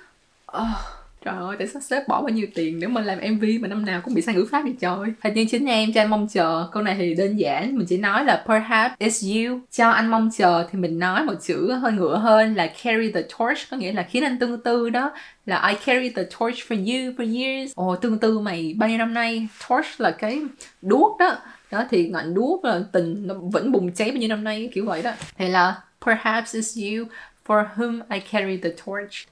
Oh 0.57 0.92
Trời 1.23 1.35
ơi, 1.37 1.55
tại 1.59 1.67
sao 1.67 1.81
sếp 1.81 2.07
bỏ 2.07 2.21
bao 2.21 2.29
nhiêu 2.29 2.47
tiền 2.55 2.79
để 2.79 2.87
mà 2.87 3.01
làm 3.01 3.19
MV 3.33 3.43
mà 3.61 3.67
năm 3.67 3.85
nào 3.85 4.01
cũng 4.03 4.13
bị 4.13 4.21
sai 4.21 4.35
ngữ 4.35 4.45
pháp 4.51 4.61
vậy 4.63 4.75
trời? 4.79 5.13
Hình 5.23 5.33
như 5.33 5.45
chính 5.51 5.65
em 5.65 5.93
cho 5.93 6.01
anh 6.01 6.09
mong 6.09 6.27
chờ. 6.27 6.67
Câu 6.71 6.83
này 6.83 6.95
thì 6.99 7.13
đơn 7.13 7.35
giản, 7.39 7.75
mình 7.75 7.87
chỉ 7.87 7.97
nói 7.97 8.25
là 8.25 8.43
perhaps 8.47 8.93
it's 8.99 9.49
you. 9.49 9.59
Cho 9.71 9.89
anh 9.89 10.07
mong 10.07 10.29
chờ 10.37 10.67
thì 10.71 10.79
mình 10.79 10.99
nói 10.99 11.23
một 11.23 11.33
chữ 11.41 11.71
hơi 11.71 11.91
ngựa 11.91 12.17
hơn 12.17 12.55
là 12.55 12.67
carry 12.83 13.11
the 13.11 13.21
torch 13.21 13.69
Có 13.71 13.77
nghĩa 13.77 13.91
là 13.93 14.03
khiến 14.03 14.23
anh 14.23 14.39
tương 14.39 14.63
tư 14.63 14.89
đó. 14.89 15.11
Là 15.45 15.67
I 15.67 15.75
carry 15.85 16.09
the 16.09 16.23
torch 16.23 16.57
for 16.67 16.77
you 16.77 17.13
for 17.17 17.43
years. 17.43 17.71
Ồ, 17.75 17.95
tương 17.95 18.19
tư 18.19 18.39
mày 18.39 18.75
bao 18.77 18.89
nhiêu 18.89 18.97
năm 18.97 19.13
nay? 19.13 19.47
Torch 19.69 20.01
là 20.01 20.11
cái 20.11 20.41
đuốc 20.81 21.17
đó. 21.19 21.37
Đó 21.71 21.85
thì 21.89 22.07
ngọn 22.07 22.33
đuốc 22.33 22.65
là 22.65 22.81
tình 22.91 23.27
nó 23.27 23.35
vẫn 23.41 23.71
bùng 23.71 23.91
cháy 23.91 24.09
bao 24.09 24.17
nhiêu 24.17 24.29
năm 24.29 24.43
nay 24.43 24.69
kiểu 24.73 24.85
vậy 24.85 25.01
đó. 25.01 25.11
Thì 25.37 25.47
là 25.47 25.81
perhaps 26.05 26.55
it's 26.55 26.97
you 26.97 27.07
for 27.45 27.65
whom 27.75 28.01
I 28.09 28.19
carry 28.31 28.57
the 28.57 28.69
torch. 28.85 29.27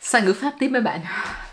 Sang 0.00 0.24
ngữ 0.24 0.32
pháp 0.32 0.52
tiếp 0.58 0.68
mấy 0.68 0.82
bạn. 0.82 1.00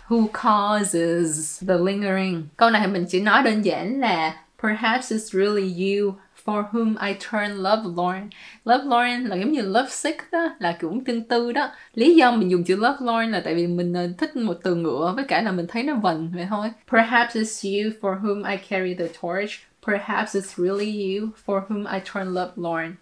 Who 0.08 0.26
causes 0.32 1.64
the 1.68 1.74
lingering? 1.86 2.48
Câu 2.56 2.70
này 2.70 2.86
mình 2.86 3.06
chỉ 3.08 3.20
nói 3.20 3.42
đơn 3.42 3.64
giản 3.64 4.00
là 4.00 4.36
perhaps 4.62 5.12
it's 5.12 5.42
really 5.42 5.96
you 5.96 6.14
for 6.46 6.64
whom 6.72 6.94
I 7.06 7.14
turn 7.14 7.62
love 7.62 7.82
lorn. 7.96 8.30
Love 8.64 8.84
lorn 8.84 9.24
là 9.24 9.36
giống 9.36 9.52
như 9.52 9.62
love 9.62 9.88
sick 9.90 10.32
đó, 10.32 10.48
là 10.58 10.76
cũng 10.80 11.04
tương 11.04 11.24
tư 11.24 11.52
đó. 11.52 11.68
Lý 11.94 12.14
do 12.14 12.30
mình 12.30 12.50
dùng 12.50 12.64
chữ 12.64 12.76
love 12.76 12.96
lorn 13.00 13.30
là 13.32 13.40
tại 13.44 13.54
vì 13.54 13.66
mình 13.66 13.92
ờ, 13.92 14.08
thích 14.18 14.36
một 14.36 14.56
từ 14.62 14.74
ngựa 14.74 15.12
với 15.16 15.24
cả 15.24 15.42
là 15.42 15.52
mình 15.52 15.66
thấy 15.68 15.82
nó 15.82 15.94
vần 15.94 16.32
vậy 16.34 16.46
thôi. 16.48 16.70
Perhaps 16.92 17.36
it's 17.36 17.84
you 17.84 17.90
for 18.00 18.20
whom 18.22 18.50
I 18.50 18.56
carry 18.56 18.94
the 18.94 19.06
torch. 19.22 19.50
Perhaps 19.86 20.34
it's 20.34 20.58
really 20.58 20.90
you 20.90 21.30
for 21.46 21.60
whom 21.68 21.86
I 21.86 22.00
turn 22.12 22.34
love 22.34 22.52
lorn. 22.56 22.94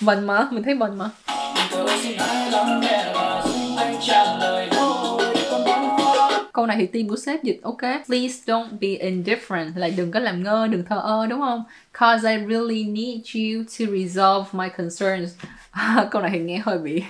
Vần 0.00 0.26
mà, 0.26 0.48
mình 0.50 0.62
thấy 0.62 0.74
vần 0.74 0.98
mà. 0.98 1.10
Câu 6.52 6.66
này 6.66 6.76
thì 6.80 6.86
team 6.86 7.08
của 7.08 7.16
sếp 7.16 7.42
dịch 7.42 7.60
ok. 7.62 7.80
Please 8.06 8.34
don't 8.46 8.68
be 8.80 8.88
indifferent 8.88 9.76
là 9.76 9.88
đừng 9.96 10.10
có 10.10 10.20
làm 10.20 10.42
ngơ, 10.42 10.66
đừng 10.66 10.84
thờ 10.84 11.00
ơ 11.04 11.26
đúng 11.26 11.40
không? 11.40 11.64
Cause 11.92 12.30
I 12.30 12.38
really 12.48 12.84
need 12.84 13.20
you 13.34 13.62
to 13.62 13.92
resolve 13.92 14.48
my 14.52 14.68
concerns. 14.68 15.30
câu 16.10 16.22
này 16.22 16.30
thì 16.34 16.38
nghe 16.38 16.58
hơi 16.64 16.78
bị 16.78 17.02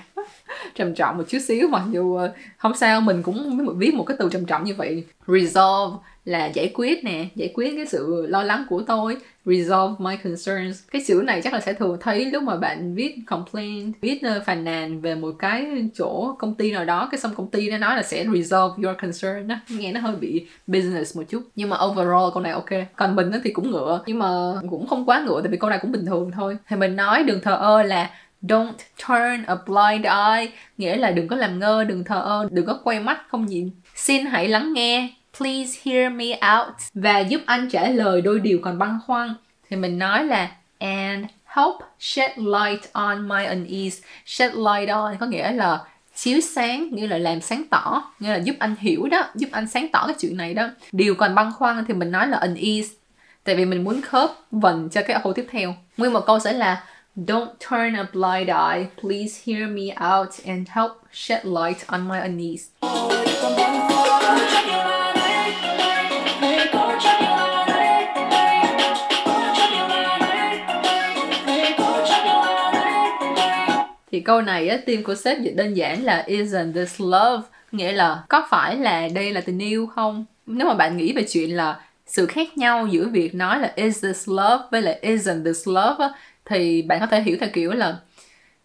trầm 0.75 0.95
trọng 0.95 1.17
một 1.17 1.25
chút 1.29 1.39
xíu, 1.39 1.69
mặc 1.69 1.83
dù 1.91 2.17
ờ, 2.17 2.33
không 2.57 2.75
sao, 2.77 3.01
mình 3.01 3.23
cũng 3.23 3.69
viết 3.79 3.95
một 3.95 4.05
cái 4.05 4.17
từ 4.21 4.29
trầm 4.33 4.45
trọng 4.45 4.65
như 4.65 4.75
vậy. 4.75 5.05
Resolve 5.27 5.97
là 6.25 6.47
giải 6.47 6.73
quyết 6.75 7.05
nè, 7.05 7.27
giải 7.35 7.53
quyết 7.55 7.73
cái 7.77 7.87
sự 7.87 8.27
lo 8.29 8.43
lắng 8.43 8.65
của 8.69 8.83
tôi. 8.87 9.17
Resolve 9.45 9.95
my 9.99 10.17
concerns. 10.17 10.83
Cái 10.91 11.03
chữ 11.07 11.23
này 11.27 11.43
chắc 11.43 11.53
là 11.53 11.61
sẽ 11.61 11.73
thường 11.73 11.99
thấy 12.01 12.25
lúc 12.25 12.43
mà 12.43 12.57
bạn 12.57 12.95
viết 12.95 13.17
complain 13.27 13.93
viết 14.01 14.21
ờ, 14.23 14.43
phàn 14.47 14.65
nàn 14.65 15.01
về 15.01 15.15
một 15.15 15.35
cái 15.39 15.67
chỗ 15.95 16.35
công 16.39 16.55
ty 16.55 16.73
nào 16.73 16.85
đó, 16.85 17.09
cái 17.11 17.21
xong 17.21 17.35
công 17.35 17.51
ty 17.51 17.71
nó 17.71 17.79
nói 17.79 17.97
là 17.97 18.03
sẽ 18.03 18.25
resolve 18.35 18.83
your 18.85 18.97
concern 19.03 19.49
đó 19.49 19.55
nghe 19.69 19.93
nó 19.93 20.01
hơi 20.01 20.17
bị 20.17 20.47
business 20.67 21.17
một 21.17 21.23
chút. 21.29 21.43
Nhưng 21.57 21.69
mà 21.69 21.77
overall 21.85 22.31
câu 22.35 22.43
này 22.43 22.53
ok. 22.53 22.71
Còn 22.97 23.17
mình 23.17 23.31
thì 23.45 23.53
cũng 23.53 23.71
ngựa. 23.71 24.01
Nhưng 24.07 24.19
mà 24.19 24.27
cũng 24.71 24.87
không 24.87 25.07
quá 25.07 25.25
ngựa, 25.27 25.41
tại 25.41 25.51
vì 25.51 25.59
câu 25.59 25.71
này 25.71 25.79
cũng 25.83 25.93
bình 25.93 26.07
thường 26.07 26.31
thôi. 26.35 26.57
Thì 26.69 26.77
mình 26.77 26.97
nói 26.97 27.23
đừng 27.23 27.41
thờ 27.41 27.57
ơ 27.57 27.83
là 27.83 28.11
Don't 28.43 28.73
turn 29.09 29.45
a 29.47 29.55
blind 29.67 30.07
eye 30.07 30.49
Nghĩa 30.79 30.97
là 30.97 31.11
đừng 31.11 31.29
có 31.29 31.37
làm 31.37 31.59
ngơ, 31.59 31.85
đừng 31.85 32.05
thờ 32.05 32.21
ơ, 32.21 32.49
đừng 32.51 32.67
có 32.67 32.81
quay 32.85 33.01
mắt 33.01 33.19
không 33.29 33.47
nhìn. 33.47 33.71
Xin 33.95 34.27
hãy 34.27 34.49
lắng 34.49 34.73
nghe. 34.73 35.11
Please 35.39 35.81
hear 35.85 36.13
me 36.13 36.27
out. 36.27 36.75
Và 36.95 37.19
giúp 37.19 37.41
anh 37.47 37.69
trả 37.71 37.89
lời 37.89 38.21
đôi 38.21 38.41
điều 38.41 38.59
còn 38.63 38.79
băn 38.79 38.99
khoăn. 39.07 39.35
Thì 39.71 39.77
mình 39.77 39.99
nói 39.99 40.25
là 40.25 40.51
And 40.79 41.27
help 41.45 41.75
shed 41.99 42.31
light 42.37 42.93
on 42.93 43.29
my 43.29 43.45
unease. 43.45 44.03
Shed 44.27 44.53
light 44.55 44.89
on 44.89 45.17
có 45.21 45.27
nghĩa 45.27 45.53
là 45.53 45.79
chiếu 46.15 46.41
sáng 46.41 46.89
nghĩa 46.93 47.07
là 47.07 47.19
làm 47.19 47.41
sáng 47.41 47.63
tỏ 47.71 48.13
nghĩa 48.21 48.31
là 48.31 48.37
giúp 48.37 48.57
anh 48.59 48.77
hiểu 48.79 49.09
đó 49.11 49.25
giúp 49.35 49.49
anh 49.53 49.69
sáng 49.69 49.89
tỏ 49.93 50.07
cái 50.07 50.17
chuyện 50.21 50.37
này 50.37 50.55
đó. 50.55 50.69
Điều 50.93 51.15
còn 51.15 51.35
băn 51.35 51.53
khoăn 51.53 51.85
thì 51.89 51.95
mình 51.95 52.11
nói 52.11 52.29
là 52.29 52.39
unease. 52.39 52.89
Tại 53.45 53.55
vì 53.57 53.65
mình 53.65 53.85
muốn 53.85 54.01
khớp 54.01 54.31
vần 54.51 54.89
cho 54.89 55.03
cái 55.07 55.21
câu 55.23 55.33
tiếp 55.33 55.47
theo. 55.51 55.75
Nguyên 55.97 56.13
một 56.13 56.27
câu 56.27 56.39
sẽ 56.39 56.53
là 56.53 56.85
Don't 57.25 57.59
turn 57.59 57.95
a 57.95 58.05
blind 58.13 58.51
eye. 58.51 58.91
Please 58.99 59.39
hear 59.47 59.67
me 59.67 59.91
out 59.99 60.39
and 60.45 60.69
help 60.69 60.93
shed 61.11 61.47
light 61.47 61.83
on 61.89 62.07
my 62.07 62.21
unease. 62.21 62.69
thì 74.13 74.21
câu 74.21 74.43
này 74.43 74.69
á 74.69 74.79
tim 74.87 75.03
của 75.03 75.15
sếp 75.15 75.41
dịch 75.41 75.57
đơn 75.57 75.75
giản 75.75 76.05
là 76.05 76.25
isn't 76.27 76.73
this 76.73 77.01
love 77.01 77.43
nghĩa 77.73 77.93
là 77.93 78.23
có 78.29 78.47
phải 78.51 78.77
là 78.77 79.09
đây 79.15 79.33
là 79.33 79.41
tình 79.41 79.59
yêu 79.59 79.87
không 79.87 80.25
nếu 80.47 80.67
mà 80.67 80.75
bạn 80.75 80.97
nghĩ 80.97 81.13
về 81.13 81.23
chuyện 81.33 81.57
là 81.57 81.81
sự 82.07 82.27
khác 82.27 82.59
nhau 82.59 82.87
giữa 82.87 83.09
việc 83.09 83.35
nói 83.35 83.61
là 83.61 83.73
is 83.77 84.03
this 84.03 84.29
love 84.29 84.65
với 84.71 84.83
lại 84.83 84.99
isn't 85.03 85.45
this 85.45 85.69
love 85.69 85.97
á, 85.99 86.11
thì 86.47 86.83
bạn 86.83 87.01
có 87.01 87.07
thể 87.07 87.23
hiểu 87.23 87.37
theo 87.41 87.49
kiểu 87.53 87.73
là, 87.73 87.97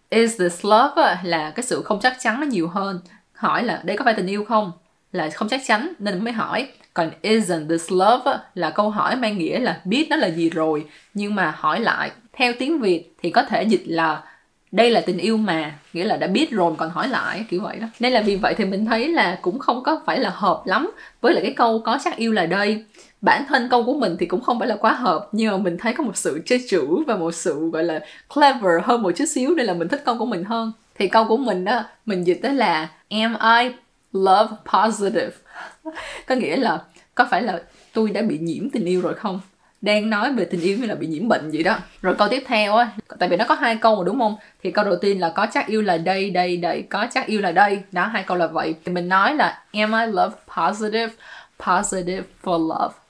is 0.10 0.40
this 0.40 0.66
love? 0.66 1.18
là 1.24 1.52
cái 1.56 1.64
sự 1.64 1.82
không 1.82 2.00
chắc 2.02 2.18
chắn 2.20 2.40
nó 2.40 2.48
nhiều 2.48 2.68
hơn. 2.68 3.00
Hỏi 3.34 3.64
là, 3.64 3.82
đây 3.84 3.98
có 3.98 4.06
phải 4.06 4.14
tình 4.14 4.28
yêu 4.28 4.46
không? 4.46 4.72
Là 5.12 5.30
không 5.30 5.50
chắc 5.50 5.62
chắn 5.66 5.94
nên 6.00 6.24
mới 6.24 6.34
hỏi. 6.34 6.68
Còn 6.94 7.12
isn't 7.22 7.70
this 7.70 7.92
love? 7.92 8.38
là 8.56 8.70
câu 8.70 8.90
hỏi 8.90 9.16
mang 9.16 9.38
nghĩa 9.38 9.60
là 9.60 9.82
biết 9.86 10.08
nó 10.10 10.16
là 10.16 10.28
gì 10.28 10.50
rồi. 10.50 10.86
Nhưng 11.14 11.36
mà 11.36 11.54
hỏi 11.58 11.80
lại 11.80 12.12
theo 12.34 12.54
tiếng 12.60 12.80
việt 12.80 13.16
thì 13.22 13.32
có 13.32 13.44
thể 13.44 13.64
dịch 13.64 13.84
là, 13.86 14.24
đây 14.72 14.92
là 14.92 15.02
tình 15.02 15.18
yêu 15.18 15.38
mà. 15.38 15.80
Nghĩa 15.94 16.04
là 16.04 16.18
đã 16.18 16.28
biết 16.28 16.52
rồi 16.52 16.74
còn 16.78 16.90
hỏi 16.90 17.08
lại, 17.08 17.46
kiểu 17.50 17.62
vậy 17.62 17.78
đó. 17.80 17.88
Nên 18.00 18.14
là 18.14 18.22
vì 18.22 18.36
vậy 18.36 18.54
thì 18.58 18.66
mình 18.66 18.86
thấy 18.86 19.08
là 19.08 19.40
cũng 19.42 19.60
không 19.60 19.84
có 19.84 20.02
phải 20.06 20.20
là 20.20 20.30
hợp 20.30 20.62
lắm 20.66 20.92
với 21.22 21.34
lại 21.34 21.44
cái 21.44 21.54
câu 21.54 21.82
có 21.86 22.00
chắc 22.04 22.18
yêu 22.18 22.32
là 22.32 22.46
đây 22.46 22.86
bản 23.22 23.46
thân 23.48 23.70
câu 23.70 23.84
của 23.84 23.94
mình 23.94 24.16
thì 24.20 24.26
cũng 24.26 24.42
không 24.42 24.60
phải 24.60 24.68
là 24.68 24.76
quá 24.76 24.94
hợp, 24.94 25.28
nhưng 25.32 25.52
mà 25.52 25.58
mình 25.58 25.78
thấy 25.78 25.94
có 25.94 26.04
một 26.04 26.18
sự 26.18 26.42
chơi 26.46 26.66
chữ 26.70 26.88
và 27.08 27.16
một 27.16 27.32
sự, 27.32 27.70
gọi 27.70 27.84
là, 27.84 28.00
clever 28.34 28.84
hơn 28.84 29.02
một 29.02 29.12
chút 29.16 29.26
xíu 29.26 29.56
nên 29.56 29.66
là 29.66 29.74
mình 29.74 29.88
thích 29.88 30.02
câu 30.06 30.18
của 30.18 30.26
mình 30.26 30.44
hơn. 30.44 30.72
Thì 30.96 31.08
câu 31.08 31.28
của 31.28 31.38
mình 31.38 31.66
đó, 31.66 31.84
mình 32.06 32.24
dịch 32.24 32.40
tới 32.42 32.54
là, 32.54 32.90
am 33.10 33.38
I 33.60 33.76
love 34.14 34.56
positive? 34.74 35.32
Có 36.28 36.36
nghĩa 36.36 36.58
là 36.58 36.80
có 37.16 37.28
phải 37.32 37.42
là 37.42 37.62
tôi 37.94 38.10
đã 38.10 38.22
bị 38.22 38.38
nhiễm 38.38 38.70
tình 38.70 38.86
yêu 38.86 39.02
rồi 39.02 39.14
không? 39.14 39.40
Đang 39.82 40.10
nói 40.10 40.34
về 40.34 40.46
tình 40.46 40.62
yêu 40.62 40.78
như 40.78 40.86
là 40.86 40.96
bị 40.96 41.08
nhiễm 41.08 41.28
bệnh 41.28 41.52
vậy 41.52 41.64
đó. 41.64 41.78
Rồi 42.02 42.16
câu 42.16 42.28
tiếp 42.28 42.44
theo 42.48 42.76
á, 42.76 42.90
tại 43.20 43.30
vì 43.30 43.38
nó 43.38 43.46
có 43.48 43.56
hai 43.56 43.76
câu 43.76 43.96
mà 43.96 44.04
đúng 44.06 44.20
không? 44.20 44.36
Thì 44.64 44.72
câu 44.72 44.86
đầu 44.86 44.96
tiên 44.96 45.20
là, 45.20 45.30
có 45.30 45.48
chắc 45.54 45.68
yêu 45.68 45.82
là 45.82 45.98
đây 45.98 46.30
đây 46.30 46.58
đây, 46.58 46.84
có 46.90 47.08
chắc 47.12 47.28
yêu 47.28 47.42
là 47.42 47.52
đây. 47.52 47.80
Đó, 47.92 48.06
hai 48.06 48.24
câu 48.24 48.38
là 48.38 48.48
vậy. 48.48 48.76
Thì 48.86 48.92
mình 48.92 49.10
nói 49.10 49.36
là, 49.36 49.64
am 49.74 49.92
I 49.92 50.06
love 50.06 50.36
positive? 50.58 51.14
Positive 51.68 52.24
for 52.44 52.68
love 52.68 53.01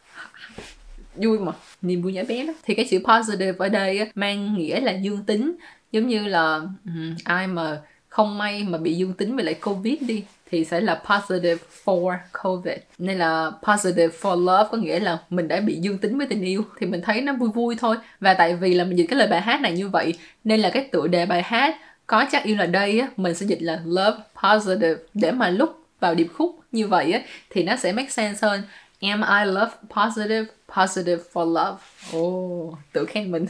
vui 1.16 1.40
mà. 1.40 1.52
Niềm 1.82 2.02
vui 2.02 2.14
nhỏ 2.14 2.22
bé 2.28 2.46
đó 2.46 2.54
thì 2.64 2.76
cái 2.76 2.86
chữ 2.90 3.00
positive 3.00 3.58
ở 3.58 3.70
đây 3.70 4.00
á, 4.00 4.06
mang 4.16 4.58
nghĩa 4.58 4.80
là 4.80 4.92
dương 4.92 5.24
tính. 5.26 5.56
Giống 5.92 6.08
như 6.08 6.28
là 6.28 6.56
um, 6.86 7.16
ai 7.24 7.48
mà 7.48 7.82
không 8.10 8.38
may 8.38 8.64
mà 8.64 8.78
bị 8.78 8.94
dương 8.94 9.14
tính 9.14 9.36
với 9.36 9.46
lại 9.46 9.54
covid 9.54 10.02
đi 10.02 10.24
thì 10.52 10.66
sẽ 10.66 10.82
là 10.82 11.02
positive 11.10 11.64
for 11.86 12.16
covid. 12.44 12.78
Nên 12.98 13.18
là 13.18 13.52
positive 13.64 14.18
for 14.22 14.36
love 14.46 14.70
có 14.72 14.78
nghĩa 14.78 15.00
là 15.00 15.18
mình 15.30 15.48
đã 15.48 15.60
bị 15.60 15.76
dương 15.76 15.98
tính 15.98 16.18
với 16.18 16.28
tình 16.28 16.42
yêu. 16.42 16.66
Thì 16.80 16.88
mình 16.88 17.02
thấy 17.02 17.22
nó 17.22 17.34
vui 17.34 17.50
vui 17.50 17.76
thôi. 17.80 17.96
Và 18.20 18.34
tại 18.34 18.56
vì 18.56 18.74
là 18.74 18.84
mình 18.84 18.98
dịch 18.98 19.06
cái 19.10 19.20
lời 19.20 19.28
bài 19.28 19.42
hát 19.42 19.62
này 19.62 19.72
như 19.72 19.90
vậy 19.90 20.14
nên 20.44 20.60
là 20.60 20.70
cái 20.70 20.84
tựa 20.92 21.08
đề 21.08 21.26
bài 21.26 21.42
hát 21.42 21.76
có 22.08 22.26
chắc 22.32 22.44
yêu 22.44 22.56
là 22.56 22.66
đây 22.66 23.00
á 23.00 23.08
mình 23.18 23.36
sẽ 23.36 23.46
dịch 23.46 23.62
là 23.62 23.82
love 23.86 24.18
positive. 24.44 24.96
Để 25.14 25.32
mà 25.32 25.50
lúc 25.50 25.78
vào 26.00 26.16
điệp 26.16 26.28
khúc 26.34 26.60
như 26.72 26.88
vậy 26.88 27.12
á 27.12 27.22
thì 27.50 27.64
nó 27.64 27.76
sẽ 27.76 27.92
make 27.92 28.10
sense 28.10 28.48
hơn 28.48 28.62
am 29.02 29.22
I 29.22 29.52
love 29.52 29.72
positive 29.90 30.46
positive 30.78 31.24
for 31.34 31.54
love? 31.54 31.78
Oh 32.18 32.74
tự 32.94 33.06
khen 33.06 33.32
mình. 33.32 33.46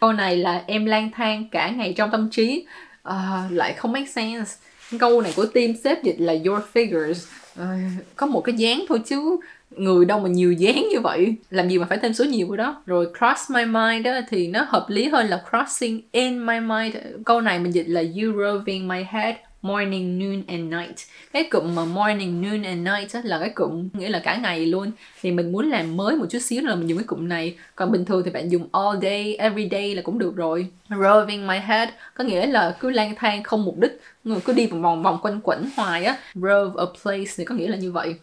Câu 0.00 0.12
này 0.12 0.36
là 0.36 0.62
em 0.66 0.84
lang 0.84 1.10
thang 1.14 1.48
cả 1.50 1.70
ngày 1.70 1.94
trong 1.96 2.10
tâm 2.10 2.28
trí. 2.30 2.66
Uh, 3.08 3.52
lại 3.52 3.72
không 3.72 3.92
make 3.92 4.06
sense. 4.06 4.52
Câu 4.98 5.20
này 5.20 5.32
của 5.36 5.46
team 5.46 5.72
xếp 5.84 6.02
dịch 6.02 6.16
là 6.18 6.32
your 6.32 6.62
figures. 6.72 7.26
Uh, 7.60 8.04
có 8.16 8.26
một 8.26 8.40
cái 8.40 8.54
dáng 8.54 8.84
thôi 8.88 9.00
chứ 9.06 9.36
người 9.70 10.04
đâu 10.04 10.20
mà 10.20 10.28
nhiều 10.28 10.52
dáng 10.52 10.88
như 10.90 11.00
vậy? 11.00 11.36
Làm 11.50 11.68
gì 11.68 11.78
mà 11.78 11.86
phải 11.88 11.98
thêm 11.98 12.14
số 12.14 12.24
nhiều 12.24 12.46
của 12.46 12.56
đó? 12.56 12.82
Rồi 12.86 13.06
cross 13.18 13.50
my 13.50 13.64
mind 13.64 14.04
đó 14.04 14.12
thì 14.28 14.46
nó 14.46 14.66
hợp 14.68 14.86
lý 14.88 15.08
hơn 15.08 15.26
là 15.28 15.42
crossing 15.50 16.00
in 16.12 16.46
my 16.46 16.60
mind. 16.60 16.96
Câu 17.24 17.40
này 17.40 17.58
mình 17.58 17.74
dịch 17.74 17.86
là 17.88 18.00
you 18.00 18.32
roving 18.32 18.88
my 18.88 19.04
head 19.08 19.34
morning, 19.62 20.18
noon 20.18 20.42
and 20.48 20.74
night. 20.74 20.96
Cái 21.32 21.44
cụm 21.44 21.74
mà 21.74 21.84
morning, 21.84 22.42
noon 22.42 22.62
and 22.62 22.88
night 22.88 23.12
á, 23.12 23.20
là 23.24 23.38
cái 23.38 23.48
cụm 23.48 23.88
nghĩa 23.92 24.08
là 24.08 24.18
cả 24.18 24.36
ngày 24.36 24.66
luôn. 24.66 24.90
Thì 25.22 25.30
mình 25.30 25.52
muốn 25.52 25.70
làm 25.70 25.96
mới 25.96 26.16
một 26.16 26.26
chút 26.30 26.38
xíu 26.38 26.62
là 26.62 26.74
mình 26.74 26.88
dùng 26.88 26.98
cái 26.98 27.06
cụm 27.06 27.28
này. 27.28 27.56
Còn 27.74 27.92
bình 27.92 28.04
thường 28.04 28.22
thì 28.24 28.30
bạn 28.30 28.52
dùng 28.52 28.68
all 28.72 28.98
day, 29.02 29.36
every 29.36 29.68
day 29.70 29.94
là 29.94 30.02
cũng 30.02 30.18
được 30.18 30.36
rồi. 30.36 30.66
Roving 30.90 31.46
my 31.46 31.58
head 31.58 31.88
có 32.14 32.24
nghĩa 32.24 32.46
là 32.46 32.76
cứ 32.80 32.90
lang 32.90 33.14
thang 33.16 33.42
không 33.42 33.64
mục 33.64 33.78
đích, 33.78 34.00
người 34.24 34.40
cứ 34.44 34.52
đi 34.52 34.66
vòng 34.66 34.82
vòng 34.82 35.02
vòng 35.02 35.18
quanh 35.22 35.40
quẩn 35.42 35.70
hoài 35.76 36.04
á. 36.04 36.16
Rove 36.34 36.82
a 36.82 36.84
place 37.02 37.32
thì 37.36 37.44
có 37.44 37.54
nghĩa 37.54 37.68
là 37.68 37.76
như 37.76 37.92
vậy 37.92 38.14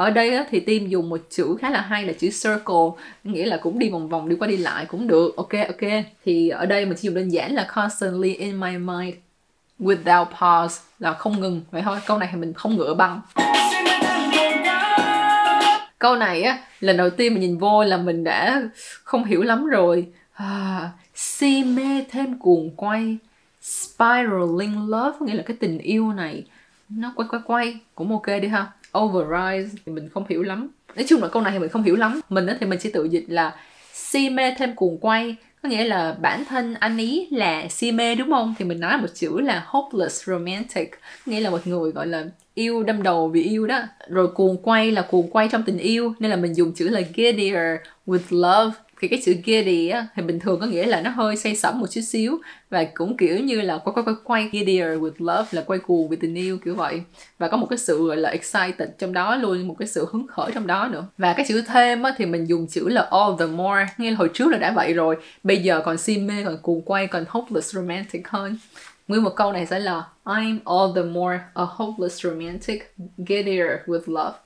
ở 0.00 0.10
đây 0.10 0.34
á, 0.34 0.44
thì 0.50 0.60
team 0.60 0.88
dùng 0.88 1.08
một 1.08 1.20
chữ 1.30 1.56
khá 1.60 1.70
là 1.70 1.80
hay 1.80 2.04
là 2.04 2.12
chữ 2.12 2.30
circle 2.30 3.04
nghĩa 3.24 3.46
là 3.46 3.56
cũng 3.56 3.78
đi 3.78 3.90
vòng 3.90 4.08
vòng 4.08 4.28
đi 4.28 4.36
qua 4.36 4.48
đi 4.48 4.56
lại 4.56 4.84
cũng 4.86 5.06
được. 5.06 5.36
Ok 5.36 5.52
ok. 5.52 5.90
Thì 6.24 6.48
ở 6.48 6.66
đây 6.66 6.86
mình 6.86 6.96
chỉ 6.96 7.06
dùng 7.06 7.14
đơn 7.14 7.28
giản 7.28 7.54
là 7.54 7.66
constantly 7.74 8.34
in 8.34 8.60
my 8.60 8.70
mind 8.70 9.14
without 9.78 10.24
pause 10.24 10.82
là 10.98 11.12
không 11.12 11.40
ngừng. 11.40 11.62
Vậy 11.70 11.82
thôi 11.82 11.98
câu 12.06 12.18
này 12.18 12.28
thì 12.32 12.38
mình 12.38 12.52
không 12.52 12.76
ngựa 12.76 12.94
băng. 12.94 13.20
Câu 15.98 16.16
này 16.16 16.42
á 16.42 16.58
lần 16.80 16.96
đầu 16.96 17.10
tiên 17.10 17.34
mình 17.34 17.40
nhìn 17.40 17.58
vô 17.58 17.84
là 17.84 17.96
mình 17.96 18.24
đã 18.24 18.62
không 19.04 19.24
hiểu 19.24 19.42
lắm 19.42 19.66
rồi. 19.66 20.06
À, 20.32 20.90
si 21.14 21.64
mê 21.64 22.04
thêm 22.10 22.38
cuồng 22.38 22.70
quay 22.76 23.16
spiraling 23.62 24.88
love 24.88 25.16
nghĩa 25.20 25.34
là 25.34 25.42
cái 25.46 25.56
tình 25.60 25.78
yêu 25.78 26.12
này 26.12 26.44
nó 26.88 27.12
quay 27.16 27.28
quay 27.28 27.42
quay. 27.46 27.80
Cũng 27.94 28.12
ok 28.12 28.26
đi 28.42 28.48
ha 28.48 28.66
overrise 28.98 29.76
thì 29.86 29.92
mình 29.92 30.08
không 30.08 30.24
hiểu 30.28 30.42
lắm. 30.42 30.68
Nói 30.96 31.04
chung 31.08 31.22
là 31.22 31.28
câu 31.28 31.42
này 31.42 31.52
thì 31.52 31.58
mình 31.58 31.68
không 31.68 31.82
hiểu 31.82 31.96
lắm. 31.96 32.20
Mình 32.28 32.46
thì 32.60 32.66
mình 32.66 32.80
sẽ 32.80 32.90
tự 32.92 33.04
dịch 33.04 33.24
là 33.28 33.56
si 33.92 34.30
mê 34.30 34.54
thêm 34.58 34.74
cuồng 34.74 34.98
quay. 34.98 35.36
Có 35.62 35.68
nghĩa 35.68 35.84
là 35.84 36.16
bản 36.20 36.44
thân 36.44 36.74
anh 36.74 36.98
ý 36.98 37.28
là 37.30 37.68
si 37.68 37.92
mê, 37.92 38.14
đúng 38.14 38.30
không? 38.30 38.54
Thì 38.58 38.64
mình 38.64 38.80
nói 38.80 38.98
một 38.98 39.06
chữ 39.14 39.40
là 39.40 39.64
hopeless 39.66 40.24
romantic. 40.28 40.90
Nghĩa 41.26 41.40
là 41.40 41.50
một 41.50 41.66
người 41.66 41.92
gọi 41.92 42.06
là 42.06 42.24
yêu 42.54 42.82
đâm 42.82 43.02
đầu 43.02 43.28
vì 43.28 43.42
yêu 43.42 43.66
đó. 43.66 43.82
Rồi 44.08 44.28
cuồng 44.28 44.56
quay 44.56 44.90
là 44.90 45.02
cuồng 45.02 45.30
quay 45.30 45.48
trong 45.48 45.62
tình 45.62 45.78
yêu. 45.78 46.14
Nên 46.18 46.30
là 46.30 46.36
mình 46.36 46.54
dùng 46.54 46.72
chữ 46.72 46.88
là 46.88 47.00
giddier 47.00 47.78
with 48.06 48.18
love 48.30 48.76
thì 49.00 49.08
cái 49.08 49.22
chữ 49.24 49.34
giddy 49.44 49.88
á, 49.88 50.06
thì 50.16 50.22
bình 50.22 50.40
thường 50.40 50.60
có 50.60 50.66
nghĩa 50.66 50.86
là 50.86 51.00
nó 51.00 51.10
hơi 51.10 51.36
say 51.36 51.56
sẩm 51.56 51.80
một 51.80 51.86
chút 51.90 52.00
xíu. 52.00 52.38
Và 52.70 52.84
cũng 52.94 53.16
kiểu 53.16 53.38
như 53.38 53.60
là 53.60 53.78
quay 53.78 53.92
quay 53.94 54.04
quay 54.04 54.16
quay 54.24 54.48
giddier 54.52 54.98
with 54.98 55.12
love 55.18 55.48
là 55.50 55.62
quay 55.62 55.78
cuồng 55.78 56.08
vì 56.08 56.16
tình 56.16 56.34
yêu 56.34 56.58
kiểu 56.64 56.74
vậy. 56.74 57.02
Và 57.38 57.48
có 57.48 57.56
một 57.56 57.66
cái 57.70 57.78
sự 57.78 58.06
gọi 58.06 58.16
là 58.16 58.30
excited 58.30 58.88
trong 58.98 59.12
đó 59.12 59.36
luôn, 59.36 59.68
một 59.68 59.76
cái 59.78 59.88
sự 59.88 60.06
hứng 60.12 60.26
khởi 60.26 60.50
trong 60.54 60.66
đó 60.66 60.88
nữa. 60.92 61.04
Và 61.18 61.32
cái 61.32 61.46
chữ 61.48 61.62
thêm 61.62 62.02
á, 62.02 62.14
thì 62.16 62.26
mình 62.26 62.48
dùng 62.48 62.66
chữ 62.66 62.88
là 62.88 63.08
all 63.10 63.32
the 63.38 63.46
more. 63.46 63.86
Nghe 63.98 64.10
hồi 64.10 64.30
trước 64.34 64.48
là 64.48 64.58
đã 64.58 64.72
vậy 64.72 64.92
rồi. 64.92 65.16
Bây 65.42 65.56
giờ 65.56 65.82
còn 65.84 65.98
si 65.98 66.18
mê, 66.18 66.44
còn 66.44 66.58
cuồng 66.62 66.82
quay, 66.82 67.06
còn 67.06 67.24
hopeless 67.28 67.74
romantic 67.74 68.28
hơn. 68.28 68.56
Nguyên 69.08 69.22
một 69.22 69.32
câu 69.36 69.52
này 69.52 69.66
sẽ 69.66 69.78
là, 69.78 70.04
I'm 70.24 70.58
all 70.64 70.96
the 70.96 71.02
more 71.02 71.38
a 71.54 71.64
hopeless 71.68 72.24
romantic. 72.24 72.94
Giddier 73.16 73.70
with 73.86 74.02
love. 74.06 74.36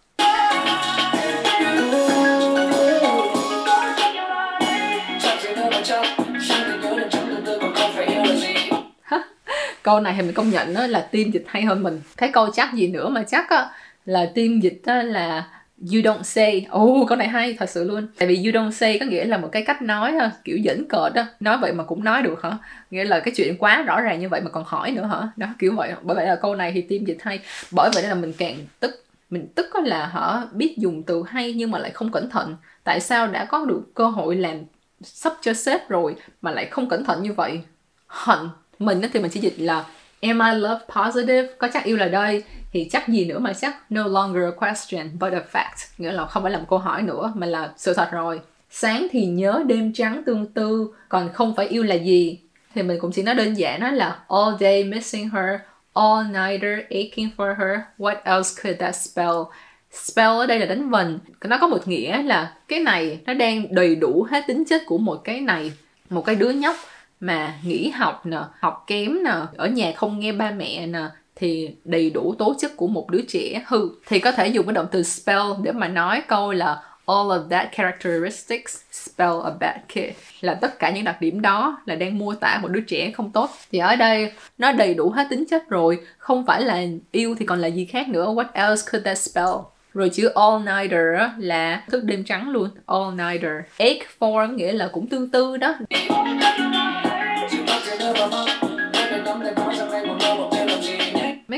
Câu 9.84 10.00
này 10.00 10.14
thì 10.16 10.22
mình 10.22 10.34
công 10.34 10.50
nhận 10.50 10.74
đó 10.74 10.86
là 10.86 11.00
team 11.00 11.30
dịch 11.30 11.44
hay 11.46 11.62
hơn 11.62 11.82
mình. 11.82 12.00
Thấy 12.16 12.30
câu 12.32 12.50
chắc 12.54 12.74
gì 12.74 12.88
nữa 12.88 13.08
mà 13.08 13.22
chắc 13.22 13.50
á 13.50 13.70
là 14.04 14.26
team 14.34 14.60
dịch 14.60 14.82
á, 14.84 15.02
là 15.02 15.48
you 15.80 16.00
don't 16.00 16.22
say. 16.22 16.66
Ồ 16.70 16.84
oh, 16.84 17.08
câu 17.08 17.18
này 17.18 17.28
hay 17.28 17.56
thật 17.58 17.70
sự 17.70 17.84
luôn. 17.84 18.06
Tại 18.18 18.28
vì 18.28 18.36
you 18.36 18.52
don't 18.52 18.70
say 18.70 18.98
có 18.98 19.06
nghĩa 19.06 19.24
là 19.24 19.38
một 19.38 19.48
cái 19.52 19.64
cách 19.64 19.82
nói 19.82 20.12
ha 20.12 20.30
kiểu 20.44 20.56
dẫn 20.56 20.84
cợt 20.88 21.14
đó 21.14 21.24
nói 21.40 21.58
vậy 21.58 21.72
mà 21.72 21.84
cũng 21.84 22.04
nói 22.04 22.22
được 22.22 22.42
hả? 22.42 22.58
Nghĩa 22.90 23.04
là 23.04 23.20
cái 23.20 23.34
chuyện 23.36 23.56
quá 23.58 23.82
rõ 23.82 24.00
ràng 24.00 24.20
như 24.20 24.28
vậy 24.28 24.40
mà 24.40 24.50
còn 24.50 24.64
hỏi 24.66 24.90
nữa 24.90 25.06
hả? 25.06 25.28
Đó 25.36 25.46
kiểu 25.58 25.74
vậy. 25.76 25.92
Bởi 26.02 26.16
vậy 26.16 26.26
là 26.26 26.36
câu 26.36 26.54
này 26.54 26.72
thì 26.74 26.82
team 26.82 27.04
dịch 27.04 27.18
hay. 27.20 27.40
Bởi 27.70 27.90
vậy 27.94 28.02
là 28.02 28.14
mình 28.14 28.32
càng 28.38 28.56
tức 28.80 29.04
mình 29.30 29.48
tức 29.54 29.66
có 29.72 29.80
là 29.80 30.06
họ 30.06 30.42
biết 30.52 30.74
dùng 30.78 31.02
từ 31.02 31.22
hay 31.28 31.52
nhưng 31.52 31.70
mà 31.70 31.78
lại 31.78 31.90
không 31.90 32.12
cẩn 32.12 32.30
thận. 32.30 32.56
Tại 32.84 33.00
sao 33.00 33.26
đã 33.26 33.44
có 33.44 33.64
được 33.64 33.82
cơ 33.94 34.06
hội 34.06 34.36
làm 34.36 34.56
sắp 35.02 35.32
cho 35.40 35.52
sếp 35.52 35.88
rồi 35.88 36.16
mà 36.42 36.50
lại 36.50 36.66
không 36.66 36.88
cẩn 36.88 37.04
thận 37.04 37.22
như 37.22 37.32
vậy? 37.32 37.60
Hận 38.06 38.38
mình 38.78 39.00
thì 39.12 39.20
mình 39.20 39.30
chỉ 39.30 39.40
dịch 39.40 39.54
là, 39.58 39.84
Am 40.22 40.38
I 40.38 40.58
love 40.58 40.80
positive? 40.96 41.48
Có 41.58 41.68
chắc 41.74 41.84
yêu 41.84 41.96
là 41.96 42.08
đây. 42.08 42.42
Thì 42.72 42.88
chắc 42.92 43.08
gì 43.08 43.24
nữa 43.24 43.38
mà 43.38 43.52
chắc 43.52 43.76
no 43.90 44.06
longer 44.06 44.42
a 44.44 44.50
question, 44.50 45.18
but 45.20 45.32
a 45.32 45.42
fact. 45.52 45.86
Nghĩa 45.98 46.12
là 46.12 46.26
không 46.26 46.42
phải 46.42 46.52
là 46.52 46.58
một 46.58 46.64
câu 46.68 46.78
hỏi 46.78 47.02
nữa, 47.02 47.32
mà 47.34 47.46
là 47.46 47.72
sự 47.76 47.94
thật 47.94 48.08
rồi. 48.12 48.40
Sáng 48.70 49.06
thì 49.10 49.26
nhớ, 49.26 49.62
đêm 49.66 49.92
trắng 49.92 50.22
tương 50.26 50.46
tư, 50.46 50.88
còn 51.08 51.32
không 51.32 51.56
phải 51.56 51.66
yêu 51.66 51.82
là 51.82 51.94
gì? 51.94 52.38
Thì 52.74 52.82
mình 52.82 52.98
cũng 53.00 53.12
chỉ 53.12 53.22
nói 53.22 53.34
đơn 53.34 53.54
giản 53.54 53.80
đó 53.80 53.90
là, 53.90 54.18
all 54.28 54.54
day 54.60 54.84
missing 54.84 55.28
her, 55.30 55.60
all 55.94 56.26
nighter 56.26 56.78
aching 56.90 57.30
for 57.36 57.54
her. 57.54 57.80
What 57.98 58.16
else 58.24 58.62
could 58.62 58.80
that 58.80 58.96
spell? 58.96 59.36
Spell 59.92 60.28
ở 60.28 60.46
đây 60.46 60.58
là 60.58 60.66
đánh 60.66 60.90
vần. 60.90 61.18
Nó 61.44 61.58
có 61.58 61.66
một 61.66 61.88
nghĩa 61.88 62.22
là 62.22 62.52
cái 62.68 62.80
này 62.80 63.18
nó 63.26 63.34
đang 63.34 63.74
đầy 63.74 63.96
đủ 63.96 64.26
hết 64.30 64.44
tính 64.46 64.64
chất 64.64 64.82
của 64.86 64.98
một 64.98 65.20
cái 65.24 65.40
này, 65.40 65.72
một 66.10 66.24
cái 66.24 66.34
đứa 66.34 66.50
nhóc 66.50 66.76
mà 67.20 67.54
nghỉ 67.64 67.88
học 67.88 68.26
nè, 68.26 68.38
học 68.60 68.84
kém 68.86 69.24
nè, 69.24 69.34
ở 69.56 69.66
nhà 69.66 69.92
không 69.96 70.20
nghe 70.20 70.32
ba 70.32 70.50
mẹ 70.50 70.86
nè, 70.86 71.04
thì 71.36 71.74
đầy 71.84 72.10
đủ 72.10 72.34
tố 72.38 72.54
chất 72.58 72.76
của 72.76 72.86
một 72.86 73.10
đứa 73.10 73.22
trẻ 73.28 73.62
hư. 73.66 73.88
Thì 74.06 74.18
có 74.18 74.32
thể 74.32 74.48
dùng 74.48 74.66
cái 74.66 74.72
động 74.72 74.86
từ 74.90 75.02
spell 75.02 75.42
để 75.62 75.72
mà 75.72 75.88
nói 75.88 76.22
câu 76.28 76.52
là 76.52 76.82
all 77.06 77.28
of 77.28 77.48
that 77.48 77.68
characteristics 77.72 78.80
spell 78.92 79.32
a 79.44 79.50
bad 79.60 79.76
kid. 79.94 80.16
Là 80.40 80.54
tất 80.54 80.78
cả 80.78 80.90
những 80.90 81.04
đặc 81.04 81.20
điểm 81.20 81.42
đó 81.42 81.82
là 81.86 81.94
đang 81.94 82.18
mô 82.18 82.34
tả 82.34 82.58
một 82.62 82.68
đứa 82.68 82.80
trẻ 82.80 83.10
không 83.10 83.30
tốt. 83.30 83.50
Thì 83.72 83.78
ở 83.78 83.96
đây, 83.96 84.32
nó 84.58 84.72
đầy 84.72 84.94
đủ 84.94 85.10
hết 85.10 85.26
tính 85.30 85.44
chất 85.50 85.68
rồi. 85.68 86.00
Không 86.18 86.46
phải 86.46 86.62
là 86.62 86.82
yêu 87.12 87.34
thì 87.38 87.46
còn 87.46 87.60
là 87.60 87.68
gì 87.68 87.84
khác 87.84 88.08
nữa. 88.08 88.26
What 88.26 88.46
else 88.52 88.82
could 88.92 89.06
that 89.06 89.18
spell? 89.18 89.54
Rồi 89.94 90.10
chữ 90.14 90.28
all 90.28 90.64
nighter 90.64 91.30
là 91.38 91.84
thức 91.90 92.04
đêm 92.04 92.24
trắng 92.24 92.50
luôn. 92.50 92.68
All 92.86 93.14
nighter. 93.14 93.52
Egg 93.76 93.98
form 94.18 94.54
nghĩa 94.54 94.72
là 94.72 94.88
cũng 94.92 95.06
tương 95.06 95.30
tư 95.30 95.56
đó. 95.56 95.74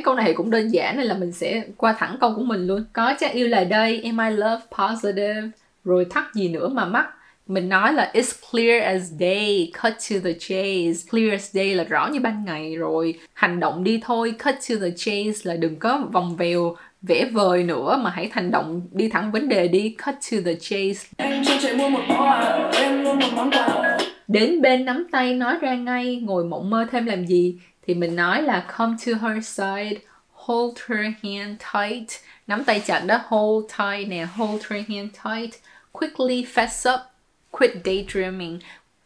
Câu 0.06 0.14
này 0.14 0.34
cũng 0.34 0.50
đơn 0.50 0.68
giản 0.68 0.96
nên 0.96 1.06
là 1.06 1.14
mình 1.14 1.32
sẽ 1.32 1.64
qua 1.76 1.92
thẳng 1.98 2.16
câu 2.20 2.34
của 2.36 2.42
mình 2.42 2.66
luôn. 2.66 2.84
Có 2.92 3.14
chắc 3.18 3.32
yêu 3.32 3.48
là 3.48 3.64
đây 3.64 4.02
am 4.04 4.30
I 4.30 4.36
love 4.36 4.62
positive? 4.78 5.48
Rồi 5.84 6.06
thắc 6.10 6.34
gì 6.34 6.48
nữa 6.48 6.68
mà 6.68 6.84
mắc? 6.84 7.06
Mình 7.46 7.68
nói 7.68 7.92
là 7.92 8.10
it's 8.14 8.50
clear 8.50 8.82
as 8.82 9.12
day 9.20 9.72
cut 9.82 9.92
to 9.92 10.16
the 10.24 10.32
chase. 10.32 11.10
Clear 11.10 11.32
as 11.32 11.54
day 11.54 11.74
là 11.74 11.84
rõ 11.84 12.08
như 12.12 12.20
ban 12.20 12.44
ngày 12.44 12.76
rồi. 12.76 13.14
Hành 13.32 13.60
động 13.60 13.84
đi 13.84 14.00
thôi 14.04 14.34
cut 14.44 14.54
to 14.68 14.74
the 14.80 14.90
chase 14.96 15.40
là 15.42 15.56
đừng 15.56 15.76
có 15.76 16.08
vòng 16.12 16.36
vèo 16.36 16.76
vẽ 17.02 17.24
vời 17.32 17.64
nữa 17.64 18.00
mà 18.02 18.10
hãy 18.10 18.30
hành 18.32 18.50
động 18.50 18.82
đi 18.92 19.08
thẳng 19.08 19.32
vấn 19.32 19.48
đề 19.48 19.68
đi 19.68 19.96
cut 20.04 20.14
to 20.32 20.36
the 20.44 20.54
chase. 20.54 21.08
Em 21.16 21.42
chạy 21.62 21.76
mua 21.76 21.88
một 21.88 22.02
quà 22.08 22.70
em 22.74 23.04
mua 23.04 23.14
một 23.14 23.28
món 23.36 23.50
quà. 23.50 23.98
Đến 24.28 24.62
bên 24.62 24.84
nắm 24.84 25.06
tay 25.12 25.34
nói 25.34 25.54
ra 25.60 25.74
ngay 25.74 26.16
ngồi 26.16 26.44
mộng 26.44 26.70
mơ 26.70 26.86
thêm 26.90 27.06
làm 27.06 27.26
gì 27.26 27.58
thì 27.86 27.94
mình 27.94 28.16
nói 28.16 28.42
là 28.42 28.66
come 28.78 28.96
to 29.06 29.28
her 29.28 29.44
side, 29.44 30.00
hold 30.32 30.78
her 30.88 31.00
hand 31.22 31.60
tight. 31.72 32.08
Nắm 32.46 32.64
tay 32.64 32.82
chặt 32.86 33.02
đó, 33.06 33.20
hold 33.24 33.66
tight 33.78 34.08
nè, 34.08 34.26
hold 34.36 34.62
her 34.70 34.84
hand 34.88 35.10
tight. 35.24 35.60
Quickly 35.92 36.46
fess 36.54 36.94
up, 36.94 37.00
quit 37.50 37.70
daydreaming. 37.84 38.58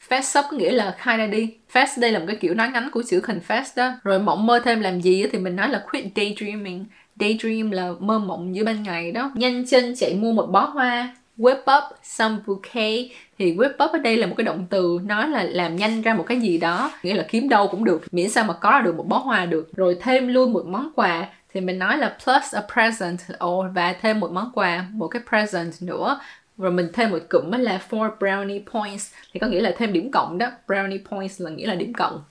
Fess 0.09 0.41
up 0.41 0.47
có 0.51 0.57
nghĩa 0.57 0.73
là 0.73 0.97
khai 0.99 1.19
ra 1.19 1.27
đi. 1.27 1.55
Fess 1.73 1.87
đây 2.01 2.13
là 2.13 2.19
một 2.19 2.25
cái 2.29 2.37
kiểu 2.37 2.55
nói 2.55 2.69
ngắn 2.69 2.91
của 2.93 3.03
chữ 3.09 3.21
confess 3.21 3.65
đó. 3.77 3.93
Rồi 4.05 4.19
mộng 4.19 4.47
mơ 4.47 4.61
thêm 4.65 4.81
làm 4.81 5.01
gì 5.01 5.27
thì 5.33 5.39
mình 5.39 5.57
nói 5.57 5.69
là 5.69 5.85
quit 5.91 6.05
daydreaming. 6.17 6.85
Daydream 7.21 7.71
là 7.71 7.93
mơ 7.99 8.19
mộng 8.19 8.57
giữa 8.57 8.65
ban 8.65 8.83
ngày 8.83 9.13
đó. 9.13 9.31
Nhanh 9.35 9.67
chân 9.67 9.95
chạy 9.97 10.15
mua 10.15 10.33
một 10.33 10.47
bó 10.47 10.61
hoa 10.65 11.15
whip 11.41 11.79
up 11.79 11.85
some 12.03 12.37
bouquet. 12.47 13.07
Thì 13.39 13.55
whip 13.55 13.71
up 13.71 13.93
ở 13.93 13.99
đây 13.99 14.17
là 14.17 14.27
một 14.27 14.35
cái 14.37 14.45
động 14.45 14.67
từ 14.71 14.99
nói 15.05 15.29
là 15.29 15.43
làm 15.43 15.77
nhanh 15.77 16.03
ra 16.03 16.15
một 16.15 16.25
cái 16.27 16.41
gì 16.41 16.59
đó 16.59 16.91
nghĩa 17.03 17.15
là 17.15 17.27
kiếm 17.29 17.49
đâu 17.49 17.69
cũng 17.69 17.85
được 17.85 18.03
miễn 18.13 18.29
sao 18.31 18.45
mà 18.45 18.55
có 18.55 18.81
được 18.81 18.97
một 18.97 19.09
bó 19.09 19.19
hoa 19.19 19.47
được. 19.47 19.77
Rồi 19.77 19.97
thêm 20.01 20.29
luôn 20.29 20.53
một 20.53 20.67
món 20.67 20.91
quà 20.97 21.27
thì 21.55 21.61
mình 21.61 21.79
nói 21.79 21.99
là 21.99 22.17
plus 22.25 22.55
a 22.55 22.63
present 22.75 23.19
oh, 23.45 23.67
và 23.75 23.95
thêm 24.01 24.21
một 24.21 24.33
món 24.33 24.51
quà 24.55 24.85
một 24.93 25.09
cái 25.09 25.23
present 25.29 25.73
nữa. 25.81 26.21
Rồi 26.59 26.73
mình 26.73 26.89
thêm 26.93 27.11
một 27.11 27.19
cụm 27.29 27.51
là 27.51 27.81
for 27.91 28.11
brownie 28.19 28.61
points 28.73 29.13
thì 29.33 29.41
có 29.41 29.47
nghĩa 29.47 29.61
là 29.61 29.75
thêm 29.79 29.93
điểm 29.93 30.11
cộng 30.11 30.39
đó. 30.39 30.47
Brownie 30.67 30.99
points 31.11 31.41
là 31.41 31.51
nghĩa 31.51 31.67
là 31.67 31.75
điểm 31.75 31.93
cộng. 31.93 32.23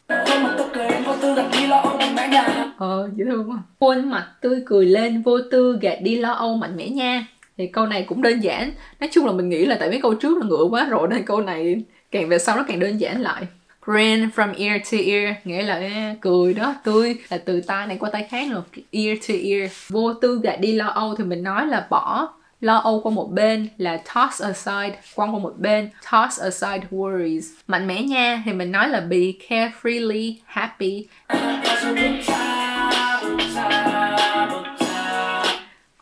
Ờ 2.77 3.09
dễ 3.15 3.25
thương 3.25 3.51
quá. 3.51 3.57
Khuôn 3.79 4.09
mặt 4.09 4.27
tươi 4.41 4.63
cười 4.65 4.85
lên 4.85 5.21
vô 5.21 5.39
tư 5.51 5.77
gạt 5.81 5.97
đi 6.01 6.15
lo 6.15 6.31
âu 6.31 6.55
mạnh 6.55 6.77
mẽ 6.77 6.89
nha 6.89 7.25
thì 7.59 7.67
câu 7.67 7.85
này 7.85 8.03
cũng 8.03 8.21
đơn 8.21 8.39
giản. 8.43 8.71
Nói 8.99 9.09
chung 9.13 9.25
là 9.25 9.31
mình 9.31 9.49
nghĩ 9.49 9.65
là 9.65 9.77
tại 9.79 9.89
mấy 9.89 9.99
câu 10.01 10.13
trước 10.13 10.37
là 10.37 10.45
ngựa 10.47 10.63
quá 10.69 10.85
rồi 10.85 11.07
nên 11.07 11.23
câu 11.23 11.41
này 11.41 11.81
càng 12.11 12.29
về 12.29 12.39
sau 12.39 12.57
nó 12.57 12.63
càng 12.67 12.79
đơn 12.79 12.97
giản 12.97 13.21
lại. 13.21 13.43
Grin 13.85 14.29
from 14.35 14.53
ear 14.57 14.81
to 14.91 14.97
ear, 15.05 15.35
nghĩa 15.43 15.63
là 15.63 15.81
cười 16.21 16.53
đó, 16.53 16.75
tươi 16.83 17.15
là 17.29 17.37
từ 17.37 17.61
tai 17.61 17.87
này 17.87 17.97
qua 17.99 18.09
tai 18.13 18.23
khác 18.23 18.47
rồi 18.51 18.61
ear 18.91 19.17
to 19.27 19.33
ear, 19.43 19.71
vô 19.87 20.13
tư 20.13 20.39
gạt 20.43 20.59
đi 20.59 20.73
lo 20.73 20.87
âu 20.87 21.15
thì 21.15 21.23
mình 21.23 21.43
nói 21.43 21.67
là 21.67 21.87
bỏ 21.89 22.27
lo 22.61 22.77
âu 22.77 23.01
qua 23.03 23.11
một 23.11 23.31
bên 23.31 23.67
là 23.77 23.97
toss 23.97 24.41
aside 24.41 24.99
quăng 25.15 25.35
qua 25.35 25.39
một 25.39 25.53
bên. 25.57 25.89
Toss 26.11 26.41
aside 26.41 26.87
worries. 26.91 27.41
Mạnh 27.67 27.87
mẽ 27.87 28.01
nha, 28.01 28.43
thì 28.45 28.53
mình 28.53 28.71
nói 28.71 28.89
là 28.89 28.99
be 28.99 29.17
carefreely 29.49 30.33
happy. 30.45 31.07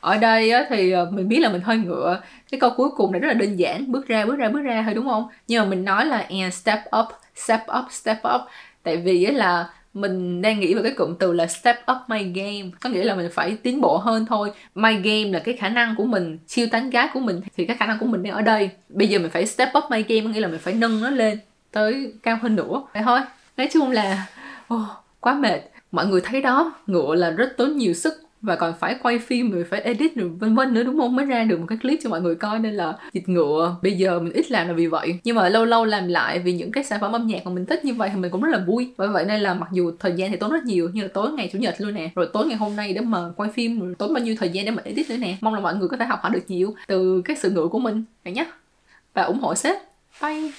Ở 0.07 0.17
đây 0.17 0.51
á, 0.51 0.65
thì 0.69 0.91
ờ, 0.91 1.09
mình 1.11 1.27
biết 1.27 1.39
là 1.39 1.49
mình 1.49 1.61
hơi 1.61 1.77
ngựa 1.77 2.21
cái 2.51 2.59
câu 2.59 2.69
cuối 2.77 2.89
cùng 2.97 3.11
này 3.11 3.21
rất 3.21 3.27
là 3.27 3.33
đơn 3.33 3.55
giản 3.55 3.91
bước 3.91 4.07
ra 4.07 4.25
bước 4.25 4.35
ra 4.35 4.49
bước 4.49 4.61
ra 4.61 4.81
thôi 4.85 4.93
đúng 4.93 5.09
không? 5.09 5.27
Nhưng 5.47 5.63
mà 5.63 5.69
mình 5.69 5.85
nói 5.85 6.05
là 6.05 6.17
and 6.17 6.53
step 6.53 6.79
up 6.99 7.05
step 7.35 7.61
up 7.79 7.85
step 7.91 8.17
up. 8.35 8.41
Tại 8.83 8.97
vì 8.97 9.23
á, 9.23 9.31
là 9.31 9.69
mình 9.93 10.41
đang 10.41 10.59
nghĩ 10.59 10.73
về 10.73 10.81
cái 10.83 10.91
cụm 10.91 11.15
từ 11.15 11.33
là 11.33 11.47
step 11.47 11.75
up 11.91 11.97
my 12.07 12.23
game. 12.23 12.71
Có 12.81 12.89
nghĩa 12.89 13.03
là 13.03 13.15
mình 13.15 13.29
phải 13.33 13.57
tiến 13.63 13.81
bộ 13.81 13.97
hơn 13.97 14.25
thôi. 14.25 14.51
My 14.75 14.93
game 14.93 15.31
là 15.31 15.39
cái 15.39 15.57
khả 15.57 15.69
năng 15.69 15.95
của 15.95 16.05
mình 16.05 16.37
siêu 16.47 16.67
tán 16.71 16.89
gái 16.89 17.09
của 17.13 17.19
mình 17.19 17.41
thì 17.57 17.65
cái 17.65 17.77
khả 17.77 17.85
năng 17.85 17.99
của 17.99 18.05
mình 18.05 18.23
đang 18.23 18.33
ở 18.33 18.41
đây. 18.41 18.69
Bây 18.89 19.07
giờ 19.07 19.19
mình 19.19 19.29
phải 19.29 19.45
step 19.45 19.69
up 19.77 19.83
my 19.91 20.03
game 20.03 20.21
có 20.21 20.29
nghĩa 20.29 20.39
là 20.39 20.47
mình 20.47 20.59
phải 20.59 20.73
nâng 20.73 21.01
nó 21.01 21.09
lên 21.09 21.39
tới 21.71 22.13
cao 22.23 22.37
hơn 22.41 22.55
nữa. 22.55 22.81
Vậy 22.93 23.03
thôi. 23.05 23.19
Nói 23.57 23.69
chung 23.73 23.91
là 23.91 24.25
oh, 24.73 24.87
quá 25.19 25.33
mệt. 25.33 25.59
Mọi 25.91 26.07
người 26.07 26.21
thấy 26.21 26.41
đó 26.41 26.73
ngựa 26.87 27.15
là 27.15 27.29
rất 27.29 27.53
tốn 27.57 27.77
nhiều 27.77 27.93
sức 27.93 28.26
và 28.47 28.55
còn 28.55 28.73
phải 28.79 28.95
quay 29.03 29.19
phim 29.19 29.51
rồi 29.51 29.63
phải 29.63 29.81
edit 29.81 30.15
rồi 30.15 30.29
vân 30.29 30.55
vân 30.55 30.73
nữa, 30.73 30.83
đúng 30.83 30.97
không? 30.97 31.15
Mới 31.15 31.25
ra 31.25 31.43
được 31.43 31.59
một 31.59 31.65
cái 31.69 31.77
clip 31.81 31.99
cho 32.03 32.09
mọi 32.09 32.21
người 32.21 32.35
coi 32.35 32.59
nên 32.59 32.73
là 32.73 32.93
thịt 33.13 33.29
ngựa 33.29 33.75
bây 33.81 33.91
giờ 33.91 34.19
mình 34.19 34.33
ít 34.33 34.51
làm 34.51 34.67
là 34.67 34.73
vì 34.73 34.87
vậy. 34.87 35.19
Nhưng 35.23 35.35
mà 35.35 35.49
lâu 35.49 35.65
lâu 35.65 35.85
làm 35.85 36.07
lại 36.07 36.39
vì 36.39 36.53
những 36.53 36.71
cái 36.71 36.83
sản 36.83 36.99
phẩm 37.01 37.11
âm 37.11 37.27
nhạc 37.27 37.45
mà 37.45 37.51
mình 37.51 37.65
thích 37.65 37.85
như 37.85 37.93
vậy 37.93 38.09
thì 38.13 38.19
mình 38.19 38.31
cũng 38.31 38.41
rất 38.41 38.51
là 38.51 38.63
vui. 38.67 38.93
Bởi 38.97 39.07
vậy 39.07 39.25
nên 39.25 39.41
là 39.41 39.53
mặc 39.53 39.69
dù 39.71 39.91
thời 39.99 40.11
gian 40.11 40.31
thì 40.31 40.37
tốn 40.37 40.51
rất 40.51 40.63
nhiều 40.63 40.89
như 40.93 41.01
là 41.01 41.07
tối 41.13 41.31
ngày 41.31 41.49
chủ 41.53 41.59
nhật 41.59 41.75
luôn 41.77 41.93
nè. 41.93 42.09
Rồi 42.15 42.29
tối 42.33 42.45
ngày 42.45 42.57
hôm 42.57 42.75
nay 42.75 42.93
để 42.93 43.01
mà 43.01 43.19
quay 43.35 43.49
phim, 43.49 43.79
rồi 43.79 43.95
tốn 43.97 44.13
bao 44.13 44.23
nhiêu 44.23 44.35
thời 44.39 44.49
gian 44.49 44.65
để 44.65 44.71
mà 44.71 44.81
edit 44.85 45.09
nữa 45.09 45.17
nè. 45.17 45.37
Mong 45.41 45.53
là 45.53 45.59
mọi 45.59 45.75
người 45.75 45.87
có 45.87 45.97
thể 45.97 46.05
học 46.05 46.19
hỏi 46.21 46.31
được 46.33 46.43
nhiều 46.47 46.75
từ 46.87 47.21
cái 47.25 47.35
sự 47.35 47.49
ngựa 47.49 47.67
của 47.67 47.79
mình. 47.79 48.03
Vậy 48.23 48.33
nhé 48.33 48.45
và 49.13 49.23
ủng 49.23 49.39
hộ 49.39 49.55
sếp. 49.55 49.77
Bye. 50.21 50.51